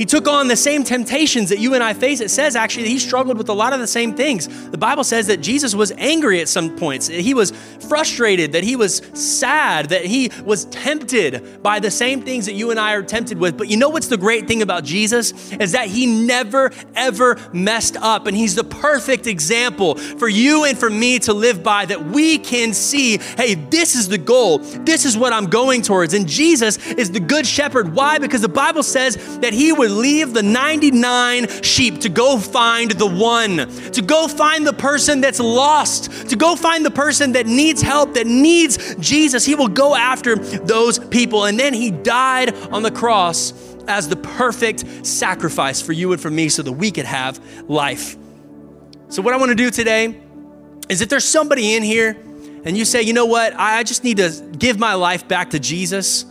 He 0.00 0.06
took 0.06 0.26
on 0.26 0.48
the 0.48 0.56
same 0.56 0.82
temptations 0.82 1.50
that 1.50 1.58
you 1.58 1.74
and 1.74 1.84
I 1.84 1.92
face. 1.92 2.20
It 2.20 2.30
says 2.30 2.56
actually 2.56 2.84
that 2.84 2.88
he 2.88 2.98
struggled 2.98 3.36
with 3.36 3.50
a 3.50 3.52
lot 3.52 3.74
of 3.74 3.80
the 3.80 3.86
same 3.86 4.14
things. 4.14 4.48
The 4.70 4.78
Bible 4.78 5.04
says 5.04 5.26
that 5.26 5.42
Jesus 5.42 5.74
was 5.74 5.92
angry 5.98 6.40
at 6.40 6.48
some 6.48 6.74
points. 6.74 7.06
He 7.06 7.34
was 7.34 7.50
frustrated, 7.86 8.52
that 8.52 8.64
he 8.64 8.76
was 8.76 9.02
sad, 9.12 9.90
that 9.90 10.06
he 10.06 10.30
was 10.42 10.64
tempted 10.64 11.62
by 11.62 11.80
the 11.80 11.90
same 11.90 12.22
things 12.22 12.46
that 12.46 12.54
you 12.54 12.70
and 12.70 12.80
I 12.80 12.94
are 12.94 13.02
tempted 13.02 13.36
with. 13.36 13.58
But 13.58 13.68
you 13.68 13.76
know 13.76 13.90
what's 13.90 14.06
the 14.06 14.16
great 14.16 14.48
thing 14.48 14.62
about 14.62 14.84
Jesus? 14.84 15.52
Is 15.52 15.72
that 15.72 15.88
he 15.88 16.06
never, 16.06 16.70
ever 16.94 17.38
messed 17.52 17.98
up. 17.98 18.26
And 18.26 18.34
he's 18.34 18.54
the 18.54 18.64
perfect 18.64 19.26
example 19.26 19.96
for 19.96 20.30
you 20.30 20.64
and 20.64 20.78
for 20.78 20.88
me 20.88 21.18
to 21.18 21.34
live 21.34 21.62
by 21.62 21.84
that 21.84 22.06
we 22.06 22.38
can 22.38 22.72
see 22.72 23.18
hey, 23.36 23.54
this 23.54 23.94
is 23.94 24.08
the 24.08 24.16
goal. 24.16 24.60
This 24.60 25.04
is 25.04 25.18
what 25.18 25.34
I'm 25.34 25.50
going 25.50 25.82
towards. 25.82 26.14
And 26.14 26.26
Jesus 26.26 26.78
is 26.92 27.10
the 27.10 27.20
good 27.20 27.46
shepherd. 27.46 27.92
Why? 27.94 28.16
Because 28.16 28.40
the 28.40 28.48
Bible 28.48 28.82
says 28.82 29.38
that 29.40 29.52
he 29.52 29.72
was 29.72 29.89
leave 29.90 30.32
the 30.32 30.42
99 30.42 31.62
sheep 31.62 32.00
to 32.00 32.08
go 32.08 32.38
find 32.38 32.90
the 32.92 33.06
one, 33.06 33.68
to 33.92 34.02
go 34.02 34.28
find 34.28 34.66
the 34.66 34.72
person 34.72 35.20
that's 35.20 35.40
lost, 35.40 36.28
to 36.30 36.36
go 36.36 36.56
find 36.56 36.84
the 36.84 36.90
person 36.90 37.32
that 37.32 37.46
needs 37.46 37.82
help, 37.82 38.14
that 38.14 38.26
needs 38.26 38.94
Jesus. 38.96 39.44
He 39.44 39.54
will 39.54 39.68
go 39.68 39.94
after 39.94 40.36
those 40.36 40.98
people. 40.98 41.44
And 41.44 41.58
then 41.58 41.74
he 41.74 41.90
died 41.90 42.54
on 42.72 42.82
the 42.82 42.90
cross 42.90 43.52
as 43.88 44.08
the 44.08 44.16
perfect 44.16 45.06
sacrifice 45.06 45.82
for 45.82 45.92
you 45.92 46.12
and 46.12 46.20
for 46.20 46.30
me 46.30 46.48
so 46.48 46.62
that 46.62 46.72
we 46.72 46.90
could 46.90 47.06
have 47.06 47.40
life. 47.68 48.16
So, 49.08 49.22
what 49.22 49.34
I 49.34 49.38
want 49.38 49.50
to 49.50 49.56
do 49.56 49.70
today 49.70 50.20
is 50.88 51.00
if 51.00 51.08
there's 51.08 51.24
somebody 51.24 51.74
in 51.74 51.82
here 51.82 52.16
and 52.64 52.76
you 52.76 52.84
say, 52.84 53.02
you 53.02 53.12
know 53.12 53.26
what, 53.26 53.54
I 53.56 53.82
just 53.82 54.04
need 54.04 54.18
to 54.18 54.30
give 54.58 54.78
my 54.78 54.94
life 54.94 55.26
back 55.26 55.50
to 55.50 55.58
Jesus. 55.58 56.24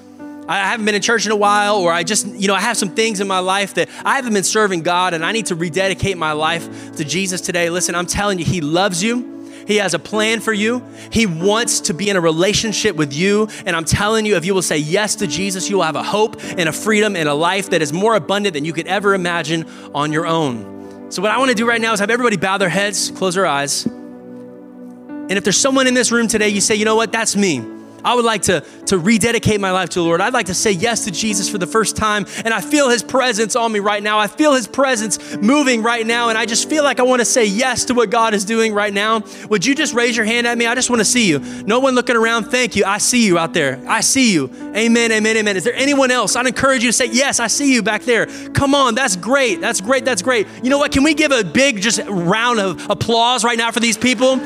I 0.49 0.57
haven't 0.71 0.87
been 0.87 0.95
in 0.95 1.01
church 1.03 1.27
in 1.27 1.31
a 1.31 1.35
while, 1.35 1.75
or 1.75 1.93
I 1.93 2.01
just, 2.01 2.25
you 2.25 2.47
know, 2.47 2.55
I 2.55 2.59
have 2.59 2.75
some 2.75 2.89
things 2.89 3.19
in 3.19 3.27
my 3.27 3.37
life 3.37 3.75
that 3.75 3.87
I 4.03 4.15
haven't 4.15 4.33
been 4.33 4.43
serving 4.43 4.81
God 4.81 5.13
and 5.13 5.23
I 5.23 5.31
need 5.31 5.45
to 5.47 5.55
rededicate 5.55 6.17
my 6.17 6.31
life 6.31 6.95
to 6.95 7.05
Jesus 7.05 7.39
today. 7.39 7.69
Listen, 7.69 7.93
I'm 7.93 8.07
telling 8.07 8.39
you, 8.39 8.45
He 8.45 8.59
loves 8.59 9.03
you. 9.03 9.45
He 9.67 9.75
has 9.75 9.93
a 9.93 9.99
plan 9.99 10.39
for 10.39 10.51
you. 10.51 10.83
He 11.11 11.27
wants 11.27 11.81
to 11.81 11.93
be 11.93 12.09
in 12.09 12.15
a 12.15 12.21
relationship 12.21 12.95
with 12.95 13.13
you. 13.13 13.47
And 13.67 13.75
I'm 13.75 13.85
telling 13.85 14.25
you, 14.25 14.37
if 14.37 14.43
you 14.43 14.55
will 14.55 14.63
say 14.63 14.79
yes 14.79 15.13
to 15.17 15.27
Jesus, 15.27 15.69
you 15.69 15.75
will 15.75 15.83
have 15.83 15.95
a 15.95 16.01
hope 16.01 16.41
and 16.41 16.67
a 16.67 16.71
freedom 16.71 17.15
and 17.15 17.29
a 17.29 17.35
life 17.35 17.69
that 17.69 17.83
is 17.83 17.93
more 17.93 18.15
abundant 18.15 18.55
than 18.55 18.65
you 18.65 18.73
could 18.73 18.87
ever 18.87 19.13
imagine 19.13 19.67
on 19.93 20.11
your 20.11 20.25
own. 20.25 21.11
So, 21.11 21.21
what 21.21 21.29
I 21.29 21.37
want 21.37 21.49
to 21.49 21.55
do 21.55 21.67
right 21.67 21.79
now 21.79 21.93
is 21.93 21.99
have 21.99 22.09
everybody 22.09 22.37
bow 22.37 22.57
their 22.57 22.69
heads, 22.69 23.11
close 23.11 23.35
their 23.35 23.45
eyes. 23.45 23.85
And 23.85 25.33
if 25.33 25.43
there's 25.43 25.57
someone 25.57 25.85
in 25.85 25.93
this 25.93 26.11
room 26.11 26.27
today, 26.27 26.49
you 26.49 26.59
say, 26.59 26.73
you 26.73 26.85
know 26.85 26.95
what, 26.95 27.11
that's 27.11 27.35
me. 27.35 27.78
I 28.03 28.15
would 28.15 28.25
like 28.25 28.43
to, 28.43 28.61
to 28.87 28.97
rededicate 28.97 29.59
my 29.59 29.71
life 29.71 29.89
to 29.89 29.99
the 29.99 30.05
Lord. 30.05 30.21
I'd 30.21 30.33
like 30.33 30.47
to 30.47 30.53
say 30.53 30.71
yes 30.71 31.05
to 31.05 31.11
Jesus 31.11 31.49
for 31.49 31.57
the 31.57 31.67
first 31.67 31.95
time. 31.95 32.25
And 32.43 32.53
I 32.53 32.61
feel 32.61 32.89
his 32.89 33.03
presence 33.03 33.55
on 33.55 33.71
me 33.71 33.79
right 33.79 34.01
now. 34.01 34.19
I 34.19 34.27
feel 34.27 34.53
his 34.53 34.67
presence 34.67 35.37
moving 35.37 35.83
right 35.83 36.05
now. 36.05 36.29
And 36.29 36.37
I 36.37 36.45
just 36.45 36.69
feel 36.69 36.83
like 36.83 36.99
I 36.99 37.03
want 37.03 37.19
to 37.19 37.25
say 37.25 37.45
yes 37.45 37.85
to 37.85 37.93
what 37.93 38.09
God 38.09 38.33
is 38.33 38.45
doing 38.45 38.73
right 38.73 38.93
now. 38.93 39.23
Would 39.49 39.65
you 39.65 39.75
just 39.75 39.93
raise 39.93 40.15
your 40.15 40.25
hand 40.25 40.47
at 40.47 40.57
me? 40.57 40.65
I 40.65 40.75
just 40.75 40.89
want 40.89 40.99
to 40.99 41.05
see 41.05 41.27
you. 41.27 41.39
No 41.65 41.79
one 41.79 41.95
looking 41.95 42.15
around. 42.15 42.45
Thank 42.45 42.75
you. 42.75 42.85
I 42.85 42.97
see 42.97 43.25
you 43.25 43.37
out 43.37 43.53
there. 43.53 43.81
I 43.87 44.01
see 44.01 44.33
you. 44.33 44.49
Amen, 44.75 45.11
amen, 45.11 45.37
amen. 45.37 45.57
Is 45.57 45.63
there 45.63 45.75
anyone 45.75 46.11
else? 46.11 46.35
I'd 46.35 46.47
encourage 46.47 46.83
you 46.83 46.89
to 46.89 46.93
say, 46.93 47.05
Yes, 47.05 47.39
I 47.39 47.47
see 47.47 47.73
you 47.73 47.81
back 47.81 48.03
there. 48.03 48.27
Come 48.53 48.75
on. 48.75 48.95
That's 48.95 49.15
great. 49.15 49.61
That's 49.61 49.81
great. 49.81 50.05
That's 50.05 50.21
great. 50.21 50.47
You 50.63 50.69
know 50.69 50.77
what? 50.77 50.91
Can 50.91 51.03
we 51.03 51.13
give 51.13 51.31
a 51.31 51.43
big 51.43 51.81
just 51.81 51.99
round 52.07 52.59
of 52.59 52.89
applause 52.89 53.43
right 53.43 53.57
now 53.57 53.71
for 53.71 53.79
these 53.79 53.97
people? 53.97 54.39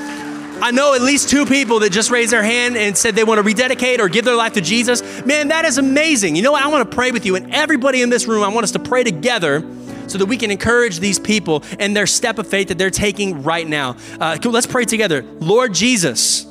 I 0.64 0.72
know 0.72 0.94
at 0.94 1.02
least 1.02 1.28
two 1.28 1.46
people 1.46 1.80
that 1.80 1.92
just 1.92 2.10
raised 2.10 2.32
their 2.32 2.42
hand 2.42 2.78
and 2.78 2.98
said 2.98 3.16
they 3.16 3.26
want 3.26 3.38
to 3.38 3.44
rededicate 3.44 4.00
or 4.00 4.08
give 4.08 4.24
their 4.24 4.38
life 4.38 4.54
to 4.54 4.62
Jesus. 4.62 5.02
Man, 5.26 5.50
that 5.50 5.66
is 5.66 5.78
amazing. 5.78 6.38
You 6.38 6.42
know 6.42 6.54
what? 6.54 6.64
I 6.64 6.70
want 6.70 6.90
to 6.90 6.96
pray 6.96 7.12
with 7.12 7.26
you, 7.26 7.36
and 7.36 7.54
everybody 7.54 8.02
in 8.02 8.10
this 8.10 8.28
room, 8.28 8.46
I 8.46 8.48
want 8.48 8.64
us 8.64 8.72
to 8.72 8.80
pray 8.80 9.04
together 9.04 9.60
so 10.08 10.18
that 10.18 10.26
we 10.26 10.38
can 10.38 10.52
encourage 10.52 11.00
these 11.00 11.20
people 11.20 11.66
and 11.80 11.94
their 11.94 12.08
step 12.08 12.40
of 12.40 12.48
faith 12.48 12.70
that 12.70 12.78
they're 12.78 12.90
taking 12.90 13.44
right 13.44 13.68
now. 13.68 13.98
Uh, 14.22 14.38
let's 14.46 14.66
pray 14.66 14.86
together. 14.86 15.24
Lord 15.42 15.74
Jesus, 15.74 16.48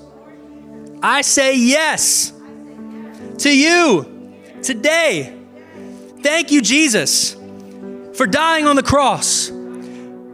I 1.02 1.22
say 1.22 1.56
yes 1.56 2.34
to 3.38 3.48
you 3.48 4.36
today. 4.62 5.34
Thank 6.20 6.50
you, 6.50 6.60
Jesus, 6.60 7.34
for 8.12 8.26
dying 8.26 8.66
on 8.66 8.76
the 8.76 8.82
cross 8.82 9.48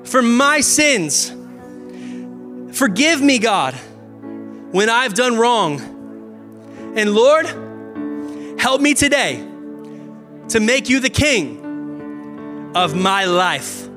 for 0.02 0.20
my 0.20 0.62
sins 0.62 1.32
Forgive 2.78 3.20
me, 3.20 3.40
God, 3.40 3.74
when 4.70 4.88
I've 4.88 5.12
done 5.12 5.36
wrong. 5.36 5.80
And 6.96 7.12
Lord, 7.12 7.44
help 8.60 8.80
me 8.80 8.94
today 8.94 9.44
to 10.50 10.60
make 10.60 10.88
you 10.88 11.00
the 11.00 11.10
king 11.10 12.70
of 12.76 12.94
my 12.94 13.24
life. 13.24 13.88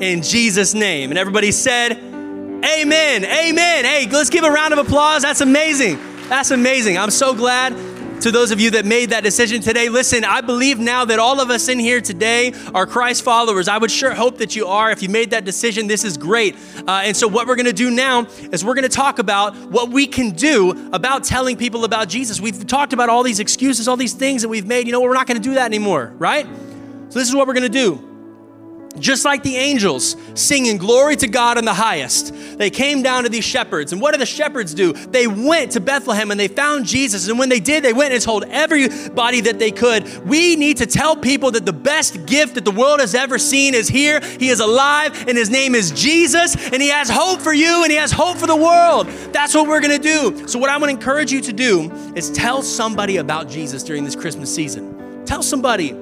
In 0.00 0.22
Jesus' 0.22 0.72
name. 0.72 1.10
And 1.10 1.18
everybody 1.18 1.50
said, 1.50 1.94
Amen. 1.94 3.24
Amen. 3.24 3.84
Hey, 3.84 4.06
let's 4.08 4.30
give 4.30 4.44
a 4.44 4.50
round 4.52 4.72
of 4.72 4.78
applause. 4.78 5.22
That's 5.22 5.40
amazing. 5.40 5.98
That's 6.28 6.52
amazing. 6.52 6.96
I'm 6.96 7.10
so 7.10 7.34
glad 7.34 7.72
to 8.22 8.32
those 8.32 8.50
of 8.50 8.60
you 8.60 8.72
that 8.72 8.84
made 8.84 9.10
that 9.10 9.22
decision 9.22 9.60
today, 9.60 9.88
listen, 9.88 10.24
I 10.24 10.40
believe 10.40 10.78
now 10.78 11.04
that 11.04 11.18
all 11.18 11.40
of 11.40 11.50
us 11.50 11.68
in 11.68 11.78
here 11.78 12.00
today 12.00 12.52
are 12.74 12.86
Christ 12.86 13.22
followers. 13.22 13.68
I 13.68 13.78
would 13.78 13.90
sure 13.90 14.12
hope 14.12 14.38
that 14.38 14.56
you 14.56 14.66
are. 14.66 14.90
If 14.90 15.02
you 15.02 15.08
made 15.08 15.30
that 15.30 15.44
decision, 15.44 15.86
this 15.86 16.02
is 16.02 16.16
great. 16.16 16.56
Uh, 16.86 17.02
and 17.04 17.16
so, 17.16 17.28
what 17.28 17.46
we're 17.46 17.56
going 17.56 17.66
to 17.66 17.72
do 17.72 17.90
now 17.90 18.26
is 18.52 18.64
we're 18.64 18.74
going 18.74 18.88
to 18.88 18.88
talk 18.88 19.18
about 19.18 19.56
what 19.70 19.90
we 19.90 20.06
can 20.06 20.30
do 20.30 20.90
about 20.92 21.22
telling 21.22 21.56
people 21.56 21.84
about 21.84 22.08
Jesus. 22.08 22.40
We've 22.40 22.66
talked 22.66 22.92
about 22.92 23.08
all 23.08 23.22
these 23.22 23.38
excuses, 23.38 23.86
all 23.86 23.96
these 23.96 24.14
things 24.14 24.42
that 24.42 24.48
we've 24.48 24.66
made. 24.66 24.86
You 24.86 24.92
know, 24.92 25.00
we're 25.00 25.14
not 25.14 25.26
going 25.26 25.40
to 25.40 25.48
do 25.48 25.54
that 25.54 25.66
anymore, 25.66 26.12
right? 26.18 26.46
So, 27.10 27.18
this 27.18 27.28
is 27.28 27.34
what 27.34 27.46
we're 27.46 27.54
going 27.54 27.70
to 27.70 27.78
do 27.78 28.17
just 28.98 29.24
like 29.24 29.42
the 29.42 29.56
angels 29.56 30.16
singing 30.34 30.78
glory 30.78 31.16
to 31.16 31.28
God 31.28 31.58
in 31.58 31.64
the 31.64 31.74
highest. 31.74 32.34
They 32.58 32.70
came 32.70 33.02
down 33.02 33.24
to 33.24 33.28
these 33.28 33.44
shepherds. 33.44 33.92
And 33.92 34.00
what 34.00 34.12
did 34.12 34.20
the 34.20 34.26
shepherds 34.26 34.74
do? 34.74 34.92
They 34.92 35.26
went 35.26 35.72
to 35.72 35.80
Bethlehem 35.80 36.30
and 36.30 36.38
they 36.38 36.48
found 36.48 36.86
Jesus. 36.86 37.28
And 37.28 37.38
when 37.38 37.48
they 37.48 37.60
did, 37.60 37.82
they 37.82 37.92
went 37.92 38.12
and 38.12 38.22
told 38.22 38.44
everybody 38.44 39.40
that 39.42 39.58
they 39.58 39.70
could. 39.70 40.26
We 40.26 40.56
need 40.56 40.78
to 40.78 40.86
tell 40.86 41.16
people 41.16 41.52
that 41.52 41.64
the 41.64 41.72
best 41.72 42.26
gift 42.26 42.54
that 42.54 42.64
the 42.64 42.70
world 42.70 43.00
has 43.00 43.14
ever 43.14 43.38
seen 43.38 43.74
is 43.74 43.88
here. 43.88 44.20
He 44.38 44.48
is 44.48 44.60
alive 44.60 45.26
and 45.28 45.36
his 45.36 45.50
name 45.50 45.74
is 45.74 45.90
Jesus. 45.92 46.56
And 46.72 46.82
he 46.82 46.88
has 46.88 47.08
hope 47.08 47.40
for 47.40 47.52
you 47.52 47.82
and 47.82 47.90
he 47.90 47.98
has 47.98 48.12
hope 48.12 48.36
for 48.36 48.46
the 48.46 48.56
world. 48.56 49.06
That's 49.32 49.54
what 49.54 49.68
we're 49.68 49.80
going 49.80 50.00
to 50.00 50.02
do. 50.02 50.48
So, 50.48 50.58
what 50.58 50.70
I'm 50.70 50.80
going 50.80 50.94
to 50.94 51.00
encourage 51.00 51.32
you 51.32 51.40
to 51.42 51.52
do 51.52 51.92
is 52.14 52.30
tell 52.30 52.62
somebody 52.62 53.18
about 53.18 53.48
Jesus 53.48 53.82
during 53.82 54.04
this 54.04 54.16
Christmas 54.16 54.54
season. 54.54 55.24
Tell 55.24 55.42
somebody 55.42 55.92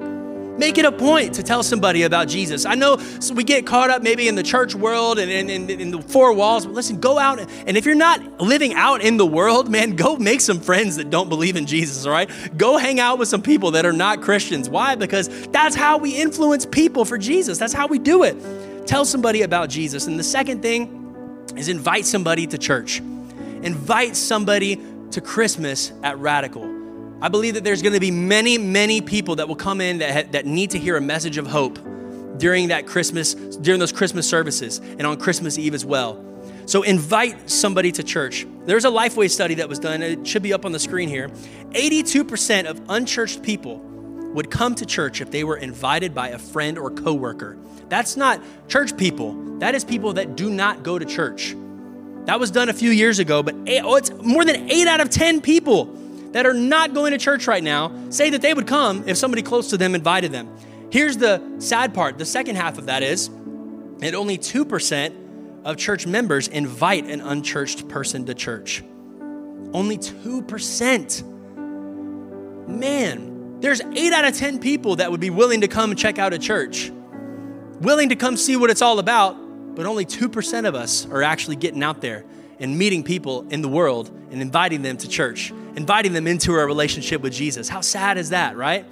Make 0.57 0.77
it 0.77 0.85
a 0.85 0.91
point 0.91 1.35
to 1.35 1.43
tell 1.43 1.61
somebody 1.61 2.03
about 2.03 2.27
Jesus. 2.27 2.65
I 2.65 2.75
know 2.75 2.99
we 3.33 3.43
get 3.43 3.65
caught 3.65 3.89
up 3.89 4.01
maybe 4.01 4.27
in 4.27 4.35
the 4.35 4.43
church 4.43 4.73
world 4.73 5.19
and 5.19 5.29
in, 5.29 5.91
the 5.91 6.01
four 6.01 6.33
walls, 6.33 6.65
but 6.65 6.73
listen, 6.73 6.99
go 6.99 7.19
out. 7.19 7.39
And 7.39 7.77
if 7.77 7.85
you're 7.85 7.95
not 7.95 8.41
living 8.41 8.73
out 8.73 9.01
in 9.01 9.17
the 9.17 9.25
world, 9.25 9.69
man, 9.77 9.95
go 9.95 10.17
make 10.17 10.41
some 10.41 10.59
friends 10.59 10.95
that 10.95 11.09
don't 11.09 11.29
believe 11.29 11.55
in 11.55 11.65
Jesus, 11.65 12.05
all 12.05 12.11
right? 12.11 12.29
Go 12.57 12.77
hang 12.77 12.99
out 12.99 13.19
with 13.19 13.27
some 13.27 13.41
people 13.41 13.71
that 13.71 13.85
are 13.85 13.93
not 13.93 14.21
Christians. 14.21 14.69
Why? 14.69 14.95
Because 14.95 15.27
that's 15.47 15.75
how 15.75 15.97
we 15.97 16.15
influence 16.15 16.65
people 16.65 17.05
for 17.05 17.17
Jesus. 17.17 17.57
That's 17.57 17.73
how 17.73 17.87
we 17.87 17.99
do 17.99 18.23
it. 18.23 18.87
Tell 18.87 19.05
somebody 19.05 19.43
about 19.43 19.69
Jesus. 19.69 20.07
And 20.07 20.17
the 20.17 20.23
second 20.23 20.61
thing 20.61 21.45
is 21.55 21.67
invite 21.67 22.05
somebody 22.05 22.47
to 22.47 22.57
church, 22.57 22.99
invite 22.99 24.15
somebody 24.15 24.81
to 25.11 25.21
Christmas 25.21 25.91
at 26.03 26.17
Radical. 26.17 26.76
I 27.19 27.29
believe 27.29 27.55
that 27.55 27.63
there's 27.63 27.81
going 27.81 27.93
to 27.93 27.99
be 27.99 28.11
many, 28.11 28.57
many 28.57 29.01
people 29.01 29.37
that 29.37 29.47
will 29.47 29.55
come 29.55 29.81
in 29.81 29.99
that, 29.99 30.33
that 30.33 30.45
need 30.45 30.71
to 30.71 30.79
hear 30.79 30.97
a 30.97 31.01
message 31.01 31.37
of 31.37 31.47
hope 31.47 31.79
during 32.37 32.67
that 32.67 32.85
Christmas, 32.85 33.33
during 33.33 33.79
those 33.79 33.91
Christmas 33.91 34.29
services 34.29 34.77
and 34.77 35.07
on 35.07 35.17
Christmas 35.17 35.57
Eve 35.57 35.73
as 35.73 35.83
well. 35.83 36.23
So 36.67 36.83
invite 36.83 37.49
somebody 37.49 37.91
to 37.93 38.03
church. 38.03 38.45
There's 38.65 38.85
a 38.85 38.89
Lifeway 38.89 39.31
study 39.31 39.55
that 39.55 39.69
was 39.69 39.79
done, 39.79 40.03
it 40.03 40.27
should 40.27 40.43
be 40.43 40.53
up 40.53 40.65
on 40.65 40.73
the 40.73 40.79
screen 40.79 41.09
here. 41.09 41.29
82% 41.71 42.65
of 42.65 42.81
unchurched 42.89 43.41
people 43.41 43.79
would 44.33 44.51
come 44.51 44.75
to 44.75 44.85
church 44.85 45.19
if 45.19 45.31
they 45.31 45.43
were 45.43 45.57
invited 45.57 46.13
by 46.13 46.29
a 46.29 46.37
friend 46.37 46.77
or 46.77 46.91
coworker. 46.91 47.57
That's 47.89 48.15
not 48.15 48.41
church 48.67 48.95
people. 48.95 49.33
That 49.59 49.73
is 49.73 49.83
people 49.83 50.13
that 50.13 50.35
do 50.35 50.51
not 50.51 50.83
go 50.83 50.99
to 50.99 51.05
church. 51.05 51.55
That 52.25 52.39
was 52.39 52.51
done 52.51 52.69
a 52.69 52.73
few 52.73 52.91
years 52.91 53.19
ago, 53.19 53.41
but 53.41 53.55
eight, 53.65 53.81
oh, 53.83 53.95
it's 53.95 54.11
more 54.11 54.43
than 54.43 54.69
8 54.69 54.87
out 54.87 54.99
of 54.99 55.09
10 55.09 55.41
people 55.41 55.85
that 56.37 56.45
are 56.45 56.53
not 56.53 56.93
going 56.93 57.11
to 57.13 57.17
church 57.17 57.47
right 57.47 57.63
now 57.63 57.91
say 58.11 58.29
that 58.29 58.43
they 58.43 58.53
would 58.53 58.67
come 58.67 59.03
if 59.07 59.17
somebody 59.17 59.41
close 59.41 59.71
to 59.71 59.77
them 59.77 59.95
invited 59.95 60.31
them. 60.31 60.47
Here's 60.91 61.17
the 61.17 61.41
sad 61.57 61.95
part 61.95 62.19
the 62.19 62.25
second 62.25 62.57
half 62.57 62.77
of 62.77 62.85
that 62.85 63.01
is 63.01 63.31
that 63.97 64.13
only 64.13 64.37
2% 64.37 65.65
of 65.65 65.77
church 65.77 66.05
members 66.05 66.47
invite 66.47 67.05
an 67.05 67.21
unchurched 67.21 67.89
person 67.89 68.27
to 68.27 68.35
church. 68.35 68.83
Only 69.73 69.97
2%. 69.97 71.23
Man, 72.67 73.59
there's 73.59 73.81
8 73.81 74.13
out 74.13 74.25
of 74.25 74.37
10 74.37 74.59
people 74.59 74.97
that 74.97 75.09
would 75.09 75.19
be 75.19 75.31
willing 75.31 75.61
to 75.61 75.67
come 75.67 75.95
check 75.95 76.19
out 76.19 76.35
a 76.35 76.37
church, 76.37 76.91
willing 77.81 78.09
to 78.09 78.15
come 78.15 78.37
see 78.37 78.57
what 78.57 78.69
it's 78.69 78.83
all 78.83 78.99
about, 78.99 79.75
but 79.75 79.87
only 79.87 80.05
2% 80.05 80.67
of 80.67 80.75
us 80.75 81.07
are 81.07 81.23
actually 81.23 81.55
getting 81.55 81.81
out 81.81 82.01
there 82.01 82.25
and 82.59 82.77
meeting 82.77 83.03
people 83.03 83.43
in 83.49 83.63
the 83.63 83.69
world 83.69 84.11
and 84.29 84.39
inviting 84.39 84.83
them 84.83 84.97
to 84.97 85.07
church, 85.07 85.51
inviting 85.77 86.11
them 86.11 86.25
into 86.25 86.53
a 86.53 86.65
relationship 86.65 87.21
with 87.21 87.31
Jesus. 87.31 87.69
How 87.69 87.81
sad 87.81 88.17
is 88.17 88.31
that, 88.31 88.57
right? 88.57 88.83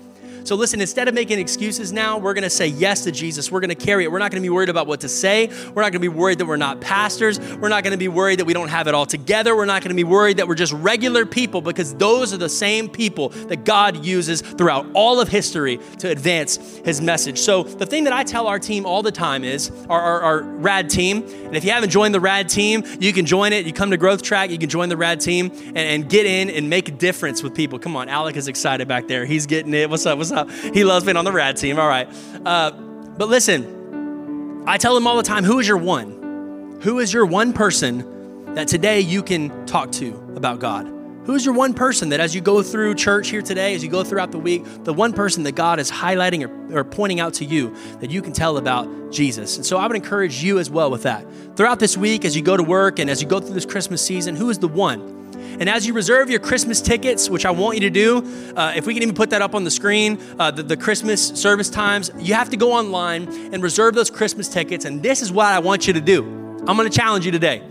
So 0.45 0.53
listen, 0.53 0.79
instead 0.79 1.07
of 1.07 1.15
making 1.15 1.39
excuses 1.39 1.91
now, 1.91 2.19
we're 2.19 2.35
going 2.35 2.43
to 2.43 2.51
say 2.51 2.67
yes 2.67 3.03
to 3.05 3.11
Jesus. 3.11 3.51
We're 3.51 3.61
going 3.61 3.69
to 3.69 3.75
carry 3.75 4.03
it. 4.03 4.11
We're 4.11 4.19
not 4.19 4.29
going 4.29 4.43
to 4.43 4.45
be 4.45 4.51
worried 4.51 4.69
about 4.69 4.85
what 4.85 5.01
to 5.01 5.09
say. 5.09 5.47
We're 5.73 5.81
not 5.81 5.91
going 5.91 5.93
to 5.93 5.99
be 5.99 6.07
worried 6.07 6.37
that 6.37 6.45
we're 6.45 6.55
not 6.55 6.79
pastors. 6.79 7.39
We're 7.39 7.69
not 7.69 7.83
going 7.83 7.93
to 7.93 7.97
be 7.97 8.09
worried 8.09 8.37
that 8.37 8.45
we 8.45 8.53
don't 8.53 8.67
have 8.67 8.87
it 8.87 8.93
all 8.93 9.07
together. 9.07 9.55
We're 9.55 9.65
not 9.65 9.81
going 9.81 9.89
to 9.89 9.95
be 9.95 10.03
worried 10.03 10.37
that 10.37 10.47
we're 10.47 10.53
just 10.53 10.71
regular 10.73 11.25
people 11.25 11.61
because 11.61 11.95
those 11.95 12.31
are 12.31 12.37
the 12.37 12.47
same 12.47 12.87
people 12.89 13.29
that 13.29 13.65
God 13.65 14.05
uses 14.05 14.41
throughout 14.41 14.85
all 14.93 15.19
of 15.19 15.29
history 15.29 15.79
to 15.97 16.11
advance 16.11 16.57
his 16.85 17.01
message. 17.01 17.39
So 17.39 17.63
the 17.63 17.87
thing 17.87 18.03
that 18.03 18.13
I 18.13 18.23
tell 18.23 18.45
our 18.45 18.59
team 18.59 18.85
all 18.85 19.01
the 19.01 19.11
time 19.11 19.43
is 19.43 19.71
our, 19.89 19.99
our, 19.99 20.21
our 20.21 20.41
rad 20.43 20.91
team, 20.91 21.23
and 21.23 21.55
if 21.55 21.65
you 21.65 21.71
haven't 21.71 21.89
joined 21.89 22.13
the 22.13 22.19
rad 22.19 22.49
team, 22.49 22.83
you 22.99 23.13
can 23.13 23.25
join 23.25 23.51
it. 23.51 23.65
You 23.65 23.73
come 23.73 23.89
to 23.89 23.97
Growth 23.97 24.21
Track, 24.21 24.51
you 24.51 24.59
can 24.59 24.69
join 24.69 24.89
the 24.89 24.97
rad 24.97 25.21
team 25.21 25.51
and, 25.51 25.77
and 25.77 26.07
get 26.07 26.27
in 26.27 26.51
and 26.51 26.69
make 26.69 26.87
a 26.87 26.91
difference 26.91 27.41
with 27.41 27.55
people. 27.55 27.79
Come 27.79 27.95
on, 27.95 28.09
Alec 28.09 28.35
is 28.35 28.47
excited 28.47 28.87
back 28.87 29.07
there. 29.07 29.25
He's 29.25 29.47
getting 29.47 29.73
it. 29.73 29.89
What's 29.89 30.05
up? 30.05 30.19
What's 30.19 30.31
up? 30.31 30.34
He 30.73 30.83
loves 30.83 31.05
being 31.05 31.17
on 31.17 31.25
the 31.25 31.31
rad 31.31 31.57
team. 31.57 31.79
All 31.79 31.87
right. 31.87 32.07
Uh, 32.45 32.71
but 32.71 33.29
listen, 33.29 34.63
I 34.67 34.77
tell 34.77 34.93
them 34.93 35.07
all 35.07 35.17
the 35.17 35.23
time 35.23 35.43
who 35.43 35.59
is 35.59 35.67
your 35.67 35.77
one? 35.77 36.79
Who 36.81 36.99
is 36.99 37.13
your 37.13 37.25
one 37.25 37.53
person 37.53 38.53
that 38.55 38.67
today 38.67 38.99
you 38.99 39.23
can 39.23 39.65
talk 39.65 39.91
to 39.93 40.13
about 40.35 40.59
God? 40.59 40.95
Who's 41.25 41.43
your 41.43 41.55
one 41.55 41.73
person 41.73 42.09
that 42.09 42.19
as 42.19 42.35
you 42.35 42.41
go 42.41 42.61
through 42.61 42.93
church 42.95 43.29
here 43.29 43.41
today, 43.41 43.73
as 43.73 43.83
you 43.83 43.89
go 43.89 44.03
throughout 44.03 44.31
the 44.31 44.37
week, 44.37 44.63
the 44.83 44.93
one 44.93 45.11
person 45.11 45.41
that 45.43 45.53
God 45.53 45.79
is 45.79 45.89
highlighting 45.89 46.47
or, 46.47 46.79
or, 46.79 46.83
pointing 46.83 47.19
out 47.19 47.33
to 47.35 47.45
you 47.45 47.75
that 47.99 48.11
you 48.11 48.21
can 48.21 48.31
tell 48.31 48.57
about 48.57 49.11
Jesus? 49.11 49.57
And 49.57 49.65
so 49.65 49.77
I 49.77 49.87
would 49.87 49.95
encourage 49.95 50.43
you 50.43 50.59
as 50.59 50.69
well 50.69 50.91
with 50.91 51.01
that. 51.03 51.25
Throughout 51.55 51.79
this 51.79 51.97
week, 51.97 52.25
as 52.25 52.35
you 52.35 52.43
go 52.43 52.55
to 52.55 52.61
work 52.61 52.99
and 52.99 53.09
as 53.09 53.23
you 53.23 53.27
go 53.27 53.39
through 53.39 53.55
this 53.55 53.65
Christmas 53.65 54.05
season, 54.05 54.35
who 54.35 54.51
is 54.51 54.59
the 54.59 54.67
one? 54.67 55.24
And 55.59 55.69
as 55.69 55.87
you 55.87 55.93
reserve 55.93 56.29
your 56.29 56.39
Christmas 56.39 56.81
tickets, 56.81 57.29
which 57.29 57.45
I 57.45 57.51
want 57.51 57.75
you 57.75 57.81
to 57.81 57.89
do, 57.89 58.53
uh, 58.55 58.73
if 58.75 58.85
we 58.85 58.93
can 58.93 59.03
even 59.03 59.15
put 59.15 59.29
that 59.29 59.41
up 59.41 59.55
on 59.55 59.63
the 59.63 59.71
screen, 59.71 60.19
uh, 60.37 60.51
the, 60.51 60.63
the 60.63 60.77
Christmas 60.77 61.29
service 61.29 61.69
times, 61.69 62.11
you 62.17 62.33
have 62.33 62.49
to 62.49 62.57
go 62.57 62.73
online 62.73 63.27
and 63.53 63.63
reserve 63.63 63.95
those 63.95 64.09
Christmas 64.09 64.47
tickets. 64.47 64.85
And 64.85 65.01
this 65.01 65.21
is 65.21 65.31
what 65.31 65.47
I 65.47 65.59
want 65.59 65.87
you 65.87 65.93
to 65.93 66.01
do. 66.01 66.23
I'm 66.67 66.77
going 66.77 66.89
to 66.89 66.97
challenge 66.97 67.25
you 67.25 67.31
today. 67.31 67.61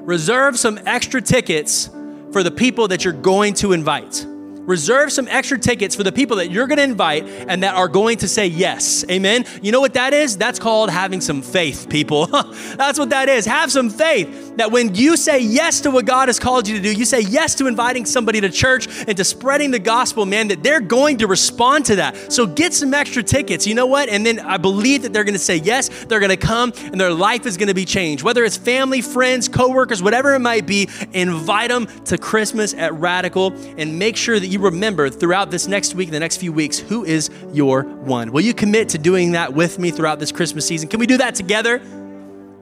Reserve 0.00 0.58
some 0.58 0.78
extra 0.86 1.20
tickets 1.20 1.90
for 2.32 2.42
the 2.42 2.50
people 2.50 2.88
that 2.88 3.04
you're 3.04 3.12
going 3.12 3.54
to 3.54 3.72
invite. 3.72 4.26
Reserve 4.66 5.12
some 5.12 5.28
extra 5.28 5.58
tickets 5.58 5.94
for 5.94 6.02
the 6.02 6.12
people 6.12 6.36
that 6.38 6.50
you're 6.50 6.66
going 6.66 6.78
to 6.78 6.84
invite 6.84 7.24
and 7.24 7.62
that 7.62 7.74
are 7.74 7.88
going 7.88 8.18
to 8.18 8.28
say 8.28 8.46
yes. 8.46 9.04
Amen. 9.10 9.44
You 9.62 9.72
know 9.72 9.80
what 9.80 9.94
that 9.94 10.14
is? 10.14 10.36
That's 10.36 10.58
called 10.58 10.90
having 10.90 11.20
some 11.20 11.42
faith, 11.42 11.88
people. 11.88 12.26
That's 12.76 12.98
what 12.98 13.10
that 13.10 13.28
is. 13.28 13.46
Have 13.46 13.70
some 13.70 13.90
faith 13.90 14.56
that 14.56 14.70
when 14.70 14.94
you 14.94 15.16
say 15.16 15.40
yes 15.40 15.80
to 15.82 15.90
what 15.90 16.06
God 16.06 16.28
has 16.28 16.38
called 16.38 16.66
you 16.68 16.76
to 16.76 16.82
do, 16.82 16.92
you 16.92 17.04
say 17.04 17.20
yes 17.20 17.54
to 17.56 17.66
inviting 17.66 18.06
somebody 18.06 18.40
to 18.40 18.50
church 18.50 18.86
and 19.06 19.16
to 19.16 19.24
spreading 19.24 19.70
the 19.70 19.78
gospel, 19.78 20.26
man, 20.26 20.48
that 20.48 20.62
they're 20.62 20.80
going 20.80 21.18
to 21.18 21.26
respond 21.26 21.86
to 21.86 21.96
that. 21.96 22.32
So 22.32 22.46
get 22.46 22.72
some 22.72 22.94
extra 22.94 23.22
tickets. 23.22 23.66
You 23.66 23.74
know 23.74 23.86
what? 23.86 24.08
And 24.08 24.24
then 24.24 24.40
I 24.40 24.56
believe 24.56 25.02
that 25.02 25.12
they're 25.12 25.24
going 25.24 25.34
to 25.34 25.38
say 25.38 25.56
yes. 25.56 25.88
They're 26.04 26.20
going 26.20 26.30
to 26.30 26.36
come 26.36 26.72
and 26.76 27.00
their 27.00 27.12
life 27.12 27.46
is 27.46 27.56
going 27.56 27.68
to 27.68 27.74
be 27.74 27.84
changed. 27.84 28.22
Whether 28.22 28.44
it's 28.44 28.56
family, 28.56 29.00
friends, 29.00 29.48
coworkers, 29.48 30.02
whatever 30.02 30.34
it 30.34 30.40
might 30.40 30.66
be, 30.66 30.88
invite 31.12 31.70
them 31.70 31.86
to 32.04 32.18
Christmas 32.18 32.74
at 32.74 32.94
Radical 32.94 33.52
and 33.76 33.98
make 33.98 34.16
sure 34.16 34.38
that 34.38 34.46
you 34.54 34.60
remember 34.60 35.10
throughout 35.10 35.50
this 35.50 35.66
next 35.66 35.94
week, 35.94 36.10
the 36.10 36.20
next 36.20 36.38
few 36.38 36.52
weeks, 36.52 36.78
who 36.78 37.04
is 37.04 37.28
your 37.52 37.82
one? 37.82 38.32
Will 38.32 38.40
you 38.40 38.54
commit 38.54 38.88
to 38.90 38.98
doing 38.98 39.32
that 39.32 39.52
with 39.52 39.78
me 39.78 39.90
throughout 39.90 40.18
this 40.18 40.32
Christmas 40.32 40.66
season? 40.66 40.88
Can 40.88 41.00
we 41.00 41.06
do 41.06 41.18
that 41.18 41.34
together? 41.34 41.82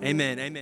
Amen. 0.03 0.39
Amen. 0.41 0.57